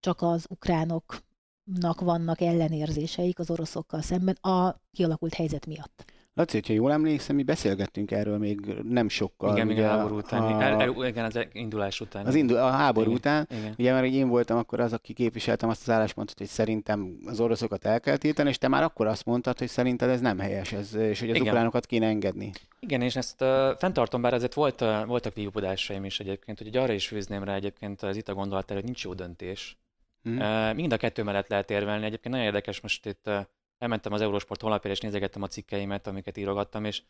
csak 0.00 0.22
az 0.22 0.46
ukránoknak 0.48 2.00
vannak 2.00 2.40
ellenérzéseik 2.40 3.38
az 3.38 3.50
oroszokkal 3.50 4.02
szemben 4.02 4.34
a 4.34 4.80
kialakult 4.92 5.34
helyzet 5.34 5.66
miatt. 5.66 6.09
Laci, 6.34 6.56
hogyha 6.56 6.72
jól 6.72 6.92
emlékszem, 6.92 7.36
mi 7.36 7.42
beszélgettünk 7.42 8.10
erről 8.10 8.38
még 8.38 8.60
nem 8.82 9.08
sokkal. 9.08 9.54
Igen, 9.54 9.66
még 9.66 9.78
a 9.78 9.88
háború 9.88 10.16
után. 10.16 10.42
A... 10.42 10.62
El, 10.62 10.80
el, 10.80 11.06
igen, 11.06 11.24
az 11.24 11.46
indulás 11.52 12.00
után. 12.00 12.26
Az 12.26 12.34
indul, 12.34 12.56
a 12.56 12.70
háború 12.70 13.06
igen, 13.06 13.18
után. 13.18 13.46
Igen. 13.50 13.74
Ugye, 13.78 13.92
mert 13.92 14.06
én 14.06 14.28
voltam 14.28 14.58
akkor 14.58 14.80
az, 14.80 14.92
aki 14.92 15.12
képviseltem 15.12 15.68
azt 15.68 15.80
az 15.80 15.94
álláspontot, 15.94 16.38
hogy 16.38 16.46
szerintem 16.46 17.18
az 17.24 17.40
oroszokat 17.40 17.84
el 17.84 18.00
kell 18.00 18.16
tiltani, 18.16 18.48
és 18.48 18.58
te 18.58 18.68
már 18.68 18.82
akkor 18.82 19.06
azt 19.06 19.24
mondtad, 19.24 19.58
hogy 19.58 19.68
szerinted 19.68 20.08
ez 20.08 20.20
nem 20.20 20.38
helyes, 20.38 20.72
ez, 20.72 20.94
és 20.94 21.20
hogy 21.20 21.30
az 21.30 21.36
igen. 21.36 21.48
ukránokat 21.48 21.86
kéne 21.86 22.06
engedni. 22.06 22.50
Igen, 22.80 23.02
és 23.02 23.16
ezt 23.16 23.42
uh, 23.42 23.48
fenntartom, 23.78 24.22
bár 24.22 24.32
ezért 24.32 24.54
volt, 24.54 24.80
uh, 24.80 25.06
voltak 25.06 25.34
vívódásaim 25.34 26.04
is 26.04 26.20
egyébként, 26.20 26.58
hogy 26.58 26.76
arra 26.76 26.92
is 26.92 27.06
fűzném 27.06 27.44
rá 27.44 27.54
egyébként 27.54 28.02
az 28.02 28.16
itt 28.16 28.28
a 28.28 28.34
gondolat, 28.34 28.70
hogy 28.70 28.84
nincs 28.84 29.04
jó 29.04 29.14
döntés. 29.14 29.78
Hmm. 30.22 30.38
Uh, 30.38 30.74
mind 30.74 30.92
a 30.92 30.96
kettő 30.96 31.22
mellett 31.22 31.48
lehet 31.48 31.70
érvelni. 31.70 32.04
Egyébként 32.04 32.34
nagyon 32.34 32.48
érdekes 32.48 32.80
most 32.80 33.06
itt 33.06 33.26
uh, 33.26 33.40
elmentem 33.80 34.12
az 34.12 34.20
Eurosport 34.20 34.60
honlapjára, 34.60 34.96
és 34.96 35.02
nézegettem 35.02 35.42
a 35.42 35.46
cikkeimet, 35.46 36.06
amiket 36.06 36.36
írogattam, 36.36 36.84
és 36.84 37.02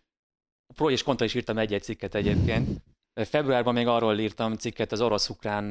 pro 0.75 0.91
és 0.91 1.03
kontra 1.03 1.25
is 1.25 1.35
írtam 1.35 1.59
egy-egy 1.59 1.83
cikket 1.83 2.15
egyébként. 2.15 2.83
Februárban 3.15 3.75
még 3.75 3.87
arról 3.87 4.19
írtam 4.19 4.55
cikket 4.55 4.93
az 4.93 5.01
orosz-ukrán 5.01 5.71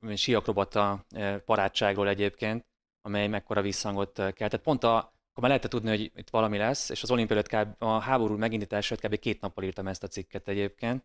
uh, 0.00 0.14
siakrobata 0.14 1.04
uh, 1.14 1.36
parádságról 1.36 2.08
egyébként, 2.08 2.66
amely 3.00 3.28
mekkora 3.28 3.62
visszhangot 3.62 4.32
keltett. 4.32 4.62
Pont 4.62 4.84
a, 4.84 4.96
akkor 4.96 5.42
már 5.42 5.48
lehetett 5.48 5.70
tudni, 5.70 5.88
hogy 5.88 6.00
itt 6.00 6.30
valami 6.30 6.58
lesz, 6.58 6.88
és 6.88 7.02
az 7.02 7.10
olimpia 7.10 7.42
kb, 7.42 7.82
a 7.82 7.98
háború 7.98 8.36
megindítása 8.36 8.96
kb. 8.96 9.18
két 9.18 9.40
nappal 9.40 9.64
írtam 9.64 9.88
ezt 9.88 10.02
a 10.02 10.08
cikket 10.08 10.48
egyébként. 10.48 11.04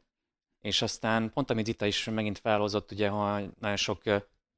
És 0.62 0.82
aztán 0.82 1.32
pont 1.34 1.50
amit 1.50 1.66
Zita 1.66 1.86
is 1.86 2.04
megint 2.04 2.38
felhozott, 2.38 2.92
ugye, 2.92 3.10
ha 3.10 3.40
nagyon 3.60 3.76
sok 3.78 4.02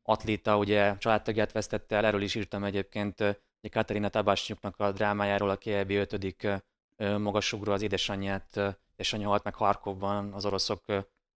atléta 0.03 0.57
ugye 0.57 0.97
családtagját 0.97 1.51
vesztette 1.51 1.95
el, 1.95 2.05
erről 2.05 2.21
is 2.21 2.35
írtam 2.35 2.63
egyébként 2.63 3.41
Katerina 3.69 4.09
Tabásnyuknak 4.09 4.79
a 4.79 4.91
drámájáról, 4.91 5.49
aki 5.49 5.73
EB 5.73 5.89
5. 5.89 6.63
magasugró 6.97 7.71
az 7.71 7.81
édesanyját, 7.81 8.77
édesanyja 8.93 9.27
halt 9.27 9.43
meg 9.43 9.55
Harkovban, 9.55 10.33
az 10.33 10.45
oroszok 10.45 10.83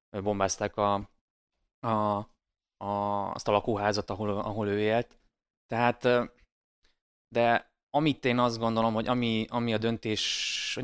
bombázták 0.10 0.78
a, 0.78 1.10
a, 1.80 2.28
a, 2.78 3.32
azt 3.34 3.48
a 3.48 3.52
lakóházat, 3.52 4.10
ahol, 4.10 4.30
ahol 4.30 4.68
ő 4.68 4.80
élt. 4.80 5.20
Tehát, 5.68 6.08
de 7.28 7.74
amit 7.90 8.26
én 8.26 8.40
azt 8.40 8.60
gondolom, 8.60 8.94
hogy 8.94 9.08
ami, 9.08 9.46
ami 9.50 9.74
a 9.74 9.78
döntés, 9.78 10.80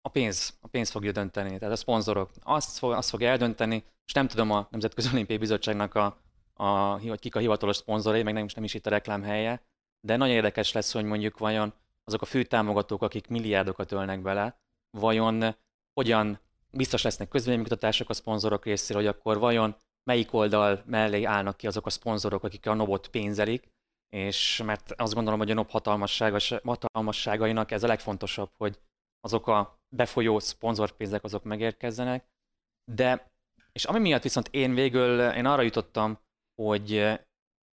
a 0.00 0.08
pénz, 0.08 0.58
a 0.60 0.68
pénz 0.68 0.90
fogja 0.90 1.12
dönteni, 1.12 1.58
tehát 1.58 1.74
a 1.74 1.76
szponzorok 1.76 2.30
azt 2.42 2.78
fog, 2.78 2.92
azt 2.92 3.08
fog 3.08 3.22
eldönteni, 3.22 3.84
és 4.06 4.12
nem 4.12 4.28
tudom 4.28 4.50
a 4.50 4.66
Nemzetközi 4.70 5.08
Olimpiai 5.12 5.38
Bizottságnak 5.38 5.94
a, 5.94 6.16
a, 6.54 6.98
hogy 6.98 7.20
kik 7.20 7.34
a 7.34 7.38
hivatalos 7.38 7.76
szponzorai, 7.76 8.22
meg 8.22 8.34
nem, 8.34 8.46
nem 8.54 8.64
is 8.64 8.74
itt 8.74 8.86
a 8.86 8.90
reklám 8.90 9.22
helye, 9.22 9.62
de 10.04 10.16
nagyon 10.16 10.34
érdekes 10.34 10.72
lesz, 10.72 10.92
hogy 10.92 11.04
mondjuk 11.04 11.38
vajon 11.38 11.72
azok 12.04 12.22
a 12.22 12.26
fő 12.26 12.42
támogatók, 12.42 13.02
akik 13.02 13.26
milliárdokat 13.26 13.92
ölnek 13.92 14.22
bele, 14.22 14.60
vajon 14.98 15.56
hogyan 16.00 16.40
biztos 16.70 17.02
lesznek 17.02 17.28
közvéleménykutatások 17.28 18.08
a 18.08 18.12
szponzorok 18.12 18.64
részéről, 18.64 19.02
hogy 19.02 19.10
akkor 19.10 19.38
vajon 19.38 19.76
melyik 20.04 20.32
oldal 20.32 20.82
mellé 20.86 21.24
állnak 21.24 21.56
ki 21.56 21.66
azok 21.66 21.86
a 21.86 21.90
szponzorok, 21.90 22.44
akik 22.44 22.66
a 22.66 22.74
Nobot 22.74 23.08
pénzelik, 23.08 23.72
és 24.08 24.62
mert 24.64 24.92
azt 24.96 25.14
gondolom, 25.14 25.38
hogy 25.38 25.50
a 25.50 25.54
NOB 25.54 25.70
hatalmasságainak 25.70 27.70
ez 27.70 27.82
a 27.82 27.86
legfontosabb, 27.86 28.50
hogy 28.56 28.80
azok 29.20 29.46
a 29.46 29.78
befolyó 29.96 30.38
szponzorpénzek 30.38 31.24
azok 31.24 31.44
megérkezzenek, 31.44 32.28
de, 32.92 33.32
és 33.72 33.84
ami 33.84 33.98
miatt 33.98 34.22
viszont 34.22 34.48
én 34.50 34.74
végül, 34.74 35.20
én 35.20 35.46
arra 35.46 35.62
jutottam, 35.62 36.18
hogy 36.62 37.18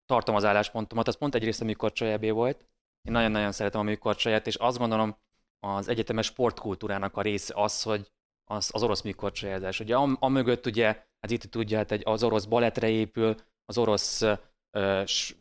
tartom 0.09 0.35
az 0.35 0.45
álláspontomat, 0.45 1.07
az 1.07 1.17
pont 1.17 1.35
egyrészt 1.35 1.61
a 1.61 1.65
műkorcsolyábé 1.65 2.29
volt, 2.29 2.65
én 3.01 3.13
nagyon-nagyon 3.13 3.51
szeretem 3.51 3.79
a 3.79 3.83
műkorcsolyát, 3.83 4.47
és 4.47 4.55
azt 4.55 4.77
gondolom, 4.77 5.17
az 5.59 5.87
egyetemes 5.87 6.25
sportkultúrának 6.25 7.17
a 7.17 7.21
része 7.21 7.53
az, 7.57 7.83
hogy 7.83 8.11
az, 8.51 8.69
az 8.73 8.83
orosz 8.83 9.01
műkorcsolyázás. 9.01 9.79
Ugye 9.79 9.95
a, 9.95 10.17
a 10.19 10.27
mögött 10.27 10.65
ugye, 10.65 10.85
hát 10.85 11.31
itt 11.31 11.41
tudja, 11.41 11.77
hát 11.77 11.91
egy, 11.91 12.01
az 12.05 12.23
orosz 12.23 12.45
baletre 12.45 12.89
épül, 12.89 13.35
az 13.65 13.77
orosz 13.77 14.21
ö, 14.71 15.03
s, 15.05 15.35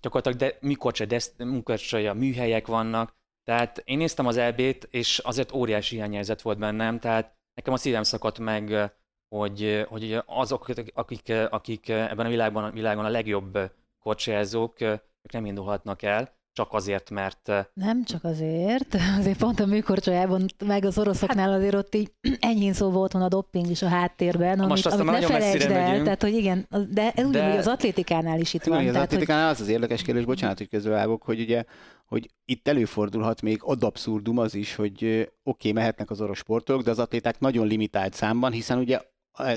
gyakorlatilag 0.00 0.58
de, 0.60 1.44
műkorcsolya, 1.44 2.14
műhelyek 2.14 2.66
vannak, 2.66 3.14
tehát 3.44 3.78
én 3.84 3.98
néztem 3.98 4.26
az 4.26 4.36
EB-t, 4.36 4.88
és 4.90 5.18
azért 5.18 5.52
óriási 5.52 5.94
hiányérzet 5.94 6.42
volt 6.42 6.58
bennem, 6.58 6.98
tehát 6.98 7.36
nekem 7.54 7.72
a 7.72 7.76
szívem 7.76 8.02
szakadt 8.02 8.38
meg, 8.38 8.92
hogy, 9.28 9.84
hogy 9.88 10.22
azok, 10.26 10.68
akik, 10.94 11.32
akik 11.50 11.88
ebben 11.88 12.26
a 12.26 12.28
világban, 12.28 12.72
világon 12.72 13.04
a 13.04 13.08
legjobb 13.08 13.58
korcsolyázók, 14.02 14.80
ők 14.80 15.32
nem 15.32 15.46
indulhatnak 15.46 16.02
el, 16.02 16.40
csak 16.52 16.72
azért, 16.72 17.10
mert... 17.10 17.50
Nem 17.72 18.04
csak 18.04 18.24
azért, 18.24 18.96
azért 19.18 19.38
pont 19.38 19.60
a 19.60 19.66
műkorcsolyában, 19.66 20.46
meg 20.64 20.84
az 20.84 20.98
oroszoknál 20.98 21.48
hát, 21.48 21.58
azért 21.58 21.74
ott 21.74 21.94
így 21.94 22.12
enyhén 22.40 22.72
szó 22.72 22.90
volt 22.90 23.12
van 23.12 23.22
a 23.22 23.28
dopping 23.28 23.70
is 23.70 23.82
a 23.82 23.88
háttérben, 23.88 24.58
amit, 24.58 24.68
Most 24.68 24.86
amit 24.86 25.20
ne 25.20 25.20
felejtsd 25.20 25.70
el, 25.70 25.86
megyünk. 25.86 26.04
tehát 26.04 26.22
hogy 26.22 26.34
igen, 26.34 26.66
de 26.90 27.02
ez 27.02 27.14
de... 27.14 27.24
ugyanúgy 27.24 27.56
az 27.56 27.66
atlétikánál 27.66 28.40
is 28.40 28.54
itt 28.54 28.64
van. 28.64 28.86
Az 28.86 28.92
tehát, 28.92 29.06
atlétikánál 29.06 29.44
hogy... 29.44 29.54
az 29.54 29.60
az 29.60 29.68
érdekes 29.68 30.02
kérdés, 30.02 30.24
bocsánat, 30.24 30.58
hogy 30.58 30.68
közbevágok, 30.68 31.22
hogy 31.22 31.40
ugye 31.40 31.64
hogy 32.06 32.30
itt 32.44 32.68
előfordulhat 32.68 33.42
még 33.42 33.58
ad 33.62 33.82
abszurdum 33.82 34.38
az 34.38 34.54
is, 34.54 34.74
hogy 34.74 34.94
oké, 34.94 35.30
okay, 35.42 35.72
mehetnek 35.72 36.10
az 36.10 36.20
orosz 36.20 36.38
sportolók, 36.38 36.82
de 36.82 36.90
az 36.90 36.98
atléták 36.98 37.40
nagyon 37.40 37.66
limitált 37.66 38.14
számban, 38.14 38.52
hiszen 38.52 38.78
ugye 38.78 39.00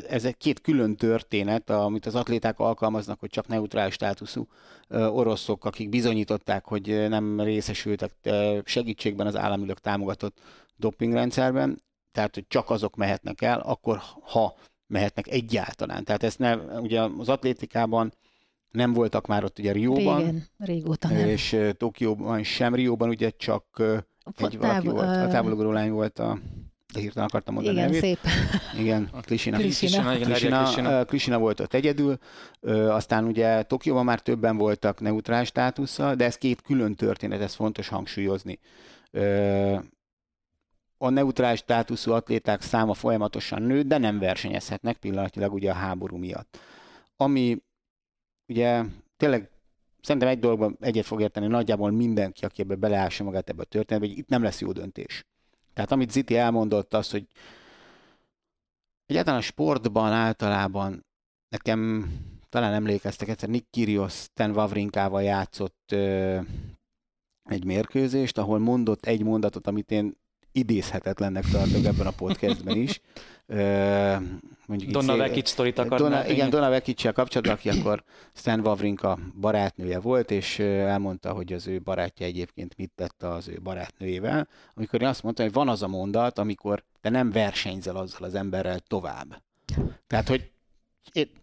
ez 0.09 0.25
egy 0.25 0.37
két 0.37 0.61
külön 0.61 0.95
történet, 0.95 1.69
amit 1.69 2.05
az 2.05 2.15
atléták 2.15 2.59
alkalmaznak, 2.59 3.19
hogy 3.19 3.29
csak 3.29 3.47
neutrális 3.47 3.93
státuszú 3.93 4.47
oroszok, 4.89 5.65
akik 5.65 5.89
bizonyították, 5.89 6.65
hogy 6.65 7.09
nem 7.09 7.41
részesültek 7.41 8.11
segítségben 8.63 9.27
az 9.27 9.35
államilag 9.35 9.79
támogatott 9.79 10.37
dopingrendszerben, 10.75 11.83
tehát 12.11 12.33
hogy 12.33 12.45
csak 12.47 12.69
azok 12.69 12.95
mehetnek 12.95 13.41
el, 13.41 13.59
akkor 13.59 14.01
ha 14.21 14.55
mehetnek 14.87 15.27
egyáltalán. 15.27 16.03
Tehát 16.03 16.23
ezt 16.23 16.39
ne, 16.39 16.55
ugye 16.55 17.01
az 17.01 17.29
atlétikában 17.29 18.13
nem 18.71 18.93
voltak 18.93 19.27
már 19.27 19.43
ott 19.43 19.59
ugye 19.59 19.71
Rióban. 19.71 20.17
Régen, 20.17 20.43
régóta 20.57 21.07
nem. 21.07 21.27
És 21.27 21.57
Tokióban 21.77 22.43
sem, 22.43 22.75
Rióban 22.75 23.09
ugye 23.09 23.29
csak 23.29 23.65
egy 24.37 24.57
valaki 24.57 24.87
volt, 24.87 25.07
a 25.07 25.27
távolugró 25.27 25.71
lány 25.71 25.91
volt 25.91 26.19
a 26.19 26.39
de 26.95 27.01
hirtelen 27.01 27.27
akartam 27.27 27.53
mondani 27.53 27.75
Igen, 27.75 27.89
nevét. 27.89 28.01
szép. 28.01 28.19
Igen, 28.79 29.09
Krisina. 29.21 29.57
Krisina. 29.57 30.17
Krisina, 30.19 31.05
Krisina 31.05 31.37
volt 31.37 31.59
ott 31.59 31.73
egyedül, 31.73 32.17
aztán 32.89 33.25
ugye 33.25 33.63
Tokióban 33.63 34.05
már 34.05 34.21
többen 34.21 34.57
voltak 34.57 34.99
neutrális 34.99 35.47
státusszal, 35.47 36.15
de 36.15 36.25
ez 36.25 36.37
két 36.37 36.61
külön 36.61 36.95
történet, 36.95 37.41
ez 37.41 37.53
fontos 37.53 37.87
hangsúlyozni. 37.87 38.59
A 40.97 41.09
neutrális 41.09 41.59
státuszú 41.59 42.11
atléták 42.11 42.61
száma 42.61 42.93
folyamatosan 42.93 43.61
nő, 43.61 43.81
de 43.81 43.97
nem 43.97 44.19
versenyezhetnek 44.19 44.97
pillanatilag 44.97 45.53
ugye 45.53 45.71
a 45.71 45.73
háború 45.73 46.17
miatt. 46.17 46.59
Ami 47.17 47.63
ugye 48.47 48.83
tényleg 49.17 49.49
szerintem 50.01 50.29
egy 50.29 50.39
dologban 50.39 50.77
egyet 50.79 51.05
fog 51.05 51.21
érteni 51.21 51.47
nagyjából 51.47 51.91
mindenki, 51.91 52.45
aki 52.45 52.61
ebbe 52.61 52.75
beleássa 52.75 53.23
magát 53.23 53.49
ebbe 53.49 53.61
a 53.61 53.65
történetbe, 53.65 54.07
hogy 54.07 54.17
itt 54.17 54.27
nem 54.27 54.43
lesz 54.43 54.61
jó 54.61 54.71
döntés. 54.71 55.25
Tehát 55.75 55.91
amit 55.91 56.11
Ziti 56.11 56.37
elmondott, 56.37 56.93
az, 56.93 57.11
hogy 57.11 57.27
egyáltalán 59.05 59.39
a 59.39 59.43
sportban 59.43 60.11
általában 60.11 61.05
nekem 61.49 62.11
talán 62.49 62.73
emlékeztek, 62.73 63.27
egyszer 63.27 63.49
Nick 63.49 63.71
Kyrgios 63.71 64.27
Ten 64.33 64.51
Wawrinkával 64.51 65.23
játszott 65.23 65.91
ö, 65.91 66.39
egy 67.49 67.65
mérkőzést, 67.65 68.37
ahol 68.37 68.59
mondott 68.59 69.05
egy 69.05 69.23
mondatot, 69.23 69.67
amit 69.67 69.91
én 69.91 70.17
idézhetetlennek 70.51 71.45
tartok 71.45 71.85
ebben 71.85 72.07
a 72.07 72.11
podcastben 72.11 72.77
is. 72.77 73.01
Mondjuk 74.67 74.91
Donna 74.91 75.15
Vekic 75.15 75.49
sztorit 75.49 75.77
akarnál. 75.77 76.09
Donna, 76.09 76.27
igen, 76.27 76.49
Donna 76.49 76.69
vekic 76.69 77.13
kapcsolatban, 77.13 77.55
aki 77.55 77.69
akkor 77.69 78.03
Stan 78.33 78.59
Wawrinka 78.59 79.19
barátnője 79.39 79.99
volt, 79.99 80.31
és 80.31 80.59
elmondta, 80.59 81.31
hogy 81.31 81.53
az 81.53 81.67
ő 81.67 81.79
barátja 81.79 82.25
egyébként 82.25 82.77
mit 82.77 82.91
tett 82.95 83.23
az 83.23 83.47
ő 83.47 83.59
barátnőjével, 83.63 84.47
amikor 84.73 85.01
én 85.01 85.07
azt 85.07 85.23
mondtam, 85.23 85.45
hogy 85.45 85.53
van 85.53 85.69
az 85.69 85.83
a 85.83 85.87
mondat, 85.87 86.39
amikor 86.39 86.83
te 87.01 87.09
nem 87.09 87.31
versenyzel 87.31 87.95
azzal 87.95 88.27
az 88.27 88.35
emberrel 88.35 88.79
tovább. 88.79 89.41
Tehát, 90.07 90.27
hogy 90.27 90.53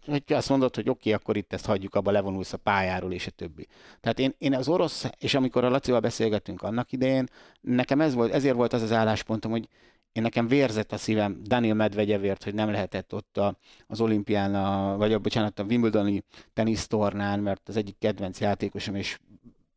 hogy 0.06 0.22
azt 0.32 0.48
mondod, 0.48 0.74
hogy 0.74 0.88
oké, 0.88 0.98
okay, 0.98 1.12
akkor 1.12 1.36
itt 1.36 1.52
ezt 1.52 1.66
hagyjuk, 1.66 1.94
abba 1.94 2.10
levonulsz 2.10 2.52
a 2.52 2.56
pályáról, 2.56 3.12
és 3.12 3.26
a 3.26 3.30
többi. 3.30 3.66
Tehát 4.00 4.18
én, 4.18 4.34
én 4.38 4.54
az 4.54 4.68
orosz, 4.68 5.10
és 5.18 5.34
amikor 5.34 5.64
a 5.64 5.68
Lacival 5.68 6.00
beszélgettünk 6.00 6.62
annak 6.62 6.92
idején, 6.92 7.28
nekem 7.60 8.00
ez 8.00 8.14
volt, 8.14 8.32
ezért 8.32 8.54
volt 8.54 8.72
az 8.72 8.82
az 8.82 8.92
álláspontom, 8.92 9.50
hogy 9.50 9.68
én 10.12 10.22
nekem 10.22 10.46
vérzett 10.46 10.92
a 10.92 10.96
szívem 10.96 11.40
Daniel 11.42 11.74
Medvegyevért, 11.74 12.44
hogy 12.44 12.54
nem 12.54 12.70
lehetett 12.70 13.14
ott 13.14 13.36
a, 13.36 13.58
az 13.86 14.00
olimpián, 14.00 14.54
a, 14.54 14.96
vagy 14.96 15.12
a, 15.12 15.18
bocsánat, 15.18 15.58
a 15.58 15.64
Wimbledoni 15.64 16.22
tenisztornán, 16.52 17.40
mert 17.40 17.68
az 17.68 17.76
egyik 17.76 17.96
kedvenc 17.98 18.40
játékosom, 18.40 18.94
és 18.94 19.18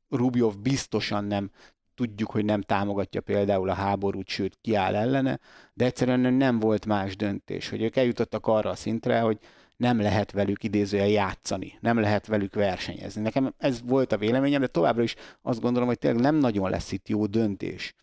Rubjov 0.10 0.58
biztosan 0.58 1.24
nem 1.24 1.52
tudjuk, 1.96 2.32
hogy 2.32 2.46
nem 2.46 2.62
támogatja 2.62 3.22
például 3.22 3.70
a 3.70 3.74
háborút, 3.74 4.28
sőt 4.28 4.58
kiáll 4.62 4.96
ellene, 4.96 5.40
de 5.74 5.86
egyszerűen 5.86 6.34
nem 6.34 6.60
volt 6.60 6.86
más 6.86 7.16
döntés, 7.16 7.70
hogy 7.70 7.82
ők 7.82 7.96
eljutottak 7.96 8.48
arra 8.48 8.70
a 8.70 8.76
szintre, 8.76 9.20
hogy 9.20 9.40
nem 9.78 10.02
lehet 10.02 10.32
velük 10.32 10.64
idézően 10.64 11.08
játszani, 11.08 11.78
nem 11.80 12.00
lehet 12.00 12.28
velük 12.28 12.56
versenyezni. 12.56 13.22
Nekem 13.22 13.54
ez 13.58 13.82
volt 13.86 14.12
a 14.12 14.18
véleményem, 14.18 14.62
de 14.62 14.68
továbbra 14.68 15.04
is 15.04 15.16
azt 15.42 15.62
gondolom, 15.62 15.88
hogy 15.88 15.98
tényleg 15.98 16.22
nem 16.22 16.36
nagyon 16.36 16.70
lesz 16.70 16.92
itt 16.92 17.08
jó 17.08 17.26
döntés. 17.26 17.96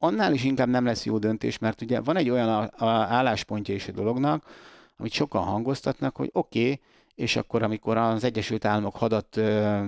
Ö, 0.00 0.06
annál 0.06 0.32
is 0.32 0.44
inkább 0.44 0.68
nem 0.68 0.84
lesz 0.84 1.04
jó 1.04 1.18
döntés, 1.18 1.58
mert 1.58 1.82
ugye 1.82 2.00
van 2.00 2.16
egy 2.16 2.30
olyan 2.30 2.48
a, 2.48 2.84
a 2.84 2.88
álláspontja 2.88 3.74
is 3.74 3.88
a 3.88 3.92
dolognak, 3.92 4.44
amit 4.96 5.12
sokan 5.12 5.42
hangoztatnak, 5.42 6.16
hogy 6.16 6.30
oké, 6.32 6.60
okay, 6.60 6.80
és 7.14 7.36
akkor 7.36 7.62
amikor 7.62 7.96
az 7.96 8.24
Egyesült 8.24 8.64
Államok 8.64 8.96
hadat 8.96 9.36
ö, 9.36 9.82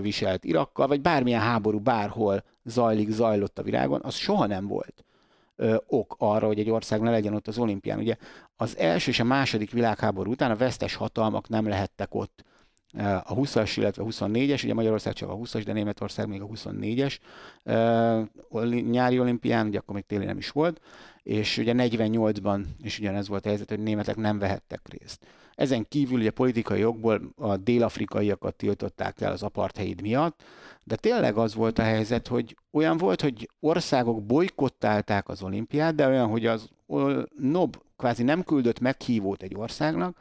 viselt 0.00 0.44
Irakkal, 0.44 0.86
vagy 0.86 1.00
bármilyen 1.00 1.40
háború 1.40 1.78
bárhol 1.78 2.44
zajlik, 2.64 3.10
zajlott 3.10 3.58
a 3.58 3.62
világon, 3.62 4.00
az 4.02 4.14
soha 4.14 4.46
nem 4.46 4.66
volt 4.66 5.04
ö, 5.56 5.76
ok 5.86 6.14
arra, 6.18 6.46
hogy 6.46 6.58
egy 6.58 6.70
ország 6.70 7.00
ne 7.00 7.10
legyen 7.10 7.34
ott 7.34 7.48
az 7.48 7.58
olimpián. 7.58 7.98
Ugye 7.98 8.16
az 8.56 8.76
első 8.78 9.10
és 9.10 9.20
a 9.20 9.24
második 9.24 9.70
világháború 9.70 10.30
után 10.30 10.50
a 10.50 10.56
vesztes 10.56 10.94
hatalmak 10.94 11.48
nem 11.48 11.68
lehettek 11.68 12.14
ott. 12.14 12.44
A 13.24 13.34
20-as, 13.34 13.72
illetve 13.76 14.04
24-es, 14.06 14.64
ugye 14.64 14.74
Magyarország 14.74 15.12
csak 15.12 15.28
a 15.28 15.36
20-as, 15.36 15.62
de 15.64 15.72
Németország 15.72 16.28
még 16.28 16.42
a 16.42 16.46
24-es 16.46 17.18
nyári 18.90 19.20
olimpián, 19.20 19.66
ugye 19.66 19.78
akkor 19.78 19.94
még 19.94 20.06
téli 20.06 20.24
nem 20.24 20.38
is 20.38 20.50
volt, 20.50 20.80
és 21.22 21.58
ugye 21.58 21.72
48-ban 21.76 22.64
is 22.82 22.98
ugyanez 22.98 23.28
volt 23.28 23.44
a 23.44 23.48
helyzet, 23.48 23.68
hogy 23.68 23.82
németek 23.82 24.16
nem 24.16 24.38
vehettek 24.38 24.80
részt. 24.98 25.26
Ezen 25.54 25.86
kívül 25.88 26.18
ugye 26.18 26.30
politikai 26.30 26.80
jogból 26.80 27.32
a 27.36 27.56
dél-afrikaiakat 27.56 28.54
tiltották 28.54 29.20
el 29.20 29.32
az 29.32 29.42
apartheid 29.42 30.00
miatt, 30.00 30.42
de 30.84 30.96
tényleg 30.96 31.36
az 31.36 31.54
volt 31.54 31.78
a 31.78 31.82
helyzet, 31.82 32.26
hogy 32.26 32.56
olyan 32.70 32.96
volt, 32.96 33.20
hogy 33.20 33.50
országok 33.60 34.24
bolykottálták 34.24 35.28
az 35.28 35.42
olimpiát, 35.42 35.94
de 35.94 36.06
olyan, 36.06 36.28
hogy 36.28 36.46
az 36.46 36.68
NOB 37.36 37.76
kvázi 37.96 38.22
nem 38.22 38.44
küldött 38.44 38.80
meghívót 38.80 39.42
egy 39.42 39.54
országnak, 39.54 40.18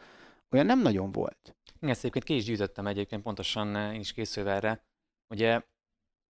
olyan 0.52 0.66
nem 0.66 0.82
nagyon 0.82 1.12
volt. 1.12 1.55
Ezt 1.90 2.00
egyébként 2.00 2.26
ki 2.26 2.36
is 2.36 2.44
gyűjtöttem 2.44 2.88
egyébként 2.88 3.22
pontosan 3.22 3.76
én 3.76 4.00
is 4.00 4.14
készülve 4.14 4.52
erre. 4.52 4.86
Ugye, 5.28 5.62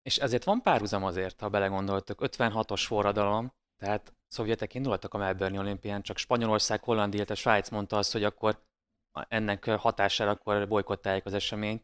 és 0.03 0.17
ezért 0.17 0.45
van 0.45 0.63
párhuzam 0.63 1.05
azért, 1.05 1.41
ha 1.41 1.49
belegondoltok, 1.49 2.19
56-os 2.23 2.83
forradalom, 2.87 3.53
tehát 3.77 4.15
szovjetek 4.27 4.75
indultak 4.75 5.15
a 5.15 5.19
Melbourne 5.19 5.59
olimpián, 5.59 6.03
csak 6.03 6.17
Spanyolország, 6.17 6.83
Hollandia, 6.83 7.17
illetve 7.17 7.35
Svájc 7.35 7.69
mondta 7.69 7.97
azt, 7.97 8.13
hogy 8.13 8.25
akkor 8.25 8.67
ennek 9.29 9.65
hatására 9.65 10.31
akkor 10.31 10.69
bolykottálják 10.69 11.27
az 11.27 11.35
eseményt. 11.35 11.83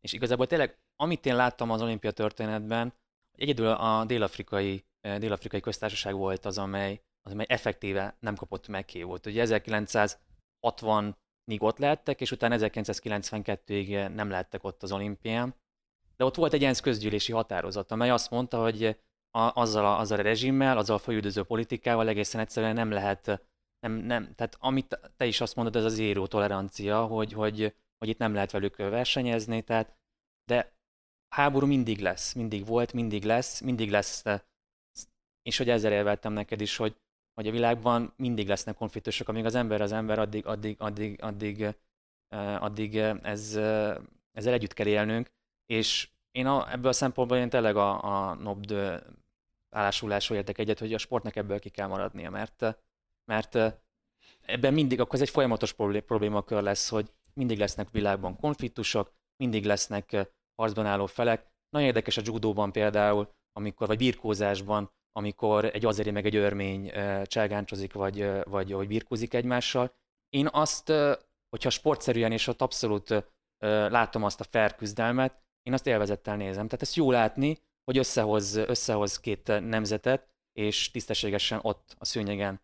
És 0.00 0.12
igazából 0.12 0.46
tényleg, 0.46 0.78
amit 0.96 1.26
én 1.26 1.36
láttam 1.36 1.70
az 1.70 1.82
olimpia 1.82 2.10
történetben, 2.10 2.94
egyedül 3.32 3.68
a 3.68 4.04
dél-afrikai, 4.04 4.84
eh, 5.00 5.18
dél-afrikai 5.18 5.60
köztársaság 5.60 6.14
volt 6.14 6.44
az, 6.44 6.58
amely, 6.58 7.02
az, 7.22 7.32
amely 7.32 7.46
effektíve 7.48 8.16
nem 8.20 8.34
kapott 8.34 8.68
meghívót. 8.68 9.26
Ugye 9.26 9.42
1960-ig 11.46 11.60
ott 11.60 11.78
lehettek, 11.78 12.20
és 12.20 12.30
utána 12.30 12.56
1992-ig 12.58 14.14
nem 14.14 14.30
lehettek 14.30 14.64
ott 14.64 14.82
az 14.82 14.92
olimpián. 14.92 15.54
de 16.16 16.24
ott 16.24 16.34
volt 16.34 16.52
egy 16.52 16.64
ENSZ 16.64 16.80
közgyűlési 16.80 17.32
határozat, 17.32 17.90
amely 17.90 18.10
azt 18.10 18.30
mondta, 18.30 18.60
hogy 18.60 18.84
a, 19.30 19.60
azzal, 19.60 19.84
a, 19.84 19.98
azzal 19.98 20.18
a 20.18 20.22
rezsimmel, 20.22 20.78
azzal 20.78 20.96
a 20.96 20.98
folyüldöző 20.98 21.42
politikával 21.42 22.08
egészen 22.08 22.40
egyszerűen 22.40 22.74
nem 22.74 22.90
lehet, 22.90 23.42
nem, 23.80 23.92
nem, 23.92 24.34
tehát 24.34 24.56
amit 24.60 25.00
te 25.16 25.26
is 25.26 25.40
azt 25.40 25.54
mondod, 25.54 25.76
ez 25.76 25.84
az 25.84 25.94
zéró 25.94 26.26
tolerancia, 26.26 27.04
hogy, 27.06 27.32
hogy, 27.32 27.74
hogy 27.98 28.08
itt 28.08 28.18
nem 28.18 28.34
lehet 28.34 28.50
velük 28.50 28.76
versenyezni, 28.76 29.62
tehát, 29.62 29.96
de 30.44 30.72
háború 31.34 31.66
mindig 31.66 32.00
lesz, 32.00 32.32
mindig 32.32 32.66
volt, 32.66 32.92
mindig 32.92 33.24
lesz, 33.24 33.60
mindig 33.60 33.90
lesz, 33.90 34.24
és 35.42 35.56
hogy 35.56 35.68
ezzel 35.68 35.92
élvettem 35.92 36.32
neked 36.32 36.60
is, 36.60 36.76
hogy, 36.76 36.96
hogy 37.36 37.48
a 37.48 37.50
világban 37.50 38.12
mindig 38.16 38.48
lesznek 38.48 38.76
konfliktusok, 38.76 39.28
amíg 39.28 39.44
az 39.44 39.54
ember 39.54 39.80
az 39.80 39.92
ember, 39.92 40.18
addig, 40.18 40.46
addig, 40.46 40.76
addig, 40.78 41.22
addig, 41.22 41.74
addig 42.58 42.96
ez, 43.22 43.56
ezzel 44.32 44.52
együtt 44.52 44.72
kell 44.72 44.86
élnünk, 44.86 45.30
és 45.66 46.08
én 46.30 46.46
a, 46.46 46.72
ebből 46.72 46.88
a 46.88 46.92
szempontból 46.92 47.36
én 47.38 47.48
tényleg 47.48 47.76
a, 47.76 48.02
a 48.02 48.34
NOBD 48.34 48.72
állásulásról 49.70 50.38
értek 50.38 50.58
egyet, 50.58 50.78
hogy 50.78 50.94
a 50.94 50.98
sportnak 50.98 51.36
ebből 51.36 51.58
ki 51.58 51.68
kell 51.68 51.86
maradnia, 51.86 52.30
mert, 52.30 52.64
mert 53.24 53.54
ebben 54.40 54.74
mindig, 54.74 55.00
akkor 55.00 55.14
ez 55.14 55.20
egy 55.20 55.30
folyamatos 55.30 55.72
problémakör 56.06 56.62
lesz, 56.62 56.88
hogy 56.88 57.12
mindig 57.34 57.58
lesznek 57.58 57.90
világban 57.90 58.36
konfliktusok, 58.36 59.12
mindig 59.36 59.64
lesznek 59.64 60.28
harcban 60.54 60.86
álló 60.86 61.06
felek. 61.06 61.46
Nagyon 61.68 61.88
érdekes 61.88 62.16
a 62.16 62.22
judóban 62.24 62.72
például, 62.72 63.34
amikor, 63.52 63.86
vagy 63.86 63.98
birkózásban, 63.98 64.90
amikor 65.16 65.64
egy 65.64 65.86
azeri 65.86 66.10
meg 66.10 66.26
egy 66.26 66.36
örmény 66.36 66.92
cselgáncsozik, 67.24 67.92
vagy, 67.92 68.30
vagy 68.44 68.72
vagy 68.72 68.86
birkózik 68.86 69.34
egymással. 69.34 69.92
Én 70.28 70.48
azt, 70.52 70.92
hogyha 71.48 71.70
sportszerűen 71.70 72.32
és 72.32 72.46
ott 72.46 72.62
abszolút 72.62 73.24
látom 73.88 74.22
azt 74.22 74.40
a 74.40 74.44
fair 74.50 74.74
én 75.62 75.72
azt 75.72 75.86
élvezettel 75.86 76.36
nézem. 76.36 76.66
Tehát 76.66 76.82
ezt 76.82 76.94
jó 76.94 77.10
látni, 77.10 77.58
hogy 77.84 77.98
összehoz, 77.98 78.56
összehoz 78.56 79.20
két 79.20 79.46
nemzetet, 79.46 80.28
és 80.56 80.90
tisztességesen 80.90 81.58
ott 81.62 81.96
a 81.98 82.04
szőnyegen. 82.04 82.60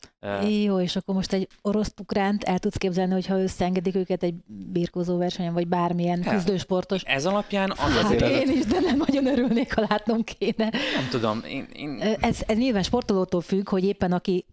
Jó, 0.65 0.81
és 0.81 0.97
akkor 0.97 1.15
most 1.15 1.33
egy 1.33 1.49
orosz 1.63 1.95
ukránt 2.01 2.45
el 2.45 2.59
tudsz 2.59 2.77
képzelni, 2.77 3.13
hogyha 3.13 3.43
összeengedik 3.43 3.95
őket 3.95 4.23
egy 4.23 4.35
birkózó 4.47 5.19
versenyen, 5.19 5.53
vagy 5.53 5.69
bármilyen 5.69 6.23
hát, 6.23 6.35
küzdősportos. 6.35 7.03
Ez 7.03 7.27
alapján 7.27 7.71
az 7.71 7.79
hát 7.79 8.05
azért... 8.05 8.23
én 8.23 8.51
is, 8.51 8.65
de 8.65 8.81
nem 8.81 8.97
nagyon 8.97 9.27
örülnék, 9.27 9.75
ha 9.75 9.87
látnom 9.89 10.25
kéne. 10.25 10.71
Nem 10.95 11.09
tudom. 11.11 11.43
Én, 11.49 11.69
én... 11.73 12.01
Ez, 12.21 12.43
ez 12.47 12.57
nyilván 12.57 12.83
sportolótól 12.83 13.41
függ, 13.41 13.69
hogy 13.69 13.85
éppen 13.85 14.13
aki 14.13 14.45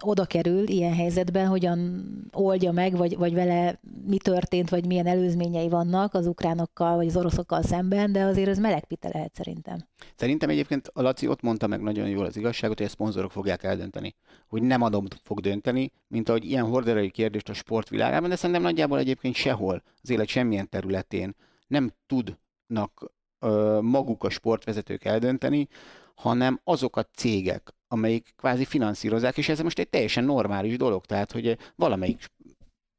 oda 0.00 0.24
kerül 0.24 0.68
ilyen 0.68 0.94
helyzetben, 0.94 1.46
hogyan 1.46 2.04
oldja 2.32 2.72
meg, 2.72 2.96
vagy, 2.96 3.16
vagy 3.16 3.34
vele 3.34 3.80
mi 4.06 4.16
történt, 4.16 4.70
vagy 4.70 4.86
milyen 4.86 5.06
előzményei 5.06 5.68
vannak 5.68 6.14
az 6.14 6.26
ukránokkal, 6.26 6.96
vagy 6.96 7.06
az 7.06 7.16
oroszokkal 7.16 7.62
szemben, 7.62 8.12
de 8.12 8.24
azért 8.24 8.48
ez 8.48 8.58
melegpite 8.58 9.10
lehet 9.12 9.34
szerintem. 9.34 9.78
Szerintem 10.16 10.48
egyébként 10.48 10.90
a 10.92 11.02
Laci 11.02 11.28
ott 11.28 11.42
mondta 11.42 11.66
meg 11.66 11.80
nagyon 11.80 12.08
jól 12.08 12.24
az 12.24 12.36
igazságot, 12.36 12.76
hogy 12.78 12.86
a 12.86 12.90
szponzorok 12.90 13.30
fogják 13.30 13.62
eldönteni. 13.62 14.14
Hogy 14.48 14.62
nem 14.62 14.82
adom 14.82 15.04
fog 15.22 15.40
dönteni, 15.40 15.92
mint 16.08 16.28
ahogy 16.28 16.44
ilyen 16.44 16.64
horderei 16.64 17.10
kérdést 17.10 17.48
a 17.48 17.54
sportvilágában, 17.54 18.28
de 18.28 18.36
szerintem 18.36 18.64
nagyjából 18.64 18.98
egyébként 18.98 19.34
sehol, 19.34 19.82
az 20.02 20.10
élet 20.10 20.28
semmilyen 20.28 20.68
területén 20.68 21.34
nem 21.66 21.92
tudnak 22.06 23.12
ö, 23.38 23.78
maguk 23.82 24.24
a 24.24 24.30
sportvezetők 24.30 25.04
eldönteni, 25.04 25.68
hanem 26.16 26.60
azok 26.64 26.96
a 26.96 27.02
cégek, 27.02 27.74
amelyik 27.88 28.34
kvázi 28.36 28.64
finanszírozzák, 28.64 29.36
és 29.36 29.48
ez 29.48 29.60
most 29.60 29.78
egy 29.78 29.88
teljesen 29.88 30.24
normális 30.24 30.76
dolog, 30.76 31.04
tehát 31.04 31.32
hogy 31.32 31.58
valamelyik 31.76 32.24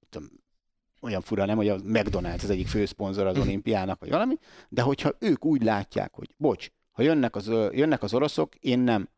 tudom, 0.09 0.29
olyan 1.01 1.21
fura 1.21 1.45
nem, 1.45 1.57
hogy 1.57 1.69
a 1.69 1.75
McDonald's 1.75 2.43
az 2.43 2.49
egyik 2.49 2.67
főszponzor 2.67 3.25
az 3.25 3.37
olimpiának, 3.37 3.99
vagy 3.99 4.09
valami, 4.09 4.37
de 4.69 4.81
hogyha 4.81 5.11
ők 5.19 5.45
úgy 5.45 5.63
látják, 5.63 6.13
hogy 6.13 6.29
bocs, 6.37 6.67
ha 6.91 7.01
jönnek 7.01 7.35
az, 7.35 7.47
jönnek 7.71 8.03
az 8.03 8.13
oroszok, 8.13 8.55
én 8.55 8.79
nem, 8.79 9.09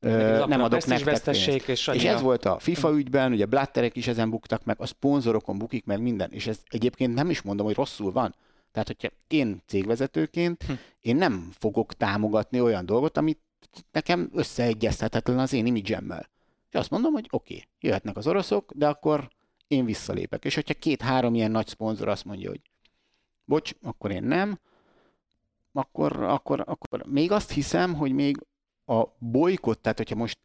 Ö, 0.00 0.44
nem 0.46 0.62
adok 0.62 0.84
nektek 0.84 1.20
pénzt. 1.22 1.68
És, 1.68 1.86
és 1.86 2.04
ez 2.04 2.20
volt 2.20 2.44
a 2.44 2.58
FIFA 2.58 2.92
ügyben, 2.92 3.32
ugye 3.32 3.46
Blatterek 3.46 3.96
is 3.96 4.06
ezen 4.06 4.30
buktak 4.30 4.64
meg, 4.64 4.80
a 4.80 4.86
szponzorokon 4.86 5.58
bukik 5.58 5.84
meg 5.84 6.00
minden, 6.00 6.32
és 6.32 6.46
ez 6.46 6.58
egyébként 6.68 7.14
nem 7.14 7.30
is 7.30 7.42
mondom, 7.42 7.66
hogy 7.66 7.74
rosszul 7.74 8.12
van. 8.12 8.34
Tehát, 8.72 8.86
hogyha 8.86 9.08
én 9.28 9.62
cégvezetőként, 9.66 10.62
hm. 10.62 10.72
én 11.00 11.16
nem 11.16 11.50
fogok 11.58 11.94
támogatni 11.94 12.60
olyan 12.60 12.86
dolgot, 12.86 13.16
amit 13.16 13.40
nekem 13.90 14.30
összeegyeztethetetlen 14.32 15.38
az 15.38 15.52
én 15.52 15.66
imidzsemmel. 15.66 16.28
És 16.68 16.78
azt 16.78 16.90
mondom, 16.90 17.12
hogy 17.12 17.26
oké, 17.30 17.54
okay, 17.54 17.68
jöhetnek 17.80 18.16
az 18.16 18.26
oroszok, 18.26 18.72
de 18.74 18.88
akkor 18.88 19.28
én 19.66 19.84
visszalépek. 19.84 20.44
És 20.44 20.54
hogyha 20.54 20.74
két-három 20.74 21.34
ilyen 21.34 21.50
nagy 21.50 21.66
szponzor 21.66 22.08
azt 22.08 22.24
mondja, 22.24 22.48
hogy 22.48 22.60
bocs, 23.44 23.72
akkor 23.82 24.10
én 24.10 24.22
nem, 24.22 24.60
akkor, 25.72 26.22
akkor, 26.22 26.62
akkor 26.66 27.04
még 27.06 27.32
azt 27.32 27.50
hiszem, 27.50 27.94
hogy 27.94 28.12
még 28.12 28.46
a 28.84 29.04
bolykott, 29.18 29.82
tehát 29.82 29.98
hogyha 29.98 30.14
most, 30.14 30.38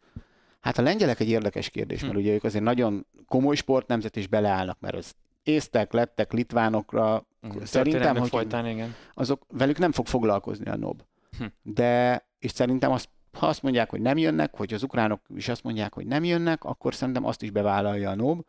hát 0.59 0.77
a 0.77 0.81
lengyelek 0.81 1.19
egy 1.19 1.29
érdekes 1.29 1.69
kérdés, 1.69 2.01
mert 2.01 2.13
hm. 2.13 2.19
ugye 2.19 2.33
ők 2.33 2.43
azért 2.43 2.63
nagyon 2.63 3.05
komoly 3.27 3.55
sportnemzet 3.55 4.15
is 4.15 4.27
beleállnak, 4.27 4.79
mert 4.79 4.95
az 4.95 5.15
észtek, 5.43 5.93
lettek, 5.93 6.33
litvánokra, 6.33 7.25
hm. 7.41 7.63
szerintem, 7.63 8.17
hogy 8.17 8.29
folytán, 8.29 8.67
igen. 8.67 8.95
azok 9.13 9.45
velük 9.49 9.77
nem 9.77 9.91
fog 9.91 10.07
foglalkozni 10.07 10.65
a 10.65 10.75
NOB. 10.75 11.03
Hm. 11.37 11.45
De, 11.61 12.25
és 12.39 12.51
szerintem 12.51 12.91
azt 12.91 13.09
ha 13.31 13.47
azt 13.47 13.61
mondják, 13.61 13.89
hogy 13.89 14.01
nem 14.01 14.17
jönnek, 14.17 14.55
hogy 14.55 14.73
az 14.73 14.83
ukránok 14.83 15.21
is 15.35 15.47
azt 15.47 15.63
mondják, 15.63 15.93
hogy 15.93 16.05
nem 16.05 16.23
jönnek, 16.23 16.63
akkor 16.63 16.95
szerintem 16.95 17.25
azt 17.25 17.41
is 17.41 17.51
bevállalja 17.51 18.09
a 18.09 18.15
NOB. 18.15 18.45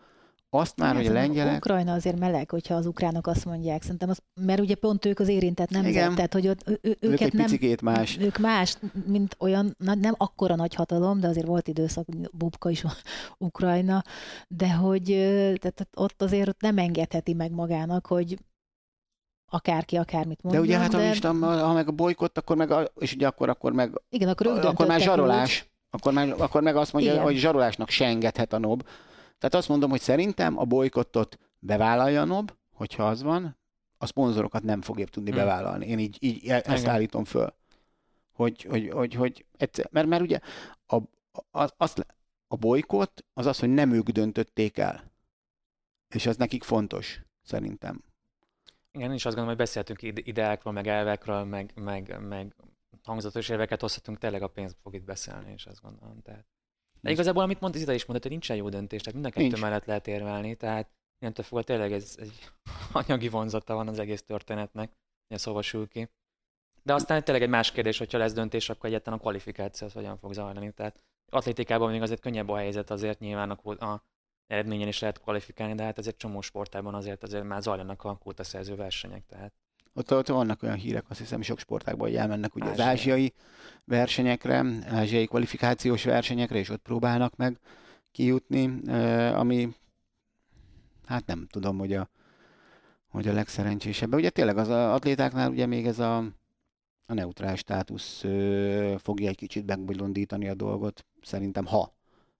Azt 0.55 0.77
már, 0.77 0.97
hogy 0.97 1.07
a 1.07 1.13
lengyelek... 1.13 1.57
Ukrajna 1.57 1.93
azért 1.93 2.19
meleg, 2.19 2.51
hogyha 2.51 2.75
az 2.75 2.87
ukránok 2.87 3.27
azt 3.27 3.45
mondják. 3.45 3.83
Szerintem 3.83 4.09
az, 4.09 4.19
mert 4.35 4.61
ugye 4.61 4.75
pont 4.75 5.05
ők 5.05 5.19
az 5.19 5.29
érintett 5.29 5.71
nem 5.71 5.87
Igen. 5.87 6.15
tehát 6.15 6.33
hogy 6.33 6.49
ott, 6.49 6.69
ő, 6.69 6.79
ők 6.83 6.97
őket 7.01 7.35
egy 7.35 7.83
nem, 7.83 7.95
más. 7.95 8.19
Ők 8.21 8.39
más, 8.39 8.77
mint 9.07 9.37
olyan, 9.39 9.77
nem 9.79 10.15
akkora 10.17 10.55
nagy 10.55 10.75
hatalom, 10.75 11.21
de 11.21 11.29
azért 11.29 11.47
volt 11.47 11.69
időszak, 11.69 12.07
Bubka 12.33 12.71
is 12.71 12.85
Ukrajna, 13.39 14.05
de 14.49 14.73
hogy 14.73 15.05
tehát 15.61 15.89
ott 15.95 16.23
azért 16.23 16.61
nem 16.61 16.79
engedheti 16.79 17.35
meg 17.35 17.51
magának, 17.51 18.07
hogy 18.07 18.39
akárki 19.53 19.97
akármit 19.97 20.43
mondjon. 20.43 20.65
De 20.65 20.69
ugye 20.69 20.79
hát, 20.79 21.21
de... 21.21 21.29
ha, 21.29 21.67
ha 21.67 21.73
meg 21.73 21.89
a 21.89 21.93
bolykott, 21.93 22.39
akkor 22.39 22.57
meg, 22.57 22.71
a, 22.71 22.93
és 22.99 23.15
ugye 23.15 23.27
akkor, 23.27 23.49
akkor 23.49 23.73
meg, 23.73 24.01
Igen, 24.09 24.29
akkor, 24.29 24.47
akkor 24.47 24.87
már 24.87 25.01
zsarolás. 25.01 25.71
Akkor 25.91 26.13
meg, 26.13 26.41
akkor 26.41 26.63
meg 26.63 26.77
azt 26.77 26.93
mondja, 26.93 27.13
Igen. 27.13 27.25
hogy 27.25 27.37
zsarolásnak 27.37 27.89
se 27.89 28.05
engedhet 28.05 28.53
a 28.53 28.59
NOB. 28.59 28.83
Tehát 29.39 29.55
azt 29.55 29.69
mondom, 29.69 29.91
hogy 29.91 30.01
szerintem 30.01 30.59
a 30.59 30.65
bolykottot 30.65 31.39
bevállalja 31.59 32.21
a 32.21 32.25
NOB, 32.25 32.53
hogyha 32.75 33.07
az 33.07 33.23
van, 33.23 33.59
a 33.99 34.07
szponzorokat 34.07 34.63
nem 34.63 34.83
fogja 34.83 35.07
tudni 35.07 35.31
hmm. 35.31 35.39
bevállalni. 35.39 35.87
Én 35.87 35.99
így, 35.99 36.17
így 36.21 36.49
e- 36.49 36.63
ezt 36.65 36.83
Igen. 36.83 36.95
állítom 36.95 37.25
föl. 37.25 37.55
Hogy, 38.33 38.63
hogy, 38.63 38.91
hogy, 38.91 39.15
hogy 39.15 39.47
egyszer, 39.57 39.89
mert, 39.91 40.07
mert 40.07 40.23
ugye 40.23 40.39
a, 40.87 40.97
a, 41.51 41.69
azt, 41.77 42.07
a 42.49 42.57
bolykott 42.57 43.25
az 43.33 43.47
az, 43.47 43.59
hogy 43.59 43.69
nem 43.69 43.93
ők 43.93 44.09
döntötték 44.09 44.79
el. 44.79 45.13
És 46.15 46.27
az 46.27 46.37
nekik 46.37 46.63
fontos, 46.63 47.21
szerintem. 47.43 48.05
Igen, 48.93 49.09
én 49.09 49.15
is 49.15 49.25
azt 49.25 49.37
gondolom, 49.37 49.49
hogy 49.49 49.67
beszéltünk 49.67 50.03
ideákról, 50.03 50.73
meg 50.73 50.87
elvekről, 50.87 51.45
meg, 51.45 51.73
meg, 51.75 52.21
meg 52.21 52.55
hangzatos 53.03 53.49
érveket 53.49 53.81
hozhatunk, 53.81 54.19
tényleg 54.19 54.43
a 54.43 54.49
pénz 54.49 54.77
fog 54.83 54.95
itt 54.95 55.05
beszélni, 55.05 55.53
és 55.53 55.67
azt 55.67 55.81
gondolom. 55.83 56.23
Tehát. 56.23 56.47
De 57.01 57.11
igazából, 57.11 57.43
amit 57.43 57.61
mondta, 57.61 57.79
Zita 57.79 57.93
is 57.93 58.05
mondta, 58.05 58.29
hogy 58.29 58.37
nincsen 58.39 58.57
jó 58.57 58.69
döntés, 58.69 59.01
tehát 59.01 59.21
mind 59.21 59.35
a 59.35 59.39
kettő 59.39 59.61
mellett 59.61 59.85
lehet 59.85 60.07
érvelni, 60.07 60.55
tehát 60.55 60.91
innentől 61.19 61.45
fogva 61.45 61.65
tényleg 61.65 61.93
ez 61.93 62.17
egy 62.19 62.51
anyagi 63.07 63.29
vonzata 63.29 63.75
van 63.75 63.89
az 63.89 63.99
egész 63.99 64.23
történetnek, 64.23 64.93
hogy 65.29 65.39
szóval 65.39 65.63
sül 65.63 65.89
ki. 65.89 66.09
De 66.83 66.95
aztán 66.95 67.25
tényleg 67.25 67.43
egy 67.43 67.49
más 67.49 67.73
kérdés, 67.73 67.99
hogyha 67.99 68.19
lesz 68.19 68.33
döntés, 68.33 68.69
akkor 68.69 68.89
egyáltalán 68.89 69.19
a 69.19 69.23
kvalifikáció 69.23 69.87
az 69.87 69.93
hogyan 69.93 70.19
fog 70.19 70.33
zajlani. 70.33 70.73
Tehát 70.73 71.03
atlétikában 71.31 71.91
még 71.91 72.03
azért 72.03 72.21
könnyebb 72.21 72.49
a 72.49 72.57
helyzet, 72.57 72.91
azért 72.91 73.19
nyilván 73.19 73.51
a, 73.51 73.85
a 73.85 74.05
eredményen 74.47 74.89
is 74.89 74.99
lehet 74.99 75.21
kvalifikálni, 75.21 75.75
de 75.75 75.83
hát 75.83 75.99
azért 75.99 76.17
csomó 76.17 76.41
sportában 76.41 76.95
azért 76.95 77.23
azért 77.23 77.45
már 77.45 77.63
zajlanak 77.63 78.05
a 78.05 78.43
szerző 78.43 78.75
versenyek. 78.75 79.27
Tehát. 79.27 79.53
Ott, 79.95 80.13
ott 80.13 80.29
vannak 80.29 80.63
olyan 80.63 80.77
hírek, 80.77 81.05
azt 81.09 81.19
hiszem, 81.19 81.43
sok 81.43 81.59
sportákban, 81.59 82.09
hogy 82.09 82.17
elmennek 82.17 82.55
ugye 82.55 82.71
az 82.71 82.81
ázsiai 82.81 83.33
versenyekre, 83.85 84.65
ázsiai 84.87 85.27
kvalifikációs 85.27 86.05
versenyekre, 86.05 86.59
és 86.59 86.69
ott 86.69 86.83
próbálnak 86.83 87.37
meg 87.37 87.59
kijutni, 88.13 88.91
ami 89.33 89.75
hát 91.05 91.27
nem 91.27 91.47
tudom, 91.51 91.79
hogy 91.79 91.93
a, 91.93 92.09
hogy 93.09 93.29
a 93.29 93.33
legszerencsésebb. 93.33 94.15
Ugye 94.15 94.31
tényleg 94.31 94.57
az 94.57 94.69
atlétáknál 94.69 95.51
ugye 95.51 95.67
még 95.67 95.87
ez 95.87 95.99
a, 95.99 96.17
a 97.07 97.15
neutrál 97.15 97.57
státusz 97.57 98.21
fogja 98.99 99.29
egy 99.29 99.37
kicsit 99.37 99.67
megbolondítani 99.67 100.49
a 100.49 100.55
dolgot, 100.55 101.05
szerintem, 101.23 101.67
ha 101.67 101.95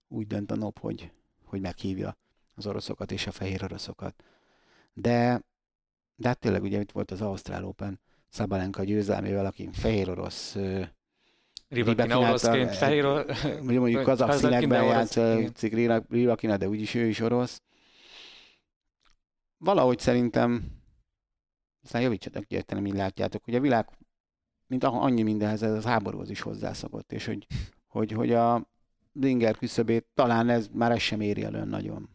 úgy 0.07 0.27
dönt 0.27 0.51
a 0.51 0.55
NOP, 0.55 0.79
hogy, 0.79 1.11
hogy 1.53 1.61
meghívja 1.61 2.17
az 2.55 2.67
oroszokat 2.67 3.11
és 3.11 3.27
a 3.27 3.31
fehér 3.31 3.63
oroszokat. 3.63 4.23
De, 4.93 5.41
de 6.15 6.27
hát 6.27 6.39
tényleg 6.39 6.63
ugye 6.63 6.79
itt 6.79 6.91
volt 6.91 7.11
az 7.11 7.21
Ausztrál 7.21 7.65
Open 7.65 7.99
Szabalenka 8.29 8.83
győzelmével, 8.83 9.45
aki 9.45 9.69
fehér 9.71 10.09
orosz 10.09 10.57
Ribakina 11.67 12.19
oroszként, 12.19 12.75
fehér 12.75 13.05
mondjuk 13.61 14.03
kazak 14.09 14.33
színekben 14.33 14.83
játszik 14.83 15.73
Ribakina, 16.09 16.57
de 16.57 16.67
úgyis 16.67 16.93
ő 16.93 17.05
is 17.05 17.19
orosz. 17.19 17.61
Valahogy 19.57 19.99
szerintem, 19.99 20.63
aztán 21.83 22.01
javítsatok 22.01 22.45
ki, 22.45 22.63
hogy 22.67 22.81
mi 22.81 22.91
látjátok, 22.91 23.43
hogy 23.43 23.55
a 23.55 23.59
világ 23.59 23.89
mint 24.67 24.83
annyi 24.83 25.21
mindenhez 25.21 25.63
ez 25.63 25.85
a 25.85 25.89
háborúhoz 25.89 26.29
is 26.29 26.41
hozzászokott, 26.41 27.11
és 27.11 27.25
hogy, 27.25 27.47
hogy, 27.87 28.11
hogy 28.11 28.33
a 28.33 28.67
Dinger 29.13 29.57
küszöbét 29.57 30.05
talán 30.13 30.49
ez 30.49 30.67
már 30.71 30.91
ez 30.91 30.99
sem 30.99 31.21
éri 31.21 31.43
el 31.43 31.63
nagyon. 31.65 32.09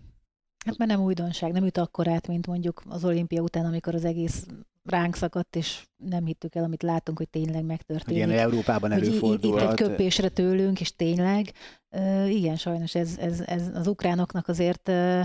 Hát 0.67 0.79
mert 0.79 0.91
nem 0.91 1.01
újdonság, 1.01 1.53
nem 1.53 1.65
üt 1.65 1.79
akkorát, 1.79 2.27
mint 2.27 2.47
mondjuk 2.47 2.83
az 2.89 3.05
olimpia 3.05 3.43
után, 3.43 3.65
amikor 3.65 3.95
az 3.95 4.05
egész 4.05 4.47
ránk 4.85 5.17
szakadt, 5.17 5.57
és 5.57 5.87
nem 5.97 6.25
hittük 6.25 6.55
el, 6.55 6.65
amit 6.65 6.83
látunk, 6.83 7.19
hogy 7.19 7.29
tényleg 7.29 7.65
megtörténik. 7.65 8.23
Hogy 8.23 8.33
ilyen 8.33 8.49
Európában 8.49 8.93
előfordulhat. 8.93 9.63
Itt 9.63 9.69
egy 9.69 9.87
köpésre 9.87 10.29
tőlünk, 10.29 10.81
és 10.81 10.97
tényleg, 10.97 11.53
uh, 11.91 12.35
igen, 12.35 12.57
sajnos 12.57 12.95
ez, 12.95 13.17
ez, 13.19 13.41
ez 13.41 13.71
az 13.75 13.87
ukránoknak 13.87 14.49
azért 14.49 14.89
uh, 14.89 15.25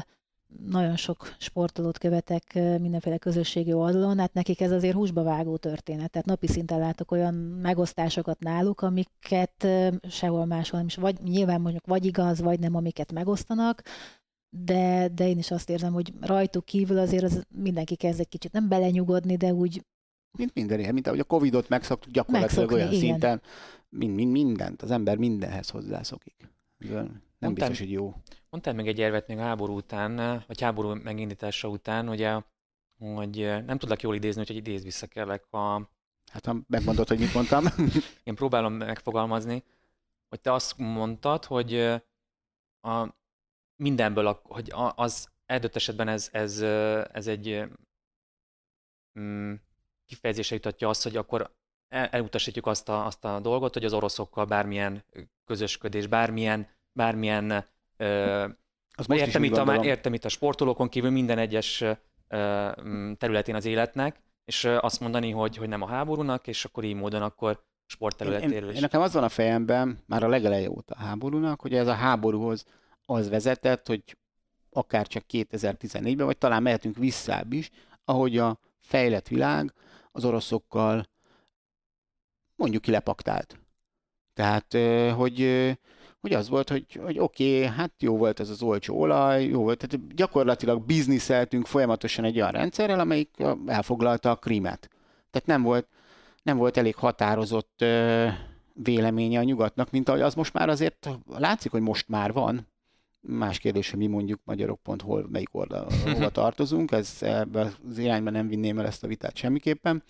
nagyon 0.66 0.96
sok 0.96 1.36
sportolót 1.38 1.98
követek 1.98 2.54
mindenféle 2.54 3.18
közösségi 3.18 3.74
oldalon, 3.74 4.20
hát 4.20 4.34
nekik 4.34 4.62
ez 4.62 4.72
azért 4.72 4.96
húsba 4.96 5.24
vágó 5.24 5.58
történet. 5.58 6.12
Tehát 6.12 6.28
napi 6.28 6.48
szinten 6.48 6.80
látok 6.80 7.12
olyan 7.12 7.34
megosztásokat 7.34 8.40
náluk, 8.40 8.82
amiket 8.82 9.68
sehol 10.10 10.46
máshol 10.46 10.80
nem 10.80 10.88
is, 10.88 10.96
vagy 10.96 11.22
nyilván 11.24 11.62
mondjuk 11.62 11.86
vagy 11.86 12.06
igaz, 12.06 12.42
vagy 12.42 12.60
nem, 12.60 12.76
amiket 12.76 13.12
megosztanak, 13.12 13.82
de, 14.50 15.08
de 15.08 15.28
én 15.28 15.38
is 15.38 15.52
azt 15.52 15.70
érzem, 15.70 15.94
hogy 15.94 16.14
rajtuk 16.22 16.66
kívül 16.66 16.98
azért 16.98 17.24
az 17.24 17.46
mindenki 17.50 17.96
kezd 17.96 18.20
egy 18.20 18.28
kicsit 18.28 18.52
nem 18.52 18.68
belenyugodni, 18.68 19.36
de 19.36 19.54
úgy... 19.54 19.86
Mint 20.38 20.54
minden 20.54 20.94
mint 20.94 21.08
ahogy 21.08 21.20
a 21.20 21.24
Covid-ot 21.24 21.70
megszoktuk 21.70 22.12
gyakorlatilag 22.12 22.56
Megszokni, 22.56 22.76
olyan 22.76 22.94
igen. 22.94 23.00
szinten, 23.00 23.42
mind, 23.90 24.16
mind, 24.16 24.32
mindent, 24.32 24.82
az 24.82 24.92
ember 24.92 25.18
mindenhez 25.18 25.70
hozzászokik. 25.70 26.52
Nem 27.44 27.52
Mondtál, 27.52 27.70
biztos, 27.70 27.88
hogy 27.88 27.96
jó. 27.96 28.14
Mondtál 28.50 28.74
meg 28.74 28.88
egy 28.88 29.00
érvet 29.00 29.28
még 29.28 29.38
a 29.38 29.42
háború 29.42 29.76
után, 29.76 30.44
vagy 30.48 30.62
háború 30.62 30.94
megindítása 30.94 31.68
után, 31.68 32.10
ugye, 32.10 32.42
hogy 33.00 33.38
nem 33.66 33.78
tudlak 33.78 34.02
jól 34.02 34.16
idézni, 34.16 34.44
hogy 34.46 34.56
idéz 34.56 34.84
vissza 34.84 35.08
kellek 35.08 35.54
a... 35.54 35.90
Hát 36.32 36.46
ha 36.46 36.58
megmondod, 36.68 37.08
hogy 37.08 37.20
mit 37.20 37.34
mondtam. 37.34 37.66
Én 38.24 38.36
próbálom 38.36 38.74
megfogalmazni, 38.74 39.64
hogy 40.30 40.42
te 40.42 40.54
azt 40.54 40.78
mondtad, 40.78 41.46
hogy 41.46 41.76
a, 42.82 43.08
mindenből, 43.76 44.28
a, 44.28 44.42
hogy 44.44 44.72
az 44.96 45.30
eldött 45.46 45.76
esetben 45.76 46.08
ez, 46.08 46.30
ez, 46.32 46.62
ez 47.12 47.28
egy 47.28 47.64
mm, 49.20 49.54
kifejezése 50.06 50.56
jutatja 50.56 50.90
azt, 50.90 51.04
hogy 51.04 51.16
akkor 51.16 51.56
elutasítjuk 51.88 52.66
azt 52.66 52.90
a, 52.90 53.06
azt 53.06 53.26
a 53.26 53.40
dolgot, 53.40 53.74
hogy 53.74 53.86
az 53.86 53.94
oroszokkal 53.94 54.46
bármilyen 54.46 55.06
közösködés, 55.46 56.08
bármilyen, 56.08 56.68
bármilyen 56.94 57.66
ö, 57.98 58.46
az 58.96 59.10
értem, 59.10 59.44
itt 59.44 59.58
a, 59.58 59.84
értem 59.84 60.14
itt 60.14 60.26
a 60.26 60.30
sportolókon 60.30 60.90
kívül 60.90 61.10
minden 61.10 61.38
egyes 61.38 61.84
ö, 62.28 62.72
területén 63.18 63.56
az 63.56 63.66
életnek, 63.66 64.22
és 64.46 64.66
azt 64.66 65.00
mondani, 65.00 65.32
hogy, 65.32 65.58
hogy 65.58 65.70
nem 65.70 65.82
a 65.82 65.88
háborúnak, 65.88 66.48
és 66.48 66.66
akkor 66.66 66.84
így 66.84 66.96
módon 66.96 67.22
akkor 67.22 67.64
sportterületéről 67.86 68.70
is. 68.70 68.76
Én, 68.76 68.82
nekem 68.82 69.02
az 69.02 69.14
van 69.14 69.24
a 69.24 69.30
fejemben, 69.30 70.04
már 70.06 70.24
a 70.24 70.28
legeleje 70.28 70.70
óta 70.70 70.94
a 70.98 71.04
háborúnak, 71.04 71.62
hogy 71.62 71.74
ez 71.74 71.88
a 71.88 71.94
háborúhoz 71.94 72.66
az 73.06 73.30
vezetett, 73.30 73.88
hogy 73.88 74.18
akár 74.72 75.08
csak 75.08 75.24
2014-ben, 75.30 76.26
vagy 76.26 76.38
talán 76.38 76.62
mehetünk 76.62 76.98
visszább 76.98 77.54
is, 77.54 77.70
ahogy 78.06 78.38
a 78.38 78.60
fejlett 78.80 79.28
világ 79.28 79.74
az 80.12 80.26
oroszokkal 80.26 81.06
mondjuk 82.56 82.82
kilepaktált. 82.82 83.60
Tehát, 84.34 84.74
hogy, 85.16 85.40
hogy 86.24 86.34
az 86.34 86.50
volt, 86.50 86.70
hogy, 86.70 87.00
hogy 87.04 87.20
oké, 87.20 87.58
okay, 87.58 87.76
hát 87.76 87.92
jó 88.00 88.18
volt 88.18 88.40
ez 88.40 88.50
az 88.50 88.62
olcsó 88.62 89.00
olaj, 89.00 89.46
jó 89.46 89.62
volt, 89.62 89.88
tehát 89.88 90.16
gyakorlatilag 90.16 90.86
bizniszeltünk 90.86 91.66
folyamatosan 91.66 92.26
egy 92.26 92.36
olyan 92.36 92.52
rendszerrel, 92.52 93.00
amelyik 93.00 93.30
elfoglalta 93.66 94.30
a 94.30 94.36
krímet. 94.36 94.90
Tehát 95.32 95.48
nem 95.48 95.62
volt, 95.62 95.88
nem 96.44 96.58
volt 96.58 96.78
elég 96.78 96.96
határozott 96.96 97.86
véleménye 98.74 99.40
a 99.40 99.44
nyugatnak, 99.44 99.92
mint 99.92 100.10
ahogy 100.10 100.22
az 100.22 100.34
most 100.34 100.54
már 100.54 100.70
azért 100.70 101.10
látszik, 101.28 101.72
hogy 101.72 101.82
most 101.82 102.08
már 102.08 102.34
van, 102.34 102.68
Más 103.28 103.60
kérdés, 103.60 103.90
hogy 103.90 104.00
mi 104.00 104.08
mondjuk 104.08 104.40
magyarok.hol, 104.44 105.28
melyik 105.32 105.56
oldal, 105.56 105.88
hova 106.14 106.30
tartozunk, 106.30 106.92
ez 106.92 107.18
ebbe 107.22 107.62
az 107.62 107.98
irányba 107.98 108.30
nem 108.30 108.48
vinném 108.48 108.80
el 108.80 108.86
ezt 108.86 109.04
a 109.04 109.08
vitát 109.08 109.36
semmiképpen. 109.36 110.04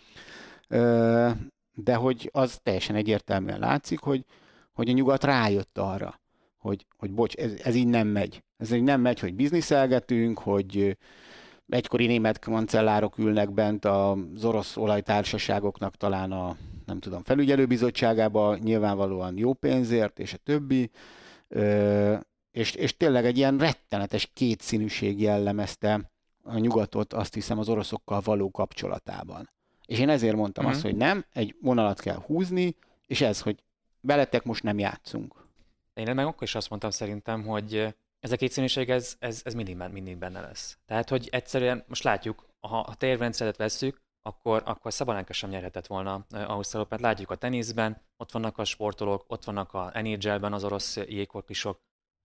De 1.74 1.96
hogy 1.96 2.30
az 2.32 2.60
teljesen 2.64 2.96
egyértelműen 2.96 3.60
látszik, 3.60 4.00
hogy, 4.00 4.26
hogy 4.74 4.90
a 4.90 4.94
nyugat 4.94 5.24
rájött 5.24 5.78
arra, 5.78 6.20
hogy, 6.58 6.86
hogy 6.98 7.12
bocs, 7.12 7.36
ez, 7.36 7.52
ez 7.64 7.76
így 7.76 7.88
nem 7.88 8.08
megy. 8.08 8.44
Ez 8.58 8.72
így 8.72 8.84
nem 8.84 9.02
megy, 9.02 9.20
hogy 9.20 9.34
bizniszelgetünk, 9.34 10.40
hogy 10.40 10.98
egykori 11.68 12.06
német 12.06 12.40
kancellárok 12.40 13.18
ülnek 13.18 13.52
bent 13.52 13.86
az 13.86 14.44
orosz 14.46 14.78
olajtársaságoknak 14.78 15.96
talán 15.96 16.32
a, 16.32 16.56
nem 16.86 17.00
tudom, 17.00 17.24
felügyelőbizottságába, 17.24 18.58
nyilvánvalóan 18.58 19.38
jó 19.38 19.54
pénzért, 19.54 20.20
és 20.20 20.34
a 20.34 20.38
többi 20.38 20.90
és, 22.54 22.74
és 22.74 22.98
tényleg 22.98 23.26
egy 23.26 23.38
ilyen 23.38 23.58
rettenetes 23.58 24.30
kétszínűség 24.34 25.22
jellemezte 25.22 26.12
a 26.44 26.58
nyugatot, 26.58 27.14
azt 27.14 27.34
hiszem, 27.34 27.60
az 27.60 27.70
oroszokkal 27.70 28.22
való 28.24 28.52
kapcsolatában. 28.52 29.50
És 29.86 30.00
én 30.00 30.10
ezért 30.10 30.36
mondtam 30.36 30.66
uh-huh. 30.66 30.80
azt, 30.80 30.90
hogy 30.90 30.98
nem, 30.98 31.26
egy 31.34 31.56
vonalat 31.62 32.00
kell 32.00 32.22
húzni, 32.26 32.76
és 33.06 33.22
ez, 33.22 33.42
hogy 33.42 33.64
veletek 34.08 34.44
most 34.44 34.64
nem 34.64 34.80
játszunk. 34.80 35.48
Én 35.94 36.16
meg 36.16 36.26
akkor 36.26 36.44
is 36.44 36.56
azt 36.56 36.70
mondtam 36.70 36.90
szerintem, 36.90 37.44
hogy 37.44 37.96
ez 38.20 38.32
a 38.32 38.36
kétszínűség, 38.36 38.90
ez, 38.90 39.16
ez, 39.20 39.42
ez 39.44 39.54
mindig, 39.54 39.76
mindig 39.76 40.18
benne 40.18 40.42
lesz. 40.42 40.78
Tehát, 40.86 41.10
hogy 41.10 41.28
egyszerűen 41.32 41.84
most 41.88 42.04
látjuk, 42.04 42.46
ha 42.60 42.80
a 42.80 42.96
térrendszeret 42.96 43.58
vesszük, 43.58 44.02
akkor, 44.22 44.62
akkor 44.66 44.94
Szabalánka 44.94 45.34
sem 45.34 45.50
nyerhetett 45.50 45.88
volna 45.88 46.26
Ausztrálok, 46.30 46.90
mert 46.90 47.02
látjuk 47.02 47.32
a 47.32 47.36
teniszben, 47.36 48.02
ott 48.18 48.32
vannak 48.32 48.58
a 48.58 48.64
sportolók, 48.64 49.26
ott 49.28 49.44
vannak 49.44 49.74
a 49.74 49.92
NHL-ben 50.02 50.54
az 50.54 50.64
orosz 50.64 50.96
jégkorpisok, 50.96 51.82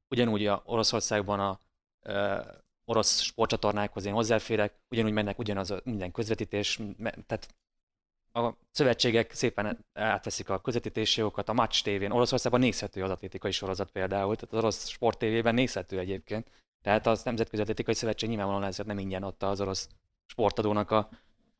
ugyanúgy 0.09 0.47
a 0.47 0.63
Oroszországban 0.65 1.41
a 1.41 1.61
uh, 2.09 2.47
orosz 2.85 3.21
sportcsatornákhoz 3.21 4.05
én 4.05 4.13
hozzáférek, 4.13 4.75
ugyanúgy 4.91 5.13
mennek 5.13 5.39
ugyanaz 5.39 5.71
a 5.71 5.81
minden 5.85 6.11
közvetítés, 6.11 6.81
tehát 7.27 7.55
a 8.33 8.53
szövetségek 8.71 9.33
szépen 9.33 9.87
átveszik 9.93 10.49
a 10.49 10.61
közvetítési 10.61 11.21
jogokat, 11.21 11.49
a 11.49 11.53
Match 11.53 11.83
tévén, 11.83 12.11
Oroszországban 12.11 12.61
nézhető 12.61 13.03
az 13.03 13.11
atlétikai 13.11 13.51
sorozat 13.51 13.91
például, 13.91 14.35
tehát 14.35 14.55
az 14.55 14.59
orosz 14.59 14.89
sport 14.89 15.19
tévében 15.19 15.55
nézhető 15.55 15.99
egyébként. 15.99 16.51
Tehát 16.83 17.07
az 17.07 17.23
Nemzetközi 17.23 17.63
Atlétikai 17.63 17.95
Szövetség 17.95 18.29
nyilvánvalóan 18.29 18.65
ezért 18.65 18.89
nem 18.89 18.99
ingyen 18.99 19.23
adta 19.23 19.49
az 19.49 19.61
orosz 19.61 19.89
sportadónak 20.27 20.91
a, 20.91 21.09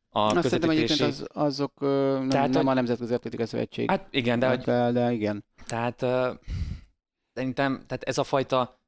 a 0.09 0.19
Azt 0.19 0.41
közvetítési... 0.41 1.03
az, 1.03 1.27
azok 1.33 1.79
nem, 1.79 2.29
tehát, 2.29 2.49
nem 2.49 2.67
a 2.67 2.73
Nemzetközi 2.73 3.13
Atlétikai 3.13 3.45
Szövetség. 3.45 3.89
Hát 3.89 4.07
igen, 4.09 4.39
de, 4.39 4.47
hát, 4.47 4.65
de, 4.65 4.91
de 4.91 5.11
igen. 5.11 5.45
Tehát 5.65 5.99
szerintem, 7.33 7.83
tehát 7.87 8.03
ez 8.03 8.17
a 8.17 8.23
fajta, 8.23 8.79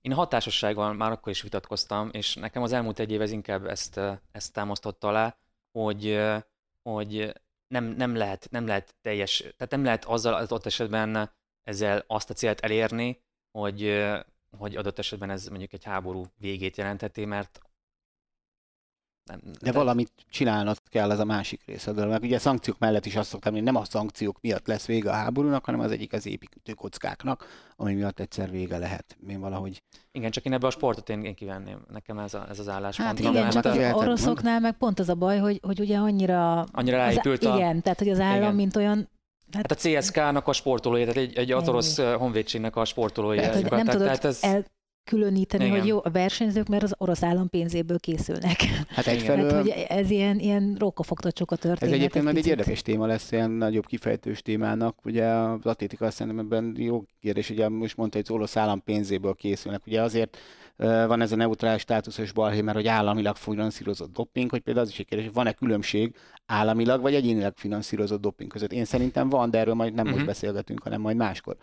én 0.00 0.12
hatásossággal 0.12 0.92
már 0.92 1.10
akkor 1.10 1.32
is 1.32 1.42
vitatkoztam, 1.42 2.08
és 2.12 2.34
nekem 2.34 2.62
az 2.62 2.72
elmúlt 2.72 2.98
egy 2.98 3.10
év 3.10 3.20
ez 3.20 3.30
inkább 3.30 3.66
ezt, 3.66 4.00
ezt 4.32 4.52
támasztotta 4.52 5.08
alá, 5.08 5.36
hogy, 5.72 6.20
hogy 6.90 7.32
nem, 7.66 7.84
nem, 7.84 8.16
lehet, 8.16 8.50
nem 8.50 8.66
lehet 8.66 8.94
teljes, 9.00 9.36
tehát 9.38 9.70
nem 9.70 9.84
lehet 9.84 10.04
azzal 10.04 10.34
az 10.34 10.52
ott 10.52 10.66
esetben 10.66 11.30
ezzel 11.62 12.04
azt 12.06 12.30
a 12.30 12.34
célt 12.34 12.60
elérni, 12.60 13.22
hogy, 13.58 14.04
hogy 14.58 14.76
adott 14.76 14.98
esetben 14.98 15.30
ez 15.30 15.48
mondjuk 15.48 15.72
egy 15.72 15.84
háború 15.84 16.24
végét 16.36 16.76
jelentheti, 16.76 17.24
mert 17.24 17.60
nem, 19.24 19.40
de, 19.44 19.50
de 19.60 19.72
valamit 19.72 20.12
csinálnod 20.30 20.76
kell, 20.88 21.10
ez 21.10 21.18
a 21.18 21.24
másik 21.24 21.60
része. 21.66 21.92
De 21.92 22.04
meg 22.04 22.22
ugye 22.22 22.36
a 22.36 22.38
szankciók 22.38 22.78
mellett 22.78 23.06
is 23.06 23.16
azt 23.16 23.28
szoktam, 23.28 23.52
hogy 23.52 23.62
nem 23.62 23.76
a 23.76 23.84
szankciók 23.84 24.38
miatt 24.40 24.66
lesz 24.66 24.86
vége 24.86 25.10
a 25.10 25.14
háborúnak, 25.14 25.64
hanem 25.64 25.80
az 25.80 25.90
egyik 25.90 26.12
az 26.12 26.26
építőkockáknak, 26.26 27.46
ami 27.76 27.94
miatt 27.94 28.20
egyszer 28.20 28.50
vége 28.50 28.78
lehet. 28.78 29.16
Én 29.28 29.40
valahogy... 29.40 29.82
Igen, 30.12 30.30
csak 30.30 30.44
én 30.44 30.52
ebbe 30.52 30.66
a 30.66 30.70
sportot 30.70 31.08
én, 31.08 31.24
én 31.24 31.34
kivenném. 31.34 31.78
Nekem 31.92 32.18
ez, 32.18 32.34
a, 32.34 32.46
ez 32.48 32.58
az 32.58 32.68
álláspont. 32.68 33.08
Hát 33.08 33.18
igen, 33.18 33.50
csak 33.50 33.64
az 33.64 33.92
oroszoknál 33.92 34.60
meg 34.60 34.76
pont 34.76 34.98
az 34.98 35.08
a 35.08 35.14
baj, 35.14 35.38
hogy, 35.38 35.60
hogy 35.62 35.80
ugye 35.80 35.96
annyira... 35.96 36.60
Annyira 36.62 36.96
ráépült 36.96 37.44
a... 37.44 37.54
Igen, 37.54 37.82
tehát 37.82 37.98
hogy 37.98 38.08
az 38.08 38.20
állam, 38.20 38.42
igen. 38.42 38.54
mint 38.54 38.76
olyan 38.76 39.12
Hát, 39.52 39.66
hát 39.70 39.84
a 39.84 40.00
CSK-nak 40.00 40.48
a 40.48 40.52
sportolója, 40.52 41.06
tehát 41.06 41.16
egy, 41.16 41.36
egy 41.36 41.52
orosz 41.52 41.98
honvédségnek 41.98 42.76
a 42.76 42.84
sportolója. 42.84 43.40
Tehát, 43.40 43.54
nem 43.54 43.68
tehát, 43.68 43.90
tudod 43.90 44.06
tehát 44.06 44.24
ez... 44.24 44.38
el, 44.42 44.64
különíteni, 45.04 45.64
Igen. 45.64 45.78
hogy 45.78 45.88
jó, 45.88 46.00
a 46.02 46.10
versenyzők, 46.10 46.68
mert 46.68 46.82
az 46.82 46.94
orosz 46.98 47.22
állam 47.22 47.50
pénzéből 47.50 47.98
készülnek. 47.98 48.62
Hát 48.88 49.06
egyfelől... 49.06 49.52
Hát, 49.52 49.60
hogy 49.60 49.84
ez 49.88 50.10
ilyen, 50.10 50.38
ilyen 50.38 50.76
rókafogtatsuk 50.78 51.50
a 51.50 51.56
történet. 51.56 51.94
Ez 51.94 52.00
egyébként 52.00 52.28
egy, 52.28 52.36
egy 52.36 52.46
érdekes 52.46 52.82
téma 52.82 53.06
lesz, 53.06 53.32
ilyen 53.32 53.50
nagyobb 53.50 53.86
kifejtős 53.86 54.42
témának. 54.42 54.98
Ugye 55.04 55.24
az 55.26 55.66
atlétika 55.66 56.10
szerintem 56.10 56.44
ebben 56.44 56.74
jó 56.78 57.04
kérdés, 57.20 57.50
ugye 57.50 57.68
most 57.68 57.96
mondta, 57.96 58.16
hogy 58.16 58.26
az 58.28 58.34
orosz 58.34 58.56
állam 58.56 58.82
pénzéből 58.82 59.34
készülnek. 59.34 59.86
Ugye 59.86 60.02
azért 60.02 60.38
van 60.76 61.20
ez 61.20 61.32
a 61.32 61.36
neutrális 61.36 61.80
státuszos 61.80 62.32
balhé, 62.32 62.60
mert 62.60 62.76
hogy 62.76 62.86
államilag 62.86 63.36
finanszírozott 63.36 64.12
doping, 64.12 64.50
hogy 64.50 64.60
például 64.60 64.86
az 64.86 64.92
is 64.92 64.98
egy 64.98 65.06
kérdés, 65.06 65.26
hogy 65.26 65.34
van-e 65.34 65.52
különbség 65.52 66.14
államilag 66.46 67.00
vagy 67.00 67.14
egyénileg 67.14 67.52
finanszírozott 67.56 68.20
doping 68.20 68.50
között. 68.50 68.72
Én 68.72 68.84
szerintem 68.84 69.28
van, 69.28 69.50
de 69.50 69.58
erről 69.58 69.74
majd 69.74 69.94
nem 69.94 70.04
uh-huh. 70.04 70.14
most 70.14 70.26
beszélgetünk, 70.26 70.82
hanem 70.82 71.00
majd 71.00 71.16
máskor. 71.16 71.56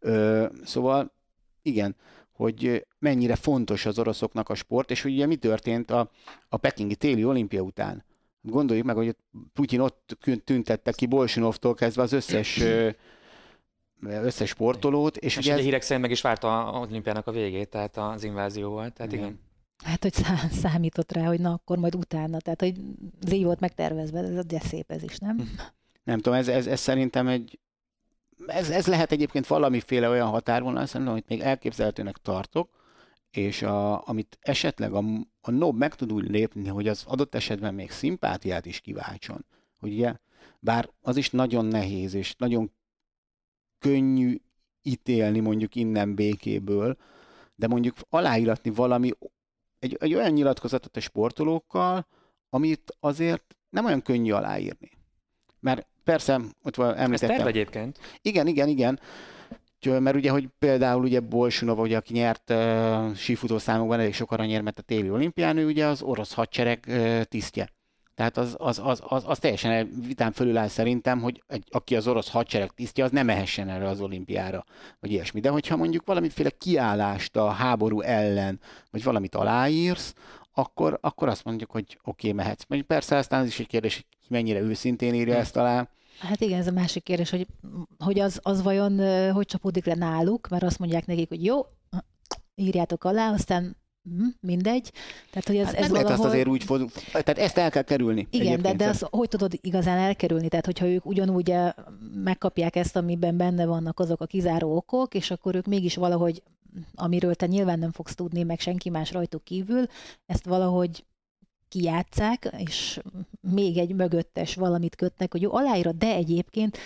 Ö, 0.00 0.46
szóval 0.64 1.12
igen, 1.62 1.96
hogy 2.36 2.86
mennyire 2.98 3.36
fontos 3.36 3.86
az 3.86 3.98
oroszoknak 3.98 4.48
a 4.48 4.54
sport, 4.54 4.90
és 4.90 5.02
hogy 5.02 5.12
ugye 5.12 5.26
mi 5.26 5.36
történt 5.36 5.90
a, 5.90 6.10
a 6.48 6.56
pekingi 6.56 6.96
téli 6.96 7.24
olimpia 7.24 7.60
után. 7.60 8.04
Gondoljuk 8.40 8.86
meg, 8.86 8.96
hogy 8.96 9.16
Putyin 9.52 9.80
ott 9.80 10.18
tüntette 10.44 10.92
ki 10.92 11.06
Bolsinovtól 11.06 11.74
kezdve 11.74 12.02
az 12.02 12.12
összes 12.12 12.62
összes 14.06 14.48
sportolót. 14.48 15.16
És, 15.16 15.36
és 15.36 15.44
ugye 15.44 15.54
ez... 15.54 15.60
hírek 15.60 15.82
szerint 15.82 16.02
meg 16.02 16.10
is 16.10 16.20
várta 16.20 16.72
az 16.72 16.88
olimpiának 16.88 17.26
a 17.26 17.32
végét, 17.32 17.68
tehát 17.68 17.96
az 17.96 18.24
invázióval, 18.24 18.90
tehát 18.90 19.12
igen. 19.12 19.24
igen. 19.24 19.40
Hát, 19.84 20.02
hogy 20.02 20.12
számított 20.62 21.12
rá, 21.12 21.26
hogy 21.26 21.40
na, 21.40 21.52
akkor 21.52 21.78
majd 21.78 21.94
utána, 21.94 22.38
tehát, 22.38 22.60
hogy 22.60 22.74
ez 23.24 23.32
így 23.32 23.44
volt 23.44 23.60
megtervezve, 23.60 24.18
ez 24.18 24.44
de 24.44 24.60
szép 24.60 24.90
ez 24.90 25.02
is, 25.02 25.18
nem? 25.18 25.36
Nem 26.04 26.18
tudom, 26.18 26.38
ez, 26.38 26.48
ez, 26.48 26.66
ez 26.66 26.80
szerintem 26.80 27.28
egy, 27.28 27.58
ez, 28.46 28.70
ez 28.70 28.86
lehet 28.86 29.12
egyébként 29.12 29.46
valamiféle 29.46 30.08
olyan 30.08 30.28
határvonal, 30.28 30.86
szerintem, 30.86 31.12
amit 31.12 31.28
még 31.28 31.40
elképzelhetőnek 31.40 32.16
tartok, 32.16 32.70
és 33.30 33.62
a, 33.62 34.08
amit 34.08 34.38
esetleg 34.40 34.92
a, 34.92 35.04
a 35.40 35.50
NOB 35.50 35.76
meg 35.76 35.94
tud 35.94 36.12
úgy 36.12 36.30
lépni, 36.30 36.68
hogy 36.68 36.88
az 36.88 37.04
adott 37.06 37.34
esetben 37.34 37.74
még 37.74 37.90
szimpátiát 37.90 38.66
is 38.66 38.80
kiváltson. 38.80 39.44
Hogy 39.78 39.92
ugye, 39.92 40.16
bár 40.60 40.88
az 41.00 41.16
is 41.16 41.30
nagyon 41.30 41.64
nehéz, 41.64 42.14
és 42.14 42.34
nagyon 42.36 42.72
könnyű 43.78 44.40
ítélni 44.82 45.40
mondjuk 45.40 45.74
innen 45.74 46.14
békéből, 46.14 46.96
de 47.54 47.66
mondjuk 47.66 47.96
aláíratni 48.08 48.70
valami, 48.70 49.10
egy, 49.78 49.96
egy 50.00 50.14
olyan 50.14 50.32
nyilatkozatot 50.32 50.96
a 50.96 51.00
sportolókkal, 51.00 52.06
amit 52.50 52.96
azért 53.00 53.56
nem 53.70 53.84
olyan 53.84 54.02
könnyű 54.02 54.32
aláírni. 54.32 54.90
Mert 55.60 55.86
persze, 56.04 56.40
ott 56.62 56.76
van 56.76 56.96
említettem. 56.96 57.40
Ez 57.40 57.46
egyébként. 57.46 57.98
Igen, 58.22 58.46
igen, 58.46 58.68
igen. 58.68 59.00
Mert 59.98 60.16
ugye, 60.16 60.30
hogy 60.30 60.48
például 60.58 61.02
ugye 61.02 61.20
Bolsunova, 61.20 61.82
ugye, 61.82 61.96
aki 61.96 62.12
nyert 62.12 62.50
uh, 62.50 63.14
sífutószámokban 63.14 64.00
elég 64.00 64.14
sok 64.14 64.32
aranyérmet 64.32 64.78
a 64.78 64.82
téli 64.82 65.10
olimpián, 65.10 65.56
ő 65.56 65.66
ugye 65.66 65.86
az 65.86 66.02
orosz 66.02 66.32
hadsereg 66.32 66.84
uh, 66.88 67.22
tisztje. 67.22 67.68
Tehát 68.14 68.36
az, 68.36 68.56
az, 68.58 68.80
az, 68.84 69.02
az, 69.06 69.22
az 69.26 69.38
teljesen 69.38 69.90
vitán 70.06 70.32
fölül 70.32 70.56
áll 70.56 70.68
szerintem, 70.68 71.20
hogy 71.20 71.42
egy, 71.46 71.64
aki 71.70 71.96
az 71.96 72.06
orosz 72.06 72.30
hadsereg 72.30 72.70
tisztje, 72.70 73.04
az 73.04 73.10
nem 73.10 73.26
mehessen 73.26 73.68
erre 73.68 73.88
az 73.88 74.00
olimpiára, 74.00 74.64
vagy 75.00 75.10
ilyesmi. 75.10 75.40
De 75.40 75.48
hogyha 75.48 75.76
mondjuk 75.76 76.06
valamiféle 76.06 76.50
kiállást 76.50 77.36
a 77.36 77.48
háború 77.48 78.00
ellen, 78.00 78.60
vagy 78.90 79.02
valamit 79.02 79.34
aláírsz, 79.34 80.14
akkor, 80.52 80.98
akkor 81.00 81.28
azt 81.28 81.44
mondjuk, 81.44 81.70
hogy 81.70 81.98
oké, 82.04 82.28
okay, 82.28 82.32
mehetsz. 82.32 82.64
Mondjuk 82.68 82.90
persze 82.90 83.16
aztán 83.16 83.40
az 83.40 83.46
is 83.46 83.60
egy 83.60 83.66
kérdés, 83.66 83.94
hogy 83.94 84.26
mennyire 84.28 84.60
őszintén 84.60 85.14
írja 85.14 85.34
ezt 85.34 85.56
alá. 85.56 85.88
Hát 86.18 86.40
igen, 86.40 86.58
ez 86.58 86.66
a 86.66 86.72
másik 86.72 87.02
kérdés, 87.02 87.30
hogy, 87.30 87.46
hogy 87.98 88.18
az, 88.18 88.40
az 88.42 88.62
vajon 88.62 88.98
hogy 89.32 89.46
csapódik 89.46 89.84
le 89.84 89.94
náluk, 89.94 90.48
mert 90.48 90.62
azt 90.62 90.78
mondják 90.78 91.06
nekik, 91.06 91.28
hogy 91.28 91.44
jó, 91.44 91.66
írjátok 92.54 93.04
alá, 93.04 93.32
aztán 93.32 93.76
hm, 94.02 94.26
mindegy. 94.40 94.92
Tehát, 95.30 95.46
hogy 95.46 95.56
ez, 95.56 95.66
hát 95.66 95.74
ez 95.74 95.88
valahol... 95.88 96.12
azt 96.12 96.24
azért 96.24 96.48
úgy 96.48 96.64
fog... 96.64 96.90
Tehát 97.10 97.38
ezt 97.38 97.58
el 97.58 97.70
kell 97.70 97.82
kerülni. 97.82 98.26
Igen, 98.30 98.62
de, 98.62 98.74
de 98.74 98.88
azt 98.88 99.06
hogy 99.10 99.28
tudod 99.28 99.58
igazán 99.60 99.98
elkerülni? 99.98 100.48
Tehát, 100.48 100.64
hogyha 100.64 100.86
ők 100.86 101.06
ugyanúgy 101.06 101.54
megkapják 102.14 102.76
ezt, 102.76 102.96
amiben 102.96 103.36
benne 103.36 103.66
vannak 103.66 104.00
azok 104.00 104.20
a 104.20 104.26
kizáró 104.26 104.76
okok, 104.76 105.14
és 105.14 105.30
akkor 105.30 105.54
ők 105.54 105.66
mégis 105.66 105.94
valahogy, 105.94 106.42
amiről 106.94 107.34
te 107.34 107.46
nyilván 107.46 107.78
nem 107.78 107.92
fogsz 107.92 108.14
tudni, 108.14 108.42
meg 108.42 108.60
senki 108.60 108.90
más 108.90 109.12
rajtuk 109.12 109.44
kívül, 109.44 109.86
ezt 110.26 110.44
valahogy 110.44 111.04
kijátszák, 111.74 112.54
és 112.56 113.00
még 113.40 113.78
egy 113.78 113.94
mögöttes 113.94 114.54
valamit 114.54 114.96
kötnek, 114.96 115.32
hogy 115.32 115.42
jó, 115.42 115.54
aláírod, 115.54 115.96
de 115.96 116.14
egyébként 116.14 116.78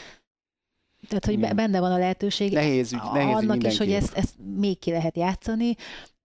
tehát, 1.08 1.24
hogy 1.24 1.34
Igen. 1.34 1.56
benne 1.56 1.80
van 1.80 1.92
a 1.92 1.98
lehetőség 1.98 2.52
nehéz, 2.52 2.92
ügy, 2.92 3.00
nehéz 3.12 3.34
annak 3.34 3.64
is, 3.64 3.78
hogy 3.78 3.92
ezt, 3.92 4.16
ezt 4.16 4.34
még 4.56 4.78
ki 4.78 4.90
lehet 4.90 5.16
játszani, 5.16 5.74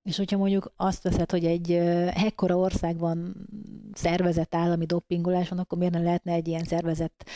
és 0.03 0.17
hogyha 0.17 0.37
mondjuk 0.37 0.73
azt 0.75 1.03
veszed, 1.03 1.31
hogy 1.31 1.45
egy 1.45 1.71
ekkora 2.13 2.57
országban 2.57 3.47
szervezett 3.93 4.55
állami 4.55 4.85
doppingolás 4.85 5.49
van, 5.49 5.59
akkor 5.59 5.77
miért 5.77 5.93
nem 5.93 6.03
lehetne 6.03 6.33
egy 6.33 6.47
ilyen 6.47 6.63
szervezett 6.63 7.29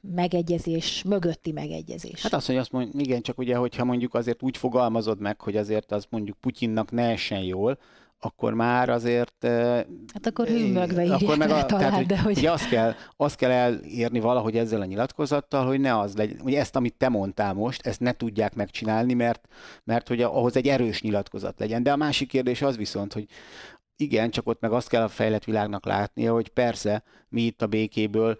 megegyezés, 0.00 1.02
mögötti 1.02 1.52
megegyezés. 1.52 2.22
Hát 2.22 2.32
azt, 2.32 2.46
hogy 2.46 2.56
azt 2.56 2.72
mondjuk, 2.72 3.02
igen, 3.02 3.22
csak 3.22 3.38
ugye, 3.38 3.56
hogyha 3.56 3.84
mondjuk 3.84 4.14
azért 4.14 4.42
úgy 4.42 4.56
fogalmazod 4.56 5.20
meg, 5.20 5.40
hogy 5.40 5.56
azért 5.56 5.92
az 5.92 6.06
mondjuk 6.10 6.36
Putyinnak 6.40 6.90
ne 6.90 7.10
essen 7.10 7.42
jól, 7.42 7.78
akkor 8.24 8.54
már 8.54 8.88
azért... 8.88 9.46
Hát 10.12 10.26
akkor 10.26 10.46
hűmögve 10.46 11.02
írják 11.02 11.20
akkor 11.20 11.36
meg 11.36 11.50
a, 11.50 11.66
talán, 11.66 11.66
tehát, 11.66 11.94
hogy, 11.94 12.06
de 12.06 12.20
hogy... 12.20 12.36
Ugye 12.36 12.50
azt 12.50 12.68
kell, 12.68 12.94
azt 13.16 13.36
kell 13.36 13.50
elérni 13.50 14.20
valahogy 14.20 14.56
ezzel 14.56 14.80
a 14.80 14.84
nyilatkozattal, 14.84 15.66
hogy 15.66 15.80
ne 15.80 15.98
az 15.98 16.16
legyen, 16.16 16.40
hogy 16.40 16.54
ezt, 16.54 16.76
amit 16.76 16.94
te 16.94 17.08
mondtál 17.08 17.52
most, 17.52 17.86
ezt 17.86 18.00
ne 18.00 18.12
tudják 18.12 18.54
megcsinálni, 18.54 19.14
mert, 19.14 19.48
mert 19.84 20.08
hogy 20.08 20.22
ahhoz 20.22 20.56
egy 20.56 20.68
erős 20.68 21.02
nyilatkozat 21.02 21.58
legyen. 21.58 21.82
De 21.82 21.92
a 21.92 21.96
másik 21.96 22.28
kérdés 22.28 22.62
az 22.62 22.76
viszont, 22.76 23.12
hogy 23.12 23.26
igen, 23.96 24.30
csak 24.30 24.48
ott 24.48 24.60
meg 24.60 24.72
azt 24.72 24.88
kell 24.88 25.02
a 25.02 25.08
fejlett 25.08 25.44
világnak 25.44 25.84
látnia, 25.84 26.32
hogy 26.32 26.48
persze 26.48 27.02
mi 27.28 27.42
itt 27.42 27.62
a 27.62 27.66
békéből 27.66 28.38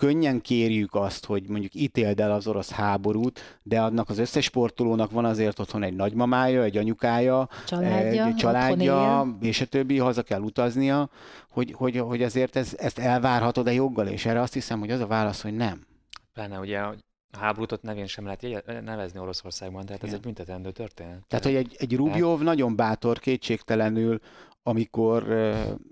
könnyen 0.00 0.40
kérjük 0.40 0.94
azt, 0.94 1.26
hogy 1.26 1.48
mondjuk 1.48 1.74
ítéld 1.74 2.20
el 2.20 2.32
az 2.32 2.46
orosz 2.46 2.70
háborút, 2.70 3.58
de 3.62 3.80
annak 3.80 4.08
az 4.08 4.18
összes 4.18 4.44
sportolónak 4.44 5.10
van 5.10 5.24
azért 5.24 5.58
otthon 5.58 5.82
egy 5.82 5.94
nagymamája, 5.94 6.62
egy 6.62 6.76
anyukája, 6.76 7.48
családja, 7.66 8.26
egy 8.26 8.34
családja 8.34 9.26
és 9.40 9.60
a 9.60 9.64
többi, 9.64 9.98
haza 9.98 10.22
kell 10.22 10.40
utaznia, 10.40 11.10
hogy, 11.50 11.72
hogy, 11.72 11.96
hogy 11.96 12.22
azért 12.22 12.56
ez, 12.56 12.74
ezt 12.78 12.98
elvárhatod-e 12.98 13.72
joggal, 13.72 14.06
és 14.06 14.26
erre 14.26 14.40
azt 14.40 14.52
hiszem, 14.52 14.78
hogy 14.78 14.90
az 14.90 15.00
a 15.00 15.06
válasz, 15.06 15.42
hogy 15.42 15.54
nem. 15.54 15.86
Pláne 16.32 16.58
ugye, 16.58 16.80
hogy 16.80 17.04
a 17.32 17.38
háborút 17.38 17.72
ott 17.72 17.82
nevén 17.82 18.06
sem 18.06 18.24
lehet 18.24 18.82
nevezni 18.84 19.18
Oroszországban, 19.18 19.84
tehát 19.84 20.02
Igen. 20.02 20.10
ez 20.10 20.16
egy 20.16 20.24
büntetendő 20.24 20.70
történet. 20.70 21.24
Tehát, 21.28 21.44
hogy 21.44 21.54
egy, 21.54 21.76
egy 21.78 21.96
Rubjov 21.96 22.40
nagyon 22.40 22.76
bátor, 22.76 23.18
kétségtelenül 23.18 24.20
amikor, 24.62 25.32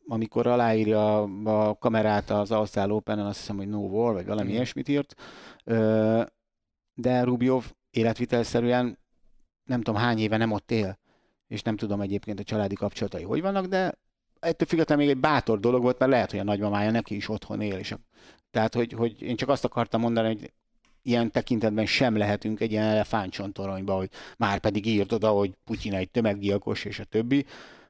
amikor 0.06 0.46
aláírja 0.46 1.22
a 1.44 1.74
kamerát 1.74 2.30
az 2.30 2.50
Ausztrál 2.50 2.90
open 2.90 3.18
azt 3.18 3.38
hiszem, 3.38 3.56
hogy 3.56 3.68
no 3.68 3.78
war, 3.78 4.12
vagy 4.12 4.26
valami 4.26 4.48
mm. 4.48 4.52
ilyesmit 4.52 4.88
írt, 4.88 5.14
de 6.94 7.22
Rubjov 7.22 7.72
életvitelszerűen 7.90 8.98
nem 9.64 9.82
tudom 9.82 10.00
hány 10.00 10.18
éve 10.18 10.36
nem 10.36 10.52
ott 10.52 10.70
él, 10.70 10.98
és 11.46 11.62
nem 11.62 11.76
tudom 11.76 12.00
egyébként 12.00 12.40
a 12.40 12.44
családi 12.44 12.74
kapcsolatai 12.74 13.22
hogy 13.22 13.40
vannak, 13.40 13.66
de 13.66 13.98
ettől 14.40 14.68
függetlenül 14.68 15.04
még 15.04 15.14
egy 15.14 15.20
bátor 15.20 15.60
dolog 15.60 15.82
volt, 15.82 15.98
mert 15.98 16.10
lehet, 16.10 16.30
hogy 16.30 16.40
a 16.40 16.44
nagymamája 16.44 16.90
neki 16.90 17.14
is 17.14 17.28
otthon 17.28 17.60
él. 17.60 17.78
És 17.78 17.92
a, 17.92 17.98
tehát, 18.50 18.74
hogy, 18.74 18.92
hogy 18.92 19.22
én 19.22 19.36
csak 19.36 19.48
azt 19.48 19.64
akartam 19.64 20.00
mondani, 20.00 20.26
hogy 20.26 20.52
ilyen 21.02 21.30
tekintetben 21.30 21.86
sem 21.86 22.16
lehetünk 22.16 22.60
egy 22.60 22.70
ilyen 22.70 22.84
elefántcsontoronyba, 22.84 23.96
hogy 23.96 24.10
már 24.36 24.58
pedig 24.58 24.86
írd 24.86 25.12
oda, 25.12 25.28
hogy 25.28 25.54
Putyin 25.64 25.94
egy 25.94 26.10
tömeggyilkos 26.10 26.84
és 26.84 26.98
a 26.98 27.04
többi, 27.04 27.46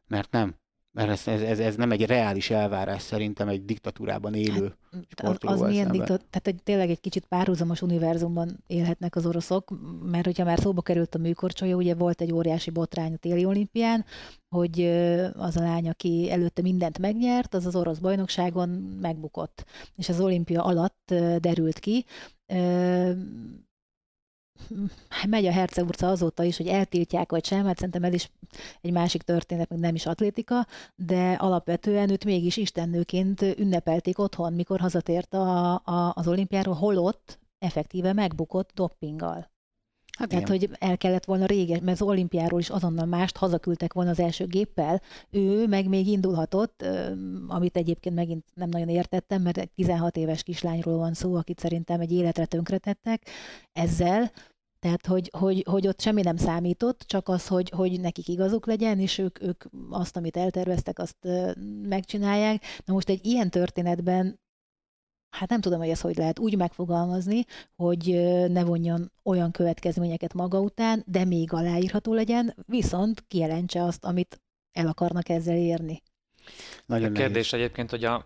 mert 0.06 0.30
nem 0.30 0.54
mert 0.92 1.10
ez, 1.10 1.26
ez, 1.26 1.40
ez, 1.42 1.58
ez 1.58 1.76
nem 1.76 1.90
egy 1.90 2.06
reális 2.06 2.50
elvárás 2.50 3.02
szerintem 3.02 3.48
egy 3.48 3.64
diktatúrában 3.64 4.34
élő 4.34 4.74
hát, 4.92 5.04
sportolóval 5.08 5.64
Az 5.64 5.70
milyen 5.70 5.90
diktat, 5.90 6.24
tehát 6.30 6.46
egy, 6.46 6.62
tényleg 6.62 6.90
egy 6.90 7.00
kicsit 7.00 7.26
párhuzamos 7.26 7.82
univerzumban 7.82 8.64
élhetnek 8.66 9.16
az 9.16 9.26
oroszok, 9.26 9.72
mert 10.02 10.24
hogyha 10.24 10.44
már 10.44 10.58
szóba 10.58 10.82
került 10.82 11.14
a 11.14 11.18
műkorcsolya, 11.18 11.76
ugye 11.76 11.94
volt 11.94 12.20
egy 12.20 12.32
óriási 12.32 12.70
botrány 12.70 13.12
a 13.12 13.16
téli 13.16 13.44
olimpián, 13.44 14.04
hogy 14.48 14.80
az 15.34 15.56
a 15.56 15.60
lány, 15.60 15.88
aki 15.88 16.30
előtte 16.30 16.62
mindent 16.62 16.98
megnyert, 16.98 17.54
az 17.54 17.66
az 17.66 17.76
orosz 17.76 17.98
bajnokságon 17.98 18.68
megbukott. 19.00 19.64
És 19.96 20.08
az 20.08 20.20
olimpia 20.20 20.64
alatt 20.64 21.14
derült 21.40 21.78
ki, 21.78 22.04
megy 25.28 25.46
a 25.46 25.52
Herceg 25.52 25.84
utca 25.84 26.08
azóta 26.08 26.42
is, 26.42 26.56
hogy 26.56 26.66
eltiltják 26.66 27.30
vagy 27.30 27.44
sem, 27.44 27.64
hát 27.64 27.76
szerintem 27.76 28.04
ez 28.04 28.14
is 28.14 28.30
egy 28.80 28.92
másik 28.92 29.22
történet, 29.22 29.68
meg 29.68 29.78
nem 29.78 29.94
is 29.94 30.06
atlétika, 30.06 30.66
de 30.96 31.32
alapvetően 31.32 32.10
őt 32.10 32.24
mégis 32.24 32.56
istennőként 32.56 33.42
ünnepelték 33.42 34.18
otthon, 34.18 34.52
mikor 34.52 34.80
hazatért 34.80 35.34
a, 35.34 35.74
a, 35.74 36.12
az 36.14 36.28
olimpiáról, 36.28 36.74
holott 36.74 37.38
effektíve 37.58 38.12
megbukott 38.12 38.70
doppinggal. 38.74 39.50
Hát 40.18 40.28
Tehát, 40.28 40.48
hogy 40.48 40.70
el 40.78 40.96
kellett 40.96 41.24
volna 41.24 41.46
régen, 41.46 41.82
mert 41.82 42.00
az 42.00 42.06
olimpiáról 42.06 42.60
is 42.60 42.70
azonnal 42.70 43.06
mást 43.06 43.36
hazaküldtek 43.36 43.92
volna 43.92 44.10
az 44.10 44.20
első 44.20 44.46
géppel, 44.46 45.02
ő 45.30 45.66
meg 45.66 45.88
még 45.88 46.06
indulhatott, 46.06 46.84
amit 47.48 47.76
egyébként 47.76 48.14
megint 48.14 48.44
nem 48.54 48.68
nagyon 48.68 48.88
értettem, 48.88 49.42
mert 49.42 49.58
egy 49.58 49.70
16 49.70 50.16
éves 50.16 50.42
kislányról 50.42 50.96
van 50.96 51.14
szó, 51.14 51.34
akit 51.34 51.58
szerintem 51.58 52.00
egy 52.00 52.12
életre 52.12 52.46
tönkretettek 52.46 53.26
ezzel, 53.72 54.30
tehát, 54.78 55.06
hogy, 55.06 55.30
hogy, 55.38 55.64
hogy 55.68 55.86
ott 55.86 56.00
semmi 56.00 56.22
nem 56.22 56.36
számított, 56.36 57.00
csak 57.06 57.28
az, 57.28 57.46
hogy, 57.46 57.70
hogy 57.70 58.00
nekik 58.00 58.28
igazuk 58.28 58.66
legyen, 58.66 59.00
és 59.00 59.18
ők, 59.18 59.42
ők 59.42 59.64
azt, 59.90 60.16
amit 60.16 60.36
elterveztek, 60.36 60.98
azt 60.98 61.16
megcsinálják. 61.88 62.62
Na 62.84 62.92
most 62.92 63.08
egy 63.08 63.26
ilyen 63.26 63.50
történetben 63.50 64.40
hát 65.30 65.48
nem 65.48 65.60
tudom, 65.60 65.78
hogy 65.78 65.88
ez 65.88 66.00
hogy 66.00 66.16
lehet 66.16 66.38
úgy 66.38 66.56
megfogalmazni, 66.56 67.44
hogy 67.76 68.06
ne 68.48 68.64
vonjon 68.64 69.12
olyan 69.22 69.50
következményeket 69.50 70.34
maga 70.34 70.60
után, 70.60 71.02
de 71.06 71.24
még 71.24 71.52
aláírható 71.52 72.14
legyen, 72.14 72.54
viszont 72.66 73.24
kijelentse 73.28 73.82
azt, 73.82 74.04
amit 74.04 74.40
el 74.72 74.86
akarnak 74.86 75.28
ezzel 75.28 75.56
érni. 75.56 76.02
Nagyon 76.86 77.10
a 77.10 77.12
kérdés 77.12 77.50
nehéz. 77.50 77.64
egyébként, 77.64 77.90
hogy 77.90 78.04
a 78.04 78.24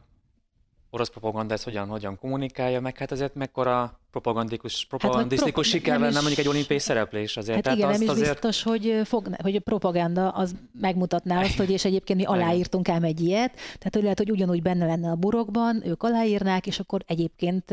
orosz 0.90 1.10
propaganda 1.10 1.54
ezt 1.54 1.64
hogyan, 1.64 1.88
hogyan 1.88 2.18
kommunikálja, 2.18 2.80
meg 2.80 2.98
hát 2.98 3.12
ezért 3.12 3.34
mekkora 3.34 4.00
propagandikus, 4.12 4.86
propagandisztikus 4.86 5.72
hát, 5.72 5.80
siker 5.80 6.00
lenne 6.00 6.20
mondjuk 6.20 6.38
egy 6.38 6.48
olimpiai 6.48 6.78
szereplés 6.78 7.36
azért. 7.36 7.54
Hát 7.54 7.62
Tehát 7.62 7.78
igen, 7.78 7.90
azt 7.90 7.98
nem 7.98 8.08
is 8.08 8.12
azért... 8.12 8.40
biztos, 8.40 8.62
hogy, 8.62 9.00
fog, 9.04 9.28
hogy 9.42 9.56
a 9.56 9.60
propaganda 9.60 10.28
az 10.28 10.54
megmutatná 10.80 11.40
azt, 11.40 11.56
hogy 11.56 11.70
és 11.70 11.84
egyébként 11.84 12.18
mi 12.18 12.24
aláírtunk 12.34 12.88
ám 12.88 13.02
egy 13.02 13.20
ilyet, 13.20 13.52
tehát 13.54 13.92
hogy 13.92 14.02
lehet, 14.02 14.18
hogy 14.18 14.30
ugyanúgy 14.30 14.62
benne 14.62 14.86
lenne 14.86 15.10
a 15.10 15.14
burokban, 15.14 15.82
ők 15.86 16.02
aláírnák, 16.02 16.66
és 16.66 16.78
akkor 16.80 17.02
egyébként 17.06 17.70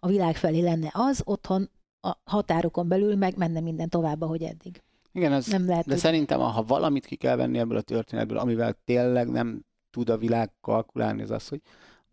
a 0.00 0.06
világ 0.06 0.36
felé 0.36 0.60
lenne 0.60 0.90
az, 0.92 1.22
otthon 1.24 1.70
a 2.00 2.16
határokon 2.24 2.88
belül 2.88 3.16
meg 3.16 3.36
menne 3.36 3.60
minden 3.60 3.88
tovább, 3.88 4.22
ahogy 4.22 4.42
eddig. 4.42 4.82
Igen, 5.12 5.32
ez, 5.32 5.46
nem 5.46 5.66
lehet, 5.66 5.84
de 5.84 5.92
hogy... 5.92 6.00
szerintem, 6.00 6.40
ha 6.40 6.62
valamit 6.62 7.06
ki 7.06 7.16
kell 7.16 7.36
venni 7.36 7.58
ebből 7.58 7.76
a 7.76 7.80
történetből, 7.80 8.38
amivel 8.38 8.76
tényleg 8.84 9.28
nem 9.28 9.60
tud 9.90 10.08
a 10.08 10.16
világ 10.16 10.50
kalkulálni, 10.60 11.22
az 11.22 11.30
az, 11.30 11.48
hogy 11.48 11.60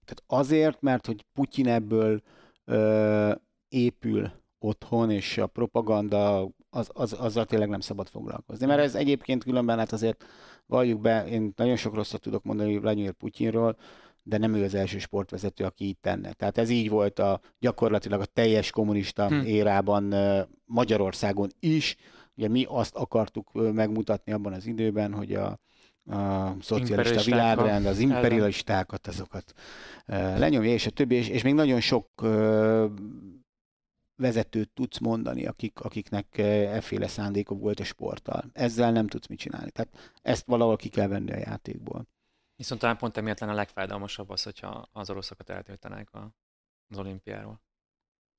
tehát 0.05 0.45
azért, 0.45 0.81
mert 0.81 1.05
hogy 1.05 1.25
Putyin 1.33 1.67
ebből 1.67 2.21
ö, 2.65 3.31
épül 3.73 4.31
otthon, 4.59 5.11
és 5.11 5.37
a 5.37 5.47
propaganda, 5.47 6.49
az, 6.69 6.89
az, 6.93 7.13
azzal 7.13 7.45
tényleg 7.45 7.69
nem 7.69 7.79
szabad 7.79 8.07
foglalkozni. 8.07 8.65
Mert 8.65 8.81
ez 8.81 8.95
egyébként 8.95 9.43
különben, 9.43 9.77
hát 9.77 9.91
azért 9.91 10.23
valljuk 10.65 11.01
be, 11.01 11.27
én 11.27 11.53
nagyon 11.55 11.75
sok 11.75 11.95
rosszat 11.95 12.21
tudok 12.21 12.43
mondani 12.43 12.77
Vladimir 12.77 13.11
Putyinról, 13.11 13.77
de 14.23 14.37
nem 14.37 14.53
ő 14.53 14.63
az 14.63 14.73
első 14.73 14.97
sportvezető, 14.97 15.63
aki 15.63 15.85
így 15.85 15.97
tenne. 15.97 16.33
Tehát 16.33 16.57
ez 16.57 16.69
így 16.69 16.89
volt 16.89 17.19
a 17.19 17.39
gyakorlatilag 17.59 18.21
a 18.21 18.25
teljes 18.25 18.71
kommunista 18.71 19.27
hm. 19.27 19.33
érában 19.33 20.13
Magyarországon 20.65 21.49
is. 21.59 21.95
Ugye 22.35 22.47
mi 22.47 22.65
azt 22.69 22.95
akartuk 22.95 23.73
megmutatni 23.73 24.31
abban 24.31 24.53
az 24.53 24.65
időben, 24.65 25.13
hogy 25.13 25.33
a, 25.33 25.59
a 26.05 26.55
szocialista 26.61 27.21
világrend, 27.21 27.85
az 27.85 27.99
imperialistákat, 27.99 29.07
azokat 29.07 29.53
lenyomja, 30.35 30.71
és 30.71 30.85
a 30.85 30.89
többi, 30.89 31.15
és, 31.15 31.29
és 31.29 31.41
még 31.41 31.53
nagyon 31.53 31.79
sok 31.79 32.09
vezetőt 34.15 34.69
tudsz 34.69 34.99
mondani, 34.99 35.45
akik, 35.45 35.79
akiknek 35.79 36.37
efféle 36.37 37.07
szándékok 37.07 37.59
volt 37.59 37.79
a 37.79 37.83
sporttal. 37.83 38.49
Ezzel 38.53 38.91
nem 38.91 39.07
tudsz 39.07 39.27
mit 39.27 39.39
csinálni. 39.39 39.71
Tehát 39.71 40.11
ezt 40.21 40.45
valahol 40.45 40.75
ki 40.75 40.89
kell 40.89 41.07
venni 41.07 41.31
a 41.31 41.37
játékból. 41.37 42.07
Viszont 42.55 42.81
talán 42.81 42.97
pont 42.97 43.17
emiatt 43.17 43.39
lenne 43.39 43.51
a 43.51 43.55
legfájdalmasabb 43.55 44.29
az, 44.29 44.43
hogyha 44.43 44.89
az 44.91 45.09
oroszokat 45.09 45.49
eltiltanák 45.49 46.09
az 46.87 46.97
olimpiáról. 46.97 47.61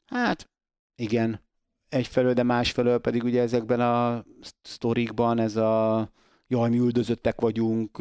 Hát, 0.07 0.51
igen. 0.95 1.41
Egyfelől, 1.89 2.33
de 2.33 2.43
másfelől 2.43 2.99
pedig 2.99 3.23
ugye 3.23 3.43
ezekben 3.43 3.81
a 3.81 4.25
sztorikban 4.63 5.39
ez 5.39 5.57
a 5.57 6.11
jaj, 6.47 6.71
mi 6.71 6.79
üldözöttek 6.79 7.41
vagyunk. 7.41 7.99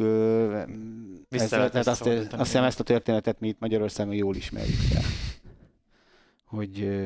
Vissza 1.28 1.56
ez, 1.56 1.74
ez 1.74 1.86
azt, 1.86 2.06
azt 2.06 2.36
hiszem 2.36 2.64
ezt 2.64 2.80
a 2.80 2.84
történetet 2.84 3.40
mi 3.40 3.48
itt 3.48 3.58
Magyarországon 3.58 4.14
jól 4.14 4.36
ismerjük 4.36 4.90
el. 4.94 5.02
Hogy, 6.44 7.04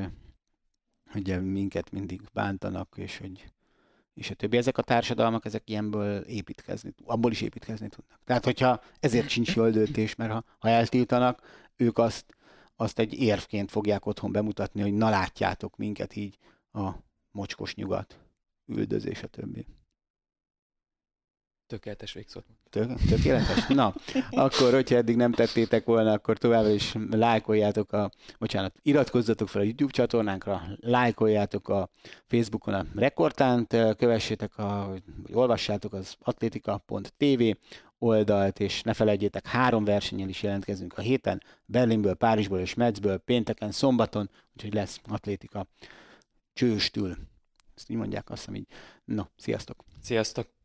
hogy 1.11 1.53
minket 1.53 1.91
mindig 1.91 2.21
bántanak, 2.33 2.95
és 2.97 3.19
hogy 3.19 3.51
és 4.19 4.31
a 4.31 4.35
többi. 4.35 4.57
Ezek 4.57 4.79
a 4.79 4.83
társadalmak, 4.83 5.45
ezek 5.45 5.69
ilyenből 5.69 6.21
építkezni, 6.21 6.95
abból 7.05 7.31
is 7.31 7.41
építkezni 7.41 7.89
tudnak. 7.89 8.21
Tehát, 8.25 8.45
hogyha 8.45 8.83
ezért 9.01 9.29
sincs 9.29 9.55
jól 9.55 9.71
döntés, 9.71 10.15
mert 10.15 10.33
ha, 10.33 10.45
ha 10.59 10.69
eltiltanak, 10.69 11.69
ők 11.77 11.99
azt, 11.99 12.37
azt 12.77 12.99
egy 12.99 13.13
érvként 13.13 13.71
fogják 13.71 14.07
otthon 14.07 14.33
bemutatni, 14.33 14.81
hogy 14.81 14.93
na 14.93 15.11
látjátok 15.11 15.77
minket 15.77 16.17
így 16.17 16.39
a 16.73 16.91
mocskos 17.31 17.75
nyugat, 17.75 18.19
üldözés, 18.67 19.23
a 19.23 19.27
többi. 19.27 19.67
Tökéletes 21.67 22.13
végszót. 22.13 22.45
Tök, 22.71 22.91
tökéletes? 23.09 23.67
Na, 23.67 23.95
akkor, 24.31 24.73
hogyha 24.73 24.97
eddig 24.97 25.17
nem 25.17 25.33
tettétek 25.33 25.85
volna, 25.85 26.13
akkor 26.13 26.39
továbbra 26.39 26.71
is 26.71 26.95
lájkoljátok 27.11 27.93
a, 27.93 28.11
bocsánat, 28.39 28.75
iratkozzatok 28.83 29.49
fel 29.49 29.61
a 29.61 29.65
YouTube 29.65 29.93
csatornánkra, 29.93 30.63
lájkoljátok 30.81 31.69
a 31.69 31.91
Facebookon 32.27 32.75
a 32.75 32.85
Rekordtánt, 32.95 33.77
kövessétek, 33.97 34.59
a, 34.59 34.87
vagy 34.89 35.03
olvassátok 35.33 35.93
az 35.93 36.17
atlétika.tv 36.21 37.43
oldalt, 37.99 38.61
és 38.61 38.83
ne 38.83 38.93
felejtjétek, 38.93 39.47
három 39.47 39.85
versenyen 39.85 40.29
is 40.29 40.43
jelentkezünk 40.43 40.99
a 40.99 41.01
héten, 41.01 41.43
Berlinből, 41.65 42.15
Párizsból 42.15 42.59
és 42.59 42.75
Metzből, 42.75 43.19
pénteken, 43.19 43.71
szombaton, 43.71 44.31
úgyhogy 44.57 44.75
lesz 44.75 45.01
atlétika 45.09 45.67
csőstül. 46.53 47.17
Ezt 47.77 47.91
így 47.91 47.97
mondják, 47.97 48.31
azt 48.31 48.39
hiszem 48.39 48.55
így. 48.55 48.67
No, 49.05 49.23
sziasztok! 49.37 49.85
Sziasztok! 50.03 50.58